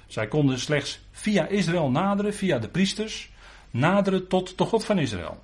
Zij 0.07 0.27
konden 0.27 0.59
slechts 0.59 0.99
via 1.11 1.45
Israël 1.47 1.89
naderen, 1.89 2.33
via 2.33 2.59
de 2.59 2.67
priesters, 2.67 3.31
naderen 3.71 4.27
tot 4.27 4.57
de 4.57 4.63
God 4.63 4.85
van 4.85 4.99
Israël. 4.99 5.43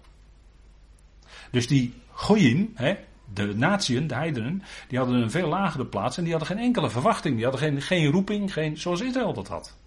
Dus 1.51 1.67
die 1.67 1.93
goyim, 2.11 2.71
hè, 2.73 2.95
de 3.33 3.55
natieën, 3.55 4.07
de 4.07 4.15
heidenen, 4.15 4.63
die 4.87 4.97
hadden 4.97 5.21
een 5.21 5.31
veel 5.31 5.47
lagere 5.47 5.85
plaats 5.85 6.17
en 6.17 6.23
die 6.23 6.33
hadden 6.33 6.55
geen 6.55 6.65
enkele 6.65 6.89
verwachting. 6.89 7.35
Die 7.35 7.43
hadden 7.43 7.61
geen, 7.61 7.81
geen 7.81 8.11
roeping, 8.11 8.53
geen, 8.53 8.77
zoals 8.77 9.01
Israël 9.01 9.33
dat 9.33 9.47
had. 9.47 9.77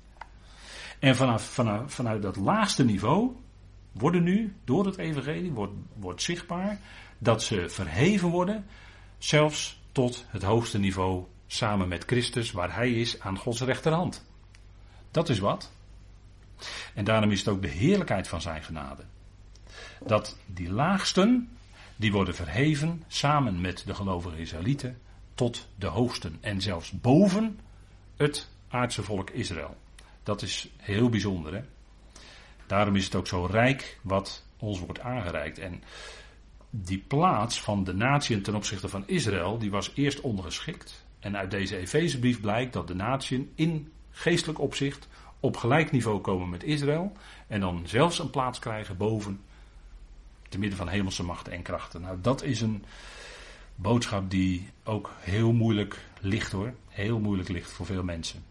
En 0.99 1.17
vanaf, 1.17 1.43
vanaf, 1.43 1.93
vanuit 1.93 2.23
dat 2.23 2.37
laagste 2.37 2.85
niveau 2.85 3.37
worden 3.99 4.23
nu, 4.23 4.55
door 4.65 4.87
het 4.87 4.99
evangelie, 4.99 5.53
wordt, 5.53 5.73
wordt 5.95 6.23
zichtbaar 6.23 6.79
dat 7.19 7.43
ze 7.43 7.69
verheven 7.69 8.29
worden, 8.29 8.67
zelfs 9.19 9.81
tot 9.93 10.25
het 10.29 10.43
hoogste 10.43 10.79
niveau, 10.79 11.25
samen 11.47 11.89
met 11.89 12.05
Christus, 12.05 12.53
waar 12.53 12.75
hij 12.75 12.93
is 12.93 13.21
aan 13.21 13.39
Gods 13.39 13.61
rechterhand. 13.61 14.25
Dat 15.11 15.29
is 15.29 15.39
wat. 15.39 15.73
En 16.95 17.05
daarom 17.05 17.31
is 17.31 17.39
het 17.39 17.49
ook 17.49 17.63
de 17.63 17.69
heerlijkheid 17.69 18.29
van 18.29 18.41
zijn 18.41 18.63
genade. 18.63 19.05
Dat 20.07 20.37
die 20.47 20.71
laagsten, 20.71 21.57
die 21.97 22.13
worden 22.13 22.35
verheven 22.35 23.03
samen 23.07 23.61
met 23.61 23.83
de 23.87 23.95
gelovige 23.95 24.39
Israëlieten 24.39 24.99
tot 25.35 25.69
de 25.77 25.87
hoogsten 25.87 26.39
en 26.41 26.61
zelfs 26.61 26.91
boven 26.91 27.61
het 28.17 28.49
aardse 28.69 29.03
volk 29.03 29.31
Israël. 29.31 29.77
Dat 30.23 30.43
is 30.43 30.69
heel 30.77 31.09
bijzonder. 31.09 31.55
Hè? 31.55 31.63
Daarom 32.67 32.97
is 32.97 33.05
het 33.05 33.15
ook 33.15 33.27
zo 33.27 33.45
rijk 33.45 33.99
wat 34.03 34.45
ons 34.59 34.81
wordt 34.81 35.01
aangereikt. 35.01 35.59
En 35.59 35.83
die 36.71 36.99
plaats 36.99 37.61
van 37.61 37.85
de 37.85 37.95
natieën 37.95 38.43
ten 38.43 38.55
opzichte 38.55 38.89
van 38.89 39.03
Israël, 39.07 39.59
die 39.59 39.71
was 39.71 39.93
eerst 39.95 40.21
ondergeschikt. 40.21 41.05
En 41.19 41.37
uit 41.37 41.51
deze 41.51 41.77
Efezebrief 41.77 42.41
blijkt 42.41 42.73
dat 42.73 42.89
de 42.89 42.95
natieën 42.95 43.53
in 43.55 43.93
geestelijk 44.11 44.61
opzicht 44.61 45.09
op 45.41 45.57
gelijk 45.57 45.91
niveau 45.91 46.21
komen 46.21 46.49
met 46.49 46.63
Israël. 46.63 47.13
En 47.47 47.61
dan 47.61 47.83
zelfs 47.85 48.19
een 48.19 48.31
plaats 48.31 48.59
krijgen 48.59 48.97
boven 48.97 49.41
te 50.49 50.59
midden 50.59 50.79
van 50.79 50.89
hemelse 50.89 51.23
machten 51.23 51.53
en 51.53 51.63
krachten. 51.63 52.01
Nou, 52.01 52.19
dat 52.21 52.43
is 52.43 52.61
een 52.61 52.85
boodschap 53.75 54.31
die 54.31 54.71
ook 54.85 55.13
heel 55.19 55.53
moeilijk 55.53 56.05
ligt 56.21 56.53
hoor. 56.53 56.75
Heel 56.89 57.19
moeilijk 57.19 57.49
ligt 57.49 57.73
voor 57.73 57.87
veel 57.87 58.03
mensen. 58.03 58.45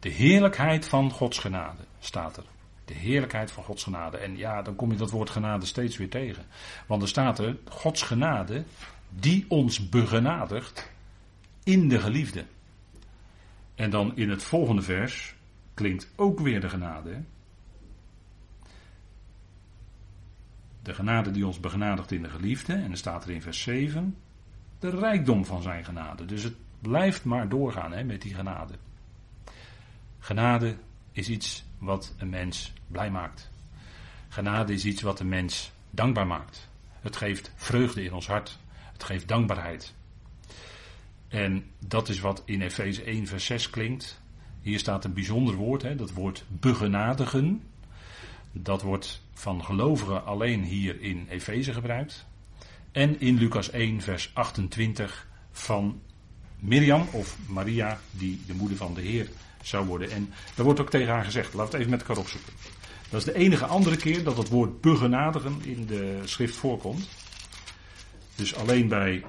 De 0.00 0.08
heerlijkheid 0.08 0.86
van 0.86 1.10
Gods 1.10 1.38
genade 1.38 1.82
staat 2.00 2.36
er. 2.36 2.44
De 2.84 2.94
heerlijkheid 2.94 3.50
van 3.50 3.64
Gods 3.64 3.82
genade. 3.82 4.16
En 4.16 4.36
ja, 4.36 4.62
dan 4.62 4.76
kom 4.76 4.90
je 4.90 4.96
dat 4.96 5.10
woord 5.10 5.30
genade 5.30 5.66
steeds 5.66 5.96
weer 5.96 6.10
tegen. 6.10 6.44
Want 6.86 7.02
er 7.02 7.08
staat 7.08 7.38
er 7.38 7.56
Gods 7.68 8.02
genade 8.02 8.64
die 9.08 9.44
ons 9.48 9.88
begenadigt 9.88 10.90
in 11.64 11.88
de 11.88 11.98
geliefde. 11.98 12.44
En 13.74 13.90
dan 13.90 14.16
in 14.16 14.30
het 14.30 14.42
volgende 14.42 14.82
vers 14.82 15.34
klinkt 15.74 16.08
ook 16.16 16.40
weer 16.40 16.60
de 16.60 16.68
genade. 16.68 17.22
De 20.82 20.94
genade 20.94 21.30
die 21.30 21.46
ons 21.46 21.60
begenadigt 21.60 22.12
in 22.12 22.22
de 22.22 22.30
geliefde. 22.30 22.72
En 22.72 22.86
dan 22.86 22.96
staat 22.96 23.24
er 23.24 23.30
in 23.30 23.42
vers 23.42 23.62
7. 23.62 24.16
De 24.78 24.90
rijkdom 24.90 25.44
van 25.44 25.62
zijn 25.62 25.84
genade. 25.84 26.24
Dus 26.24 26.42
het 26.42 26.54
blijft 26.80 27.24
maar 27.24 27.48
doorgaan 27.48 27.92
hè, 27.92 28.04
met 28.04 28.22
die 28.22 28.34
genade. 28.34 28.74
Genade 30.18 30.76
is 31.12 31.28
iets 31.28 31.64
wat 31.78 32.14
een 32.18 32.28
mens 32.28 32.72
blij 32.86 33.10
maakt. 33.10 33.50
Genade 34.28 34.72
is 34.72 34.84
iets 34.84 35.02
wat 35.02 35.20
een 35.20 35.28
mens 35.28 35.72
dankbaar 35.90 36.26
maakt. 36.26 36.68
Het 37.00 37.16
geeft 37.16 37.52
vreugde 37.56 38.04
in 38.04 38.12
ons 38.12 38.26
hart. 38.26 38.58
Het 38.92 39.04
geeft 39.04 39.28
dankbaarheid. 39.28 39.94
En 41.28 41.64
dat 41.78 42.08
is 42.08 42.20
wat 42.20 42.42
in 42.44 42.62
Efeze 42.62 43.02
1 43.02 43.26
vers 43.26 43.44
6 43.44 43.70
klinkt. 43.70 44.20
Hier 44.60 44.78
staat 44.78 45.04
een 45.04 45.14
bijzonder 45.14 45.54
woord, 45.54 45.82
hè, 45.82 45.96
dat 45.96 46.12
woord 46.12 46.44
begenadigen. 46.48 47.62
Dat 48.52 48.82
wordt 48.82 49.22
van 49.32 49.64
gelovigen 49.64 50.24
alleen 50.24 50.64
hier 50.64 51.00
in 51.00 51.26
Efeze 51.28 51.72
gebruikt. 51.72 52.26
En 52.92 53.20
in 53.20 53.36
Lucas 53.36 53.70
1, 53.70 54.00
vers 54.00 54.30
28 54.34 55.28
van 55.50 56.00
Mirjam 56.58 57.08
of 57.12 57.38
Maria, 57.46 58.00
die 58.10 58.40
de 58.46 58.54
moeder 58.54 58.76
van 58.76 58.94
de 58.94 59.00
Heer 59.00 59.28
zou 59.62 59.86
worden. 59.86 60.10
En 60.10 60.32
daar 60.54 60.64
wordt 60.64 60.80
ook 60.80 60.90
tegen 60.90 61.12
haar 61.12 61.24
gezegd, 61.24 61.54
laten 61.54 61.58
we 61.58 61.70
het 61.70 61.74
even 61.74 61.90
met 61.90 62.00
elkaar 62.00 62.22
opzoeken. 62.22 62.52
Dat 63.10 63.20
is 63.20 63.26
de 63.26 63.34
enige 63.34 63.66
andere 63.66 63.96
keer 63.96 64.24
dat 64.24 64.36
het 64.36 64.48
woord 64.48 64.80
begenadigen 64.80 65.60
in 65.62 65.86
de 65.86 66.20
schrift 66.24 66.54
voorkomt. 66.54 67.08
Dus 68.34 68.54
alleen 68.54 68.88
bij 68.88 69.24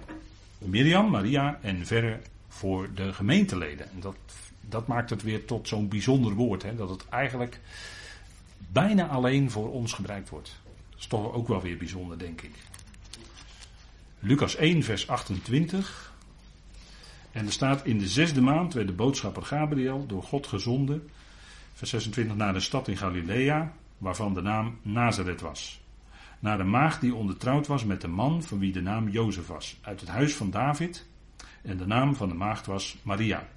Mirjam, 0.58 1.10
Maria 1.10 1.60
en 1.62 1.86
verre 1.86 2.20
voor 2.48 2.90
de 2.96 3.14
gemeenteleden. 3.14 3.92
En 3.92 4.00
dat, 4.00 4.16
dat 4.62 4.88
maakt 4.88 5.10
het 5.10 5.24
weer 5.24 5.46
tot 5.46 5.68
zo'n 5.68 5.88
bijzonder 5.88 6.34
woord. 6.34 6.64
Hè, 6.64 6.76
dat 6.76 6.90
het 6.90 7.10
eigenlijk 7.10 7.60
bijna 8.58 9.08
alleen 9.08 9.52
voor 9.52 9.72
ons 9.72 9.94
gebruikt 9.94 10.30
wordt. 10.30 10.60
Dat 10.90 11.00
is 11.00 11.08
toch 11.08 11.34
ook 11.34 11.48
wel 11.48 11.62
weer 11.62 11.78
bijzonder, 11.78 12.20
denk 12.20 12.42
ik. 12.42 12.54
Lucas 14.20 14.56
1, 14.56 14.84
vers 14.84 15.08
28. 15.08 16.11
En 17.32 17.46
er 17.46 17.52
staat: 17.52 17.86
In 17.86 17.98
de 17.98 18.08
zesde 18.08 18.42
maand 18.42 18.74
werd 18.74 18.88
de 18.88 18.94
boodschapper 18.94 19.44
Gabriel 19.44 20.06
door 20.06 20.24
God 20.24 20.48
gezonden. 20.48 21.10
Vers 21.74 21.90
26 21.90 22.36
naar 22.36 22.54
de 22.54 22.60
stad 22.60 22.88
in 22.88 22.98
Galilea, 22.98 23.74
waarvan 23.98 24.34
de 24.34 24.42
naam 24.42 24.78
Nazareth 24.82 25.42
was. 25.42 25.82
Naar 26.40 26.58
de 26.58 26.64
maagd 26.64 27.02
die 27.02 27.16
ondertrouwd 27.16 27.68
was 27.68 27.86
met 27.86 28.02
de 28.02 28.08
man 28.08 28.44
van 28.44 28.60
wie 28.60 28.72
de 28.72 28.82
naam 28.82 29.10
Jozef 29.10 29.48
was, 29.48 29.78
uit 29.82 30.00
het 30.00 30.10
huis 30.10 30.36
van 30.36 30.52
David. 30.52 31.08
En 31.62 31.78
de 31.78 31.88
naam 31.88 32.16
van 32.16 32.30
de 32.30 32.36
maagd 32.36 32.66
was 32.66 32.98
Maria. 33.04 33.48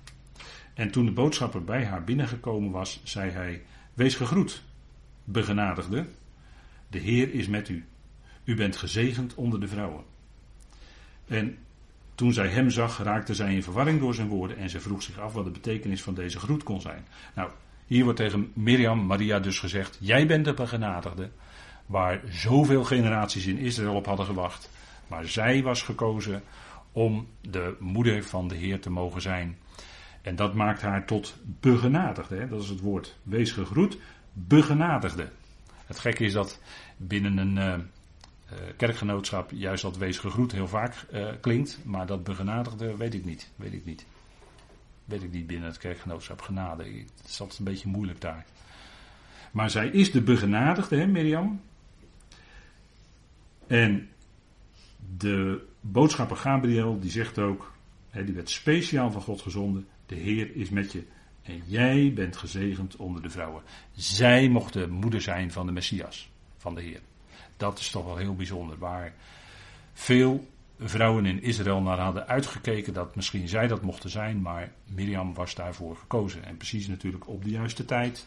En 0.74 0.90
toen 0.90 1.04
de 1.04 1.12
boodschapper 1.12 1.64
bij 1.64 1.84
haar 1.84 2.04
binnengekomen 2.04 2.70
was, 2.70 3.00
zei 3.04 3.30
hij: 3.30 3.62
Wees 3.94 4.14
gegroet, 4.14 4.62
begenadigde. 5.24 6.06
De 6.88 6.98
Heer 6.98 7.34
is 7.34 7.48
met 7.48 7.68
u. 7.68 7.84
U 8.44 8.54
bent 8.54 8.76
gezegend 8.76 9.34
onder 9.34 9.60
de 9.60 9.68
vrouwen. 9.68 10.04
En 11.26 11.58
toen 12.14 12.32
zij 12.32 12.48
hem 12.48 12.70
zag, 12.70 13.02
raakte 13.02 13.34
zij 13.34 13.54
in 13.54 13.62
verwarring 13.62 14.00
door 14.00 14.14
zijn 14.14 14.28
woorden 14.28 14.56
en 14.56 14.70
ze 14.70 14.80
vroeg 14.80 15.02
zich 15.02 15.18
af 15.18 15.32
wat 15.32 15.44
de 15.44 15.50
betekenis 15.50 16.02
van 16.02 16.14
deze 16.14 16.38
groet 16.38 16.62
kon 16.62 16.80
zijn. 16.80 17.06
Nou, 17.34 17.50
hier 17.86 18.04
wordt 18.04 18.18
tegen 18.18 18.50
Miriam, 18.54 19.06
Maria 19.06 19.38
dus 19.40 19.58
gezegd: 19.58 19.98
Jij 20.00 20.26
bent 20.26 20.44
de 20.44 20.54
begenadigde, 20.54 21.30
waar 21.86 22.20
zoveel 22.30 22.84
generaties 22.84 23.46
in 23.46 23.58
Israël 23.58 23.94
op 23.94 24.06
hadden 24.06 24.26
gewacht. 24.26 24.70
Maar 25.06 25.26
zij 25.26 25.62
was 25.62 25.82
gekozen 25.82 26.42
om 26.92 27.26
de 27.40 27.76
moeder 27.78 28.24
van 28.24 28.48
de 28.48 28.54
Heer 28.54 28.80
te 28.80 28.90
mogen 28.90 29.20
zijn. 29.20 29.58
En 30.22 30.36
dat 30.36 30.54
maakt 30.54 30.82
haar 30.82 31.06
tot 31.06 31.36
begenadigde. 31.60 32.48
Dat 32.48 32.62
is 32.62 32.68
het 32.68 32.80
woord. 32.80 33.16
Wees 33.22 33.52
gegroet, 33.52 33.98
begenadigde. 34.32 35.28
Het 35.86 35.98
gekke 35.98 36.24
is 36.24 36.32
dat 36.32 36.60
binnen 36.96 37.38
een 37.38 37.56
uh, 37.56 37.74
kerkgenootschap 38.76 39.50
juist 39.50 39.82
dat 39.82 39.96
wees 39.96 40.18
gegroet 40.18 40.52
heel 40.52 40.68
vaak 40.68 41.06
uh, 41.12 41.28
klinkt. 41.40 41.78
Maar 41.84 42.06
dat 42.06 42.24
begenadigde 42.24 42.96
weet 42.96 43.14
ik 43.14 43.24
niet. 43.24 43.50
Weet 43.56 43.72
ik 43.72 43.84
niet. 43.84 44.06
Weet 45.04 45.22
ik 45.22 45.32
niet 45.32 45.46
binnen 45.46 45.68
het 45.68 45.78
kerkgenootschap. 45.78 46.40
Genade. 46.40 46.84
Het 46.84 47.28
is 47.28 47.58
een 47.58 47.64
beetje 47.64 47.88
moeilijk 47.88 48.20
daar. 48.20 48.44
Maar 49.52 49.70
zij 49.70 49.88
is 49.88 50.12
de 50.12 50.22
begenadigde, 50.22 50.96
hè, 50.96 51.06
Mirjam. 51.06 51.60
En 53.66 54.08
de 55.16 55.66
boodschapper 55.80 56.36
Gabriel, 56.36 57.00
die 57.00 57.10
zegt 57.10 57.38
ook, 57.38 57.72
hè, 58.10 58.24
die 58.24 58.34
werd 58.34 58.50
speciaal 58.50 59.10
van 59.10 59.22
God 59.22 59.42
gezonden. 59.42 59.86
De 60.06 60.14
Heer 60.14 60.56
is 60.56 60.68
met 60.68 60.92
je. 60.92 61.04
En 61.42 61.62
jij 61.66 62.12
bent 62.14 62.36
gezegend 62.36 62.96
onder 62.96 63.22
de 63.22 63.30
vrouwen. 63.30 63.62
Zij 63.92 64.48
mocht 64.48 64.72
de 64.72 64.88
moeder 64.88 65.20
zijn 65.20 65.52
van 65.52 65.66
de 65.66 65.72
Messias, 65.72 66.30
van 66.56 66.74
de 66.74 66.82
Heer. 66.82 67.00
Dat 67.56 67.78
is 67.78 67.90
toch 67.90 68.04
wel 68.04 68.16
heel 68.16 68.34
bijzonder. 68.34 68.78
Waar 68.78 69.12
veel 69.92 70.48
vrouwen 70.78 71.26
in 71.26 71.42
Israël 71.42 71.80
naar 71.80 71.98
hadden 71.98 72.26
uitgekeken 72.26 72.92
dat 72.92 73.16
misschien 73.16 73.48
zij 73.48 73.66
dat 73.66 73.82
mochten 73.82 74.10
zijn, 74.10 74.42
maar 74.42 74.72
Mirjam 74.86 75.34
was 75.34 75.54
daarvoor 75.54 75.96
gekozen. 75.96 76.44
En 76.44 76.56
precies 76.56 76.86
natuurlijk 76.86 77.28
op 77.28 77.44
de 77.44 77.50
juiste 77.50 77.84
tijd, 77.84 78.26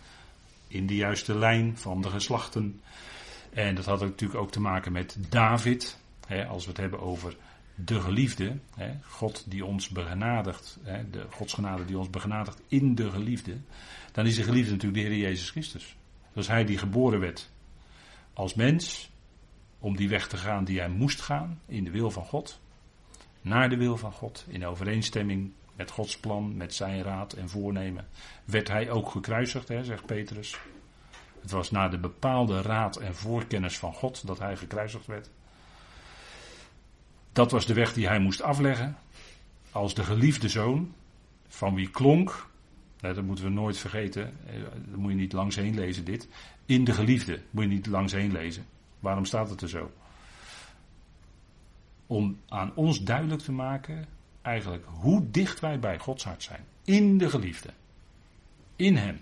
in 0.68 0.88
de 0.88 0.96
juiste 0.96 1.38
lijn 1.38 1.78
van 1.78 2.02
de 2.02 2.10
geslachten. 2.10 2.82
En 3.50 3.76
dat 3.76 3.86
had 3.86 4.00
natuurlijk 4.00 4.40
ook 4.40 4.52
te 4.52 4.60
maken 4.60 4.92
met 4.92 5.18
David. 5.30 6.00
Hè, 6.28 6.46
als 6.46 6.64
we 6.64 6.70
het 6.70 6.80
hebben 6.80 7.00
over 7.00 7.36
de 7.76 8.02
geliefde, 8.02 8.58
hè, 8.76 8.92
God 9.10 9.44
die 9.46 9.66
ons 9.66 9.90
begenadigt, 9.90 10.78
hè, 10.84 11.10
de 11.10 11.26
Gods 11.30 11.54
genade 11.54 11.86
die 11.86 11.98
ons 11.98 12.10
begenadigt 12.10 12.62
in 12.68 12.96
de 12.96 13.12
geliefde, 13.12 13.58
dan 14.12 14.26
is 14.26 14.36
de 14.36 14.44
geliefde 14.44 14.72
natuurlijk 14.72 15.04
de 15.04 15.10
Heer 15.10 15.20
Jezus 15.20 15.50
Christus. 15.50 15.96
Dat 16.34 16.44
is 16.44 16.50
Hij 16.50 16.66
die 16.66 16.78
geboren 16.78 17.20
werd 17.20 17.50
als 18.34 18.54
mens, 18.54 19.10
om 19.80 19.96
die 19.96 20.10
weg 20.10 20.28
te 20.28 20.38
gaan 20.38 20.64
die 20.64 20.80
Hij 20.80 20.90
moest 20.90 21.22
gaan, 21.22 21.62
in 21.66 21.84
de 21.84 21.92
wil 21.92 22.12
van 22.12 22.26
God, 22.26 22.60
naar 23.42 23.70
de 23.70 23.78
wil 23.78 23.98
van 23.98 24.12
God, 24.12 24.46
in 24.48 24.66
overeenstemming 24.66 25.52
met 25.76 25.92
Gods 25.92 26.18
plan, 26.18 26.58
met 26.58 26.74
zijn 26.74 27.04
raad 27.04 27.34
en 27.34 27.50
voornemen, 27.50 28.08
werd 28.46 28.68
Hij 28.68 28.90
ook 28.90 29.10
gekruisigd, 29.10 29.68
hè, 29.68 29.84
zegt 29.84 30.06
Petrus. 30.06 30.58
Het 31.42 31.52
was 31.52 31.72
naar 31.72 31.92
de 31.92 32.00
bepaalde 32.00 32.62
raad 32.62 32.96
en 32.96 33.16
voorkennis 33.16 33.78
van 33.78 33.94
God 33.94 34.28
dat 34.28 34.40
Hij 34.40 34.58
gekruisigd 34.58 35.06
werd. 35.06 35.30
Dat 37.32 37.52
was 37.52 37.66
de 37.66 37.74
weg 37.74 37.94
die 37.94 38.08
hij 38.08 38.20
moest 38.20 38.42
afleggen. 38.42 38.98
Als 39.72 39.94
de 39.94 40.04
geliefde 40.04 40.50
zoon, 40.50 40.94
van 41.48 41.76
wie 41.76 41.90
klonk, 41.90 42.50
dat 43.00 43.22
moeten 43.22 43.46
we 43.46 43.52
nooit 43.52 43.78
vergeten, 43.78 44.38
daar 44.90 45.00
moet 45.00 45.12
je 45.12 45.18
niet 45.18 45.34
langs 45.34 45.56
heen 45.56 45.76
lezen 45.76 46.06
dit. 46.06 46.28
In 46.66 46.84
de 46.84 46.94
geliefde 46.94 47.42
moet 47.50 47.64
je 47.64 47.70
niet 47.70 47.88
langs 47.88 48.14
heen 48.14 48.32
lezen. 48.32 48.66
Waarom 49.00 49.26
staat 49.26 49.50
het 49.50 49.62
er 49.62 49.70
zo? 49.70 49.92
Om 52.08 52.40
aan 52.48 52.76
ons 52.76 53.04
duidelijk 53.04 53.42
te 53.42 53.52
maken, 53.52 54.08
eigenlijk 54.42 54.86
hoe 54.86 55.32
dicht 55.32 55.60
wij 55.60 55.80
bij 55.80 56.00
Gods 56.00 56.24
hart 56.24 56.44
zijn. 56.44 56.66
In 56.84 57.18
de 57.18 57.30
geliefde. 57.30 57.70
In 58.76 58.96
hem. 58.96 59.20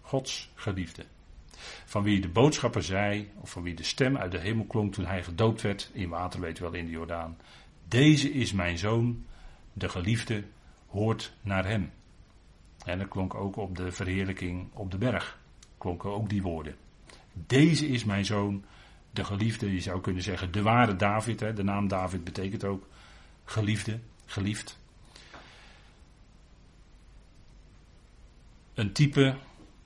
Gods 0.00 0.50
geliefde. 0.54 1.04
Van 1.84 2.02
wie 2.02 2.20
de 2.20 2.28
boodschapper 2.28 2.82
zei, 2.82 3.30
of 3.40 3.50
van 3.50 3.62
wie 3.62 3.74
de 3.74 3.82
stem 3.82 4.16
uit 4.16 4.32
de 4.32 4.38
hemel 4.38 4.64
klonk 4.64 4.92
toen 4.92 5.06
hij 5.06 5.22
gedoopt 5.22 5.62
werd, 5.62 5.90
in 5.92 6.08
water 6.08 6.40
weet 6.40 6.58
wel 6.58 6.72
in 6.72 6.84
de 6.84 6.90
Jordaan. 6.90 7.36
Deze 7.88 8.32
is 8.32 8.52
mijn 8.52 8.78
zoon, 8.78 9.24
de 9.72 9.88
geliefde, 9.88 10.44
hoort 10.86 11.32
naar 11.40 11.66
hem. 11.66 11.90
En 12.84 12.98
dat 12.98 13.08
klonk 13.08 13.34
ook 13.34 13.56
op 13.56 13.76
de 13.76 13.92
verheerlijking 13.92 14.68
op 14.72 14.90
de 14.90 14.98
berg. 14.98 15.38
Klonken 15.78 16.10
ook 16.10 16.28
die 16.28 16.42
woorden. 16.42 16.76
Deze 17.46 17.88
is 17.88 18.04
mijn 18.04 18.24
zoon, 18.24 18.64
de 19.10 19.24
geliefde, 19.24 19.72
je 19.72 19.80
zou 19.80 20.00
kunnen 20.00 20.22
zeggen 20.22 20.52
de 20.52 20.62
ware 20.62 20.96
David. 20.96 21.40
Hè. 21.40 21.52
De 21.52 21.62
naam 21.62 21.88
David 21.88 22.24
betekent 22.24 22.64
ook 22.64 22.86
geliefde, 23.44 23.98
geliefd. 24.26 24.78
Een 28.74 28.92
type 28.92 29.36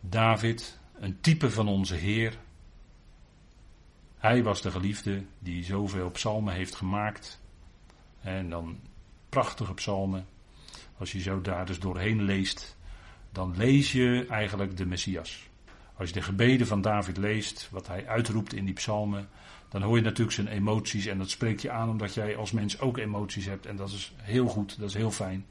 David, 0.00 0.78
een 0.94 1.20
type 1.20 1.50
van 1.50 1.68
onze 1.68 1.94
Heer. 1.94 2.38
Hij 4.18 4.42
was 4.42 4.62
de 4.62 4.70
geliefde 4.70 5.24
die 5.38 5.64
zoveel 5.64 6.10
psalmen 6.10 6.54
heeft 6.54 6.74
gemaakt. 6.74 7.40
En 8.20 8.50
dan 8.50 8.80
prachtige 9.28 9.74
psalmen. 9.74 10.26
Als 10.98 11.12
je 11.12 11.20
zo 11.20 11.40
daar 11.40 11.66
dus 11.66 11.78
doorheen 11.78 12.22
leest, 12.22 12.76
dan 13.30 13.56
lees 13.56 13.92
je 13.92 14.26
eigenlijk 14.28 14.76
de 14.76 14.86
Messias. 14.86 15.50
Als 16.02 16.10
je 16.10 16.16
de 16.16 16.26
gebeden 16.26 16.66
van 16.66 16.80
David 16.80 17.16
leest, 17.16 17.68
wat 17.70 17.86
hij 17.86 18.06
uitroept 18.06 18.54
in 18.54 18.64
die 18.64 18.74
psalmen, 18.74 19.28
dan 19.68 19.82
hoor 19.82 19.96
je 19.96 20.02
natuurlijk 20.02 20.36
zijn 20.36 20.46
emoties 20.46 21.06
en 21.06 21.18
dat 21.18 21.30
spreekt 21.30 21.62
je 21.62 21.70
aan 21.70 21.88
omdat 21.88 22.14
jij 22.14 22.36
als 22.36 22.50
mens 22.50 22.80
ook 22.80 22.98
emoties 22.98 23.46
hebt 23.46 23.66
en 23.66 23.76
dat 23.76 23.88
is 23.88 24.12
heel 24.16 24.46
goed, 24.46 24.78
dat 24.78 24.88
is 24.88 24.94
heel 24.94 25.10
fijn. 25.10 25.46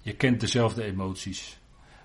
Je 0.00 0.14
kent 0.14 0.40
dezelfde 0.40 0.84
emoties. 0.84 1.58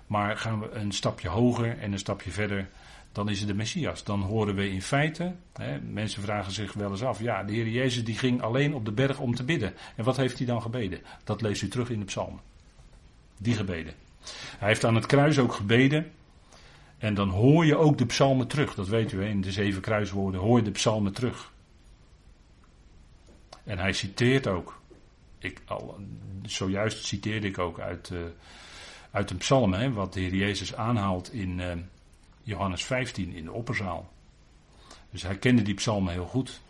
Maar 0.08 0.38
gaan 0.38 0.60
we 0.60 0.72
een 0.72 0.92
stapje 0.92 1.30
hoger 1.30 1.78
en 1.78 1.92
een 1.92 2.00
stapje 2.00 2.32
verder, 2.32 2.70
dan 3.12 3.30
is 3.30 3.40
het 3.40 3.48
de 3.48 3.54
Messias. 3.54 4.04
Dan 4.04 4.22
horen 4.22 4.56
we 4.56 4.70
in 4.70 4.82
feite, 4.82 5.36
hè, 5.54 5.80
mensen 5.80 6.22
vragen 6.22 6.52
zich 6.52 6.74
wel 6.74 6.92
eens 6.92 7.04
af, 7.04 7.20
ja, 7.20 7.44
de 7.44 7.54
Heer 7.54 7.68
Jezus 7.68 8.04
die 8.06 8.18
ging 8.18 8.42
alleen 8.42 8.74
op 8.74 8.86
de 8.86 8.92
berg 8.92 9.20
om 9.20 9.36
te 9.36 9.44
bidden. 9.44 9.74
En 9.96 10.04
wat 10.04 10.18
heeft 10.18 10.38
hij 10.38 10.48
dan 10.48 10.62
gebeden? 10.62 11.02
Dat 11.24 11.42
leest 11.42 11.62
u 11.62 11.68
terug 11.68 11.90
in 11.90 12.00
de 12.00 12.06
psalmen. 12.06 12.42
Die 13.38 13.56
gebeden. 13.56 13.94
Hij 14.58 14.68
heeft 14.68 14.86
aan 14.86 14.96
het 14.96 15.06
kruis 15.06 15.40
ook 15.40 15.54
gebeden. 15.54 16.12
En 17.00 17.14
dan 17.14 17.30
hoor 17.30 17.66
je 17.66 17.76
ook 17.76 17.98
de 17.98 18.06
psalmen 18.06 18.48
terug. 18.48 18.76
Dat 18.76 18.88
weet 18.88 19.12
u, 19.12 19.26
in 19.26 19.42
de 19.42 19.52
zeven 19.52 19.82
kruiswoorden 19.82 20.42
hoor 20.42 20.58
je 20.58 20.64
de 20.64 20.72
psalmen 20.72 21.14
terug. 21.14 21.52
En 23.64 23.78
hij 23.78 23.94
citeert 23.94 24.48
ook. 24.48 24.82
Ik, 25.38 25.62
al, 25.66 25.98
zojuist 26.44 27.06
citeerde 27.06 27.48
ik 27.48 27.58
ook 27.58 27.80
uit... 27.80 28.10
Uh, 28.14 28.20
uit 29.12 29.30
een 29.30 29.38
psalm, 29.38 29.74
hè, 29.74 29.92
wat 29.92 30.14
de 30.14 30.20
Heer 30.20 30.36
Jezus 30.36 30.76
aanhaalt 30.76 31.34
in 31.34 31.60
uh, 31.60 31.72
Johannes 32.44 32.84
15 32.84 33.34
in 33.34 33.44
de 33.44 33.52
opperzaal. 33.52 34.10
Dus 35.12 35.22
hij 35.22 35.38
kende 35.38 35.62
die 35.62 35.74
psalmen 35.74 36.14
heel 36.14 36.26
goed. 36.26 36.62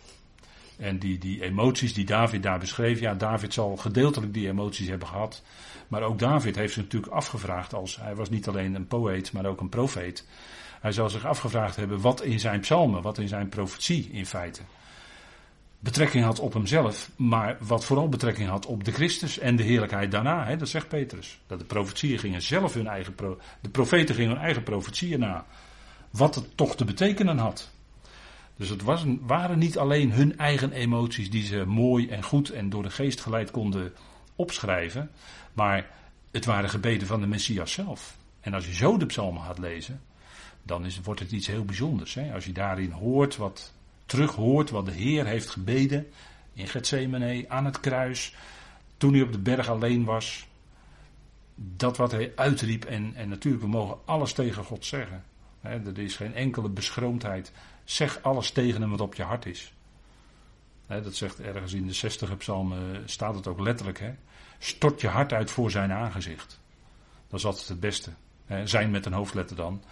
En 0.78 1.00
die, 1.00 1.18
die 1.18 1.44
emoties 1.44 1.94
die 1.94 2.06
David 2.06 2.44
daar 2.44 2.60
beschreef, 2.60 3.00
ja, 3.00 3.14
David 3.14 3.54
zal 3.54 3.78
gedeeltelijk 3.78 4.34
die 4.34 4.48
emoties 4.48 4.88
hebben 4.88 5.08
gehad. 5.08 5.44
Maar 5.90 6.02
ook 6.02 6.20
David 6.20 6.56
heeft 6.56 6.74
zich 6.74 6.84
natuurlijk 6.84 7.14
afgevraagd, 7.14 7.74
als 7.74 7.98
hij 8.02 8.16
was 8.16 8.30
niet 8.30 8.48
alleen 8.48 8.76
een 8.76 8.88
poëet, 8.88 9.32
maar 9.32 9.46
ook 9.46 9.62
een 9.62 9.70
profeet. 9.70 10.26
Hij 10.82 10.92
zal 10.92 11.10
zich 11.10 11.26
afgevraagd 11.26 11.76
hebben 11.76 12.02
wat 12.02 12.22
in 12.22 12.40
zijn 12.40 12.60
psalmen, 12.60 13.02
wat 13.02 13.18
in 13.18 13.28
zijn 13.28 13.50
profetie 13.50 14.10
in 14.12 14.26
feite. 14.26 14.62
betrekking 15.80 16.24
had 16.24 16.40
op 16.40 16.54
hemzelf, 16.54 17.10
maar 17.16 17.58
wat 17.60 17.86
vooral 17.86 18.10
betrekking 18.10 18.50
had 18.50 18.66
op 18.66 18.84
de 18.84 18.92
Christus 18.92 19.40
en 19.40 19.56
de 19.56 19.64
heerlijkheid 19.64 20.12
daarna. 20.12 20.46
Hè, 20.46 20.58
dat 20.58 20.70
zegt 20.70 20.88
Petrus. 20.88 21.40
Dat 21.48 21.60
de 21.60 21.66
profetieën 21.66 22.20
gingen 22.20 22.42
zelf 22.42 22.74
hun 22.74 22.88
eigen, 22.88 23.16
de 23.62 23.70
profeten 23.70 24.16
gingen 24.16 24.32
hun 24.32 24.42
eigen 24.42 24.64
profetieën 24.64 25.20
na. 25.20 25.46
Wat 26.10 26.36
het 26.36 26.58
toch 26.58 26.76
te 26.76 26.86
betekenen 26.86 27.38
had. 27.38 27.72
Dus 28.56 28.70
het 28.70 28.84
was, 28.84 29.06
waren 29.22 29.60
niet 29.60 29.78
alleen 29.78 30.12
hun 30.12 30.38
eigen 30.38 30.72
emoties 30.72 31.30
die 31.30 31.44
ze 31.44 31.64
mooi 31.66 32.08
en 32.08 32.24
goed 32.24 32.50
en 32.50 32.70
door 32.70 32.84
de 32.84 32.90
geest 32.90 33.22
geleid 33.22 33.52
konden 33.52 33.94
opschrijven, 34.40 35.12
maar 35.54 35.90
het 36.32 36.46
waren 36.46 36.70
gebeden 36.70 37.08
van 37.08 37.22
de 37.22 37.28
Messias 37.28 37.72
zelf. 37.72 38.18
En 38.40 38.54
als 38.54 38.66
je 38.66 38.74
zo 38.74 38.98
de 38.98 39.06
psalmen 39.06 39.44
gaat 39.44 39.60
lezen, 39.60 40.02
dan 40.64 40.86
is, 40.86 41.00
wordt 41.02 41.20
het 41.20 41.32
iets 41.32 41.48
heel 41.48 41.66
bijzonders. 41.66 42.14
Hè? 42.14 42.34
Als 42.34 42.46
je 42.46 42.52
daarin 42.52 42.92
hoort 42.92 43.38
wat, 43.38 43.74
terug 44.06 44.36
hoort 44.36 44.70
wat 44.70 44.86
de 44.86 44.92
Heer 44.92 45.26
heeft 45.26 45.50
gebeden 45.50 46.08
in 46.54 46.68
Gethsemane, 46.68 47.46
aan 47.48 47.66
het 47.66 47.80
kruis, 47.80 48.36
toen 48.98 49.14
hij 49.14 49.22
op 49.22 49.32
de 49.32 49.40
berg 49.40 49.70
alleen 49.70 50.04
was. 50.04 50.48
Dat 51.56 51.98
wat 51.98 52.12
hij 52.12 52.32
uitriep 52.36 52.86
en, 52.86 53.16
en 53.16 53.30
natuurlijk, 53.30 53.64
we 53.64 53.70
mogen 53.70 53.98
alles 54.06 54.34
tegen 54.34 54.64
God 54.64 54.86
zeggen. 54.86 55.24
Hè? 55.62 55.86
Er 55.86 56.00
is 56.00 56.16
geen 56.16 56.34
enkele 56.34 56.70
beschroomdheid. 56.70 57.52
Zeg 57.84 58.20
alles 58.22 58.52
tegen 58.52 58.82
hem 58.82 58.90
wat 58.90 59.02
op 59.02 59.16
je 59.16 59.24
hart 59.24 59.46
is. 59.46 59.74
Dat 60.90 61.16
zegt 61.16 61.40
ergens 61.40 61.74
in 61.74 61.88
de 61.88 61.94
60 61.94 62.38
psalm, 62.38 62.74
staat 63.06 63.36
het 63.36 63.48
ook 63.48 63.60
letterlijk. 63.60 64.14
Stort 64.58 65.02
je 65.02 65.08
hart 65.08 65.34
uit 65.34 65.52
voor 65.52 65.72
zijn 65.72 65.92
aangezicht. 65.92 66.60
Dat 67.28 67.40
is 67.40 67.46
altijd 67.46 67.68
het 67.68 67.80
beste. 67.80 68.12
Zijn 68.64 68.92
met 68.92 69.06
een 69.06 69.14
hoofdletter 69.14 69.56
dan. 69.56 69.84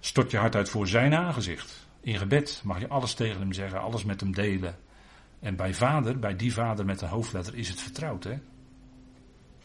Stort 0.00 0.30
je 0.30 0.36
hart 0.36 0.54
uit 0.54 0.68
voor 0.68 0.88
zijn 0.88 1.14
aangezicht. 1.14 1.86
In 2.00 2.18
gebed 2.18 2.60
mag 2.64 2.80
je 2.80 2.88
alles 2.88 3.14
tegen 3.14 3.40
hem 3.40 3.52
zeggen, 3.52 3.80
alles 3.80 4.04
met 4.04 4.20
hem 4.20 4.32
delen. 4.32 4.76
En 5.40 5.56
bij 5.56 5.74
vader, 5.74 6.18
bij 6.18 6.36
die 6.36 6.52
vader 6.52 6.84
met 6.84 7.00
een 7.00 7.08
hoofdletter, 7.08 7.54
is 7.54 7.68
het 7.68 7.80
vertrouwd. 7.80 8.24
Hè? 8.24 8.38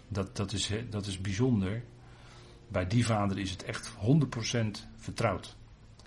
Dat, 0.08 0.36
dat, 0.36 0.52
is, 0.52 0.72
dat 0.90 1.06
is 1.06 1.22
bijzonder. 1.22 1.84
Bij 2.68 2.88
die 2.88 3.06
vader 3.06 3.40
is 3.40 3.52
het 3.52 3.64
echt 3.64 3.92
100% 3.92 3.96
vertrouwd. 4.98 5.56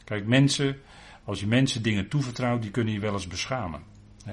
Kijk, 0.05 0.27
mensen, 0.27 0.81
als 1.25 1.41
je 1.41 1.47
mensen 1.47 1.83
dingen 1.83 2.09
toevertrouwt, 2.09 2.63
die 2.63 2.71
kunnen 2.71 2.95
je 2.95 3.01
wel 3.01 3.13
eens 3.13 3.27
beschamen. 3.27 3.83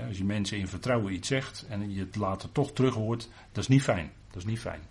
Als 0.08 0.18
je 0.18 0.24
mensen 0.24 0.58
in 0.58 0.68
vertrouwen 0.68 1.14
iets 1.14 1.28
zegt 1.28 1.66
en 1.70 1.94
je 1.94 2.00
het 2.00 2.16
later 2.16 2.52
toch 2.52 2.72
terug 2.74 2.94
hoort, 2.94 3.30
dat 3.52 3.64
is 3.64 3.68
niet 3.68 3.84
fijn. 3.84 4.12
Dat 4.28 4.36
is 4.36 4.46
niet 4.46 4.60
fijn. 4.60 4.82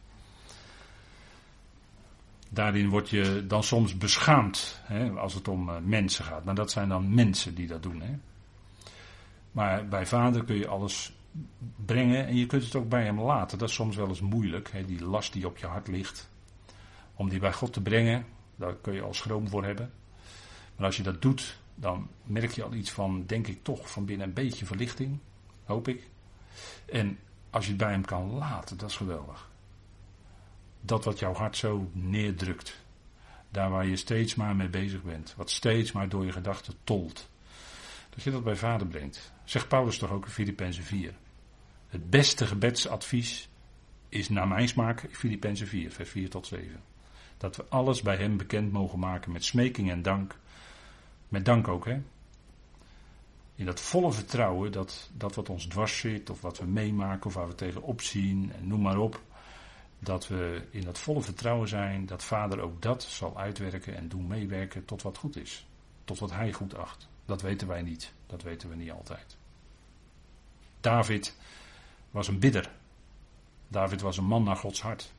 Daarin 2.48 2.88
word 2.88 3.08
je 3.08 3.44
dan 3.46 3.62
soms 3.62 3.96
beschaamd 3.96 4.80
hè, 4.84 5.10
als 5.10 5.34
het 5.34 5.48
om 5.48 5.68
eh, 5.68 5.76
mensen 5.82 6.24
gaat. 6.24 6.44
Maar 6.44 6.54
dat 6.54 6.70
zijn 6.70 6.88
dan 6.88 7.14
mensen 7.14 7.54
die 7.54 7.66
dat 7.66 7.82
doen. 7.82 8.00
Hè. 8.00 8.14
Maar 9.52 9.88
bij 9.88 10.06
vader 10.06 10.44
kun 10.44 10.56
je 10.56 10.68
alles 10.68 11.12
brengen 11.84 12.26
en 12.26 12.36
je 12.36 12.46
kunt 12.46 12.64
het 12.64 12.74
ook 12.74 12.88
bij 12.88 13.04
hem 13.04 13.20
laten. 13.20 13.58
Dat 13.58 13.68
is 13.68 13.74
soms 13.74 13.96
wel 13.96 14.08
eens 14.08 14.20
moeilijk, 14.20 14.70
hè, 14.72 14.84
die 14.84 15.04
last 15.04 15.32
die 15.32 15.46
op 15.46 15.58
je 15.58 15.66
hart 15.66 15.88
ligt. 15.88 16.30
Om 17.14 17.28
die 17.28 17.40
bij 17.40 17.52
God 17.52 17.72
te 17.72 17.80
brengen, 17.80 18.26
daar 18.56 18.74
kun 18.74 18.94
je 18.94 19.02
al 19.02 19.14
schroom 19.14 19.48
voor 19.48 19.64
hebben. 19.64 19.92
Maar 20.76 20.86
als 20.86 20.96
je 20.96 21.02
dat 21.02 21.22
doet, 21.22 21.58
dan 21.80 22.08
merk 22.24 22.50
je 22.50 22.62
al 22.62 22.74
iets 22.74 22.90
van, 22.90 23.24
denk 23.26 23.46
ik 23.46 23.62
toch, 23.62 23.90
van 23.90 24.04
binnen 24.04 24.26
een 24.26 24.34
beetje 24.34 24.66
verlichting. 24.66 25.18
Hoop 25.64 25.88
ik. 25.88 26.08
En 26.86 27.18
als 27.50 27.64
je 27.64 27.70
het 27.70 27.80
bij 27.80 27.90
hem 27.90 28.04
kan 28.04 28.30
laten, 28.30 28.76
dat 28.76 28.90
is 28.90 28.96
geweldig. 28.96 29.50
Dat 30.80 31.04
wat 31.04 31.18
jouw 31.18 31.34
hart 31.34 31.56
zo 31.56 31.90
neerdrukt. 31.92 32.86
Daar 33.50 33.70
waar 33.70 33.86
je 33.86 33.96
steeds 33.96 34.34
maar 34.34 34.56
mee 34.56 34.68
bezig 34.68 35.02
bent. 35.02 35.34
Wat 35.36 35.50
steeds 35.50 35.92
maar 35.92 36.08
door 36.08 36.24
je 36.24 36.32
gedachten 36.32 36.74
tolt. 36.84 37.28
Dat 38.10 38.22
je 38.22 38.30
dat 38.30 38.44
bij 38.44 38.56
vader 38.56 38.86
brengt. 38.86 39.32
Zegt 39.44 39.68
Paulus 39.68 39.98
toch 39.98 40.10
ook 40.10 40.24
in 40.24 40.30
Filippenzen 40.30 40.84
4. 40.84 41.14
Het 41.88 42.10
beste 42.10 42.46
gebedsadvies 42.46 43.48
is 44.08 44.28
naar 44.28 44.48
mijn 44.48 44.68
smaak 44.68 45.08
Filippenzen 45.10 45.66
4, 45.66 45.92
vers 45.92 46.10
4 46.10 46.30
tot 46.30 46.46
7. 46.46 46.80
Dat 47.36 47.56
we 47.56 47.64
alles 47.68 48.02
bij 48.02 48.16
hem 48.16 48.36
bekend 48.36 48.72
mogen 48.72 48.98
maken 48.98 49.32
met 49.32 49.44
smeking 49.44 49.90
en 49.90 50.02
dank 50.02 50.38
met 51.28 51.44
dank 51.44 51.68
ook, 51.68 51.84
hè. 51.84 52.00
In 53.54 53.64
dat 53.64 53.80
volle 53.80 54.12
vertrouwen 54.12 54.72
dat, 54.72 55.10
dat 55.12 55.34
wat 55.34 55.48
ons 55.48 55.66
dwars 55.66 55.98
zit, 55.98 56.30
of 56.30 56.40
wat 56.40 56.58
we 56.58 56.66
meemaken, 56.66 57.26
of 57.26 57.34
waar 57.34 57.48
we 57.48 57.54
tegenop 57.54 58.00
zien, 58.00 58.52
en 58.52 58.66
noem 58.66 58.80
maar 58.80 58.98
op. 58.98 59.22
Dat 59.98 60.28
we 60.28 60.66
in 60.70 60.84
dat 60.84 60.98
volle 60.98 61.20
vertrouwen 61.20 61.68
zijn 61.68 62.06
dat 62.06 62.24
Vader 62.24 62.60
ook 62.60 62.82
dat 62.82 63.02
zal 63.02 63.38
uitwerken 63.38 63.96
en 63.96 64.08
doen 64.08 64.26
meewerken 64.26 64.84
tot 64.84 65.02
wat 65.02 65.16
goed 65.16 65.36
is. 65.36 65.66
Tot 66.04 66.18
wat 66.18 66.30
Hij 66.30 66.52
goed 66.52 66.76
acht. 66.76 67.08
Dat 67.24 67.42
weten 67.42 67.68
wij 67.68 67.82
niet. 67.82 68.12
Dat 68.26 68.42
weten 68.42 68.68
we 68.68 68.74
niet 68.74 68.90
altijd. 68.90 69.36
David 70.80 71.36
was 72.10 72.28
een 72.28 72.38
bidder. 72.38 72.70
David 73.68 74.00
was 74.00 74.16
een 74.16 74.24
man 74.24 74.42
naar 74.42 74.56
Gods 74.56 74.82
hart. 74.82 75.12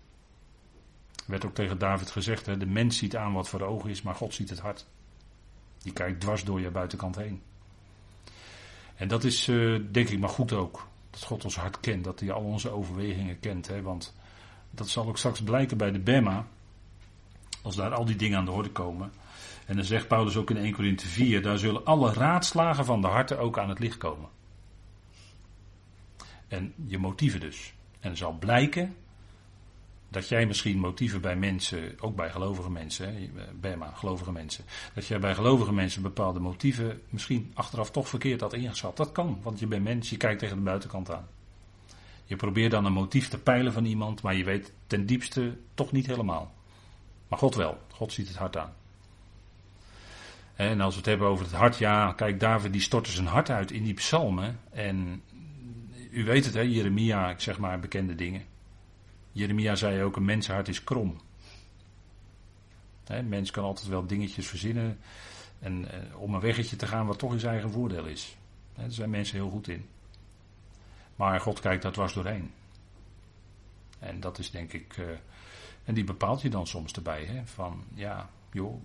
Er 1.16 1.24
werd 1.26 1.46
ook 1.46 1.54
tegen 1.54 1.78
David 1.78 2.12
gezegd: 2.12 2.46
hè, 2.46 2.58
de 2.58 2.66
mens 2.66 2.98
ziet 2.98 3.16
aan 3.16 3.34
wat 3.34 3.50
voor 3.50 3.62
ogen 3.62 3.90
is, 3.90 4.02
maar 4.02 4.16
God 4.16 4.34
ziet 4.34 4.50
het 4.50 4.60
hart. 4.60 4.86
Die 5.84 5.94
kijkt 5.94 6.22
dwars 6.22 6.44
door 6.44 6.62
je 6.62 6.72
buitenkant 6.72 7.16
heen. 7.16 7.42
En 8.96 9.08
dat 9.08 9.24
is 9.24 9.48
uh, 9.48 9.80
denk 9.92 10.10
ik 10.10 10.20
maar 10.20 10.30
goed 10.30 10.54
ook. 10.54 10.88
Dat 11.10 11.24
God 11.24 11.44
ons 11.44 11.56
hart 11.56 11.80
kent, 11.80 12.04
dat 12.04 12.20
hij 12.20 12.32
al 12.32 12.44
onze 12.44 12.70
overwegingen 12.70 13.40
kent. 13.40 13.68
Hè? 13.68 13.82
Want 13.82 14.16
dat 14.72 14.90
zal 14.90 15.08
ook 15.08 15.18
straks 15.18 15.42
blijken 15.42 15.78
bij 15.78 15.92
de 15.92 16.00
Bema. 16.00 16.48
Als 17.62 17.76
daar 17.76 17.94
al 17.94 18.06
die 18.06 18.16
dingen 18.16 18.38
aan 18.38 18.46
de 18.46 18.52
orde 18.52 18.72
komen. 18.72 19.12
En 19.66 19.76
dan 19.76 19.86
zegt 19.86 20.08
Paulus 20.08 20.36
ook 20.36 20.50
in 20.50 20.58
1 20.58 20.74
Corinthië 20.74 21.08
4, 21.08 21.42
daar 21.42 21.58
zullen 21.58 21.86
alle 21.86 22.14
raadslagen 22.14 22.86
van 22.86 23.02
de 23.02 23.08
harten 23.08 23.40
ook 23.40 23.60
aan 23.60 23.70
het 23.70 23.80
licht 23.80 23.98
komen. 23.98 24.30
En 26.48 26.74
je 26.86 26.98
motieven 26.98 27.40
dus. 27.40 27.74
En 28.00 28.18
zal 28.18 28.32
blijken 28.32 28.96
dat 30.10 30.30
jij 30.30 30.46
misschien 30.46 30.78
motieven 30.80 31.22
bij 31.22 31.36
mensen, 31.36 31.96
ook 32.00 32.16
bij 32.16 32.30
gelovige 32.30 32.72
mensen, 32.72 33.32
Bema, 33.60 33.92
gelovige 33.96 34.32
mensen, 34.32 34.66
dat 34.94 35.06
jij 35.06 35.20
bij 35.20 35.36
gelovige 35.36 35.74
mensen 35.74 36.02
bepaalde 36.02 36.40
motieven 36.40 37.02
misschien 37.10 37.52
achteraf 37.54 37.92
toch 37.92 38.10
verkeerd 38.10 38.42
had 38.42 38.54
ingeschat. 38.54 38.98
Dat 38.98 39.12
kan, 39.12 39.40
want 39.44 39.60
je 39.60 39.68
bent 39.68 39.84
mens, 39.84 40.10
je 40.10 40.18
kijkt 40.18 40.40
tegen 40.40 40.56
de 40.56 40.64
buitenkant 40.64 41.12
aan. 41.12 41.28
Je 42.26 42.36
probeert 42.36 42.72
dan 42.72 42.86
een 42.86 42.94
motief 42.94 43.28
te 43.28 43.40
peilen 43.40 43.74
van 43.74 43.86
iemand, 43.86 44.22
maar 44.22 44.36
je 44.36 44.44
weet 44.44 44.72
ten 44.88 45.06
diepste 45.06 45.58
toch 45.74 45.92
niet 45.92 46.06
helemaal. 46.06 46.54
Maar 47.28 47.40
God 47.40 47.56
wel, 47.56 47.78
God 47.94 48.14
ziet 48.14 48.28
het 48.28 48.38
hart 48.38 48.58
aan. 48.58 48.74
En 50.56 50.82
als 50.82 50.94
we 50.94 51.00
het 51.00 51.10
hebben 51.10 51.28
over 51.28 51.46
het 51.46 51.54
hart, 51.54 51.78
ja, 51.78 52.14
kijk, 52.14 52.40
David 52.40 52.72
die 52.72 52.82
stortte 52.82 53.12
zijn 53.12 53.28
hart 53.28 53.50
uit 53.50 53.72
in 53.72 53.84
die 53.84 53.94
psalmen. 53.94 54.60
En 54.72 55.22
u 56.12 56.24
weet 56.24 56.46
het, 56.46 56.54
hè, 56.54 56.62
Jeremia, 56.62 57.30
ik 57.30 57.40
zeg 57.40 57.60
maar 57.60 57.80
bekende 57.80 58.16
dingen. 58.16 58.44
Jeremia 59.40 59.76
zei 59.76 60.04
ook, 60.04 60.16
een 60.16 60.26
mensenhart 60.26 60.68
is 60.68 60.84
krom. 60.84 61.20
Een 63.06 63.30
mens 63.30 63.52
kan 63.52 63.64
altijd 63.64 63.88
wel 63.88 64.06
dingetjes 64.06 64.48
verzinnen 64.48 65.00
en, 65.60 65.92
eh, 65.92 66.22
om 66.22 66.34
een 66.34 66.40
weggetje 66.40 66.76
te 66.76 66.88
gaan 66.88 67.06
wat 67.06 67.20
toch 67.20 67.34
in 67.34 67.40
zijn 67.40 67.54
eigen 67.54 67.72
voordeel 67.72 68.06
is. 68.06 68.38
daar 68.76 68.92
zijn 68.92 69.10
mensen 69.10 69.36
heel 69.36 69.50
goed 69.50 69.68
in. 69.68 69.86
Maar 71.16 71.40
God 71.40 71.60
kijkt 71.60 71.82
dat 71.82 71.96
was 71.96 72.14
doorheen. 72.14 72.52
En 74.00 74.20
dat 74.20 74.40
is 74.40 74.52
denk 74.52 74.74
ik, 74.74 74.98
uh, 74.98 75.06
en 75.84 75.94
die 75.94 76.04
bepaalt 76.04 76.42
je 76.42 76.50
dan 76.50 76.68
soms 76.68 76.94
erbij. 76.94 77.26
Hè, 77.26 77.46
van 77.46 77.84
ja, 77.94 78.30
joh, 78.52 78.82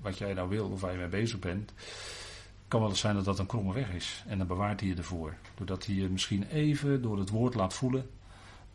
wat 0.00 0.18
jij 0.18 0.34
nou 0.34 0.48
wil 0.48 0.68
of 0.68 0.80
waar 0.80 0.92
je 0.92 0.98
mee 0.98 1.08
bezig 1.08 1.38
bent. 1.38 1.72
Kan 2.68 2.80
wel 2.80 2.88
eens 2.88 3.00
zijn 3.00 3.14
dat 3.14 3.24
dat 3.24 3.38
een 3.38 3.46
kromme 3.46 3.72
weg 3.72 3.92
is. 3.92 4.24
En 4.26 4.38
dan 4.38 4.46
bewaart 4.46 4.80
hij 4.80 4.88
je 4.88 4.94
ervoor. 4.94 5.34
Doordat 5.54 5.86
hij 5.86 5.94
je 5.94 6.08
misschien 6.08 6.48
even 6.48 7.02
door 7.02 7.18
het 7.18 7.30
woord 7.30 7.54
laat 7.54 7.74
voelen 7.74 8.10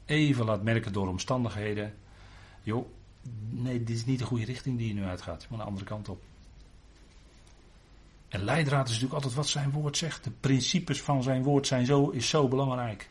even 0.05 0.45
laat 0.45 0.63
merken 0.63 0.93
door 0.93 1.07
omstandigheden. 1.07 1.93
Joh, 2.61 2.85
nee, 3.49 3.83
dit 3.83 3.95
is 3.95 4.05
niet 4.05 4.19
de 4.19 4.25
goede 4.25 4.45
richting 4.45 4.77
die 4.77 4.87
je 4.87 4.93
nu 4.93 5.03
uitgaat. 5.03 5.41
Je 5.41 5.47
moet 5.49 5.59
een 5.59 5.65
andere 5.65 5.85
kant 5.85 6.09
op. 6.09 6.21
En 8.29 8.43
leidraad 8.43 8.85
is 8.85 8.89
natuurlijk 8.89 9.13
altijd 9.13 9.33
wat 9.33 9.47
zijn 9.47 9.71
woord 9.71 9.97
zegt. 9.97 10.23
De 10.23 10.31
principes 10.31 11.01
van 11.01 11.23
zijn 11.23 11.43
woord 11.43 11.67
zijn 11.67 11.85
zo, 11.85 12.09
is 12.09 12.29
zo 12.29 12.47
belangrijk. 12.47 13.09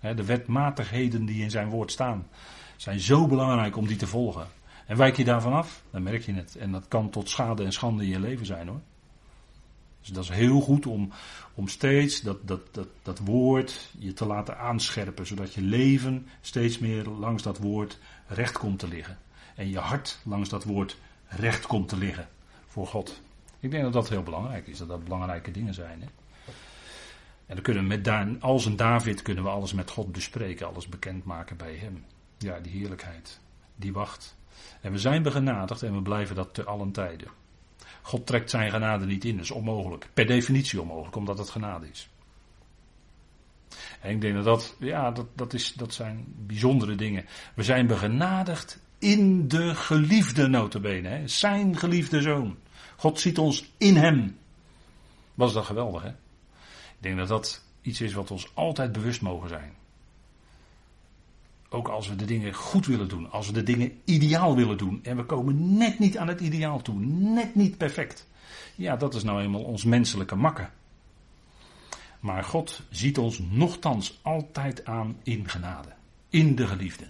De 0.00 0.24
wetmatigheden 0.24 1.24
die 1.24 1.42
in 1.42 1.50
zijn 1.50 1.68
woord 1.68 1.90
staan 1.92 2.26
zijn 2.76 3.00
zo 3.00 3.26
belangrijk 3.26 3.76
om 3.76 3.86
die 3.86 3.96
te 3.96 4.06
volgen. 4.06 4.46
En 4.86 4.96
wijk 4.96 5.16
je 5.16 5.24
daarvan 5.24 5.52
af, 5.52 5.82
dan 5.90 6.02
merk 6.02 6.22
je 6.22 6.34
het. 6.34 6.56
En 6.56 6.72
dat 6.72 6.88
kan 6.88 7.10
tot 7.10 7.28
schade 7.28 7.64
en 7.64 7.72
schande 7.72 8.02
in 8.02 8.08
je 8.08 8.20
leven 8.20 8.46
zijn 8.46 8.68
hoor. 8.68 8.80
Dus 10.06 10.14
dat 10.14 10.24
is 10.24 10.30
heel 10.30 10.60
goed 10.60 10.86
om, 10.86 11.12
om 11.54 11.68
steeds 11.68 12.20
dat, 12.20 12.48
dat, 12.48 12.60
dat, 12.74 12.88
dat 13.02 13.18
woord 13.18 13.90
je 13.98 14.12
te 14.12 14.26
laten 14.26 14.58
aanscherpen, 14.58 15.26
zodat 15.26 15.54
je 15.54 15.60
leven 15.60 16.26
steeds 16.40 16.78
meer 16.78 17.04
langs 17.04 17.42
dat 17.42 17.58
woord 17.58 17.98
recht 18.26 18.58
komt 18.58 18.78
te 18.78 18.88
liggen. 18.88 19.18
En 19.54 19.68
je 19.68 19.78
hart 19.78 20.18
langs 20.24 20.48
dat 20.48 20.64
woord 20.64 20.96
recht 21.26 21.66
komt 21.66 21.88
te 21.88 21.96
liggen 21.96 22.28
voor 22.66 22.86
God. 22.86 23.20
Ik 23.60 23.70
denk 23.70 23.82
dat 23.82 23.92
dat 23.92 24.08
heel 24.08 24.22
belangrijk 24.22 24.66
is, 24.66 24.78
dat 24.78 24.88
dat 24.88 25.04
belangrijke 25.04 25.50
dingen 25.50 25.74
zijn. 25.74 26.00
Hè? 26.00 26.06
En 27.46 27.54
dan 27.54 27.62
kunnen 27.62 27.82
we 27.82 27.88
met 27.88 28.04
Dan, 28.04 28.40
als 28.40 28.64
een 28.64 28.76
David 28.76 29.22
kunnen 29.22 29.44
we 29.44 29.50
alles 29.50 29.72
met 29.72 29.90
God 29.90 30.12
bespreken, 30.12 30.66
alles 30.66 30.88
bekendmaken 30.88 31.56
bij 31.56 31.74
hem. 31.74 32.04
Ja, 32.38 32.60
die 32.60 32.72
heerlijkheid, 32.72 33.40
die 33.76 33.92
wacht. 33.92 34.36
En 34.80 34.92
we 34.92 34.98
zijn 34.98 35.22
begenadigd 35.22 35.82
en 35.82 35.94
we 35.94 36.02
blijven 36.02 36.36
dat 36.36 36.54
te 36.54 36.64
allen 36.64 36.92
tijden. 36.92 37.28
God 38.06 38.26
trekt 38.26 38.50
zijn 38.50 38.70
genade 38.70 39.06
niet 39.06 39.24
in, 39.24 39.36
dat 39.36 39.44
is 39.44 39.50
onmogelijk. 39.50 40.08
Per 40.14 40.26
definitie 40.26 40.80
onmogelijk, 40.80 41.16
omdat 41.16 41.38
het 41.38 41.50
genade 41.50 41.88
is. 41.88 42.08
En 44.00 44.10
ik 44.10 44.20
denk 44.20 44.34
dat 44.34 44.44
dat, 44.44 44.76
ja, 44.78 45.10
dat, 45.10 45.26
dat, 45.34 45.52
is, 45.52 45.72
dat 45.72 45.94
zijn 45.94 46.24
bijzondere 46.26 46.94
dingen. 46.94 47.26
We 47.54 47.62
zijn 47.62 47.86
begenadigd 47.86 48.80
in 48.98 49.48
de 49.48 49.74
geliefde 49.74 50.46
notabene, 50.46 51.08
hè? 51.08 51.28
zijn 51.28 51.76
geliefde 51.78 52.20
zoon. 52.20 52.56
God 52.96 53.20
ziet 53.20 53.38
ons 53.38 53.72
in 53.76 53.96
hem. 53.96 54.38
Was 55.34 55.52
dat 55.52 55.64
geweldig, 55.64 56.02
hè? 56.02 56.08
Ik 56.08 57.00
denk 57.00 57.16
dat 57.16 57.28
dat 57.28 57.64
iets 57.82 58.00
is 58.00 58.12
wat 58.12 58.30
ons 58.30 58.50
altijd 58.54 58.92
bewust 58.92 59.20
mogen 59.20 59.48
zijn. 59.48 59.72
Ook 61.68 61.88
als 61.88 62.08
we 62.08 62.16
de 62.16 62.24
dingen 62.24 62.54
goed 62.54 62.86
willen 62.86 63.08
doen, 63.08 63.30
als 63.30 63.46
we 63.46 63.52
de 63.52 63.62
dingen 63.62 64.00
ideaal 64.04 64.56
willen 64.56 64.78
doen 64.78 65.00
en 65.02 65.16
we 65.16 65.24
komen 65.24 65.76
net 65.76 65.98
niet 65.98 66.18
aan 66.18 66.28
het 66.28 66.40
ideaal 66.40 66.82
toe, 66.82 66.98
net 67.00 67.54
niet 67.54 67.76
perfect. 67.76 68.26
Ja, 68.74 68.96
dat 68.96 69.14
is 69.14 69.22
nou 69.22 69.42
eenmaal 69.42 69.62
ons 69.62 69.84
menselijke 69.84 70.34
makken. 70.34 70.70
Maar 72.20 72.44
God 72.44 72.82
ziet 72.90 73.18
ons 73.18 73.38
nogthans 73.50 74.18
altijd 74.22 74.84
aan 74.84 75.16
in 75.22 75.48
genade, 75.48 75.88
in 76.28 76.54
de 76.54 76.66
geliefde. 76.66 77.08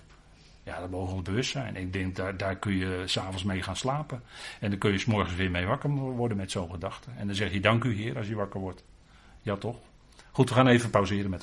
Ja, 0.62 0.80
dat 0.80 0.90
mogen 0.90 1.16
we 1.16 1.22
bewust 1.22 1.50
zijn. 1.50 1.76
Ik 1.76 1.92
denk, 1.92 2.16
daar, 2.16 2.36
daar 2.36 2.57
kun 2.57 2.76
je 2.76 3.02
s'avonds 3.04 3.44
mee 3.44 3.62
gaan 3.62 3.76
slapen. 3.76 4.22
En 4.61 4.70
dan 4.70 4.78
kun 4.78 4.92
je 4.92 4.98
s 4.98 5.04
morgens 5.04 5.34
weer 5.34 5.50
mee 5.50 5.66
wakker 5.66 5.90
worden 5.90 6.36
met 6.36 6.50
zo'n 6.50 6.70
gedachte. 6.70 7.11
En 7.16 7.26
dan 7.26 7.36
zeg 7.36 7.52
je 7.52 7.61
dank 7.61 7.84
u 7.84 7.94
Heer 7.94 8.16
als 8.16 8.28
je 8.28 8.34
wakker 8.34 8.61
wordt. 8.61 8.84
Ja 9.42 9.57
toch? 9.57 9.76
Goed, 10.32 10.48
we 10.48 10.54
gaan 10.54 10.66
even 10.66 10.90
pauzeren 10.90 11.22
met 11.22 11.34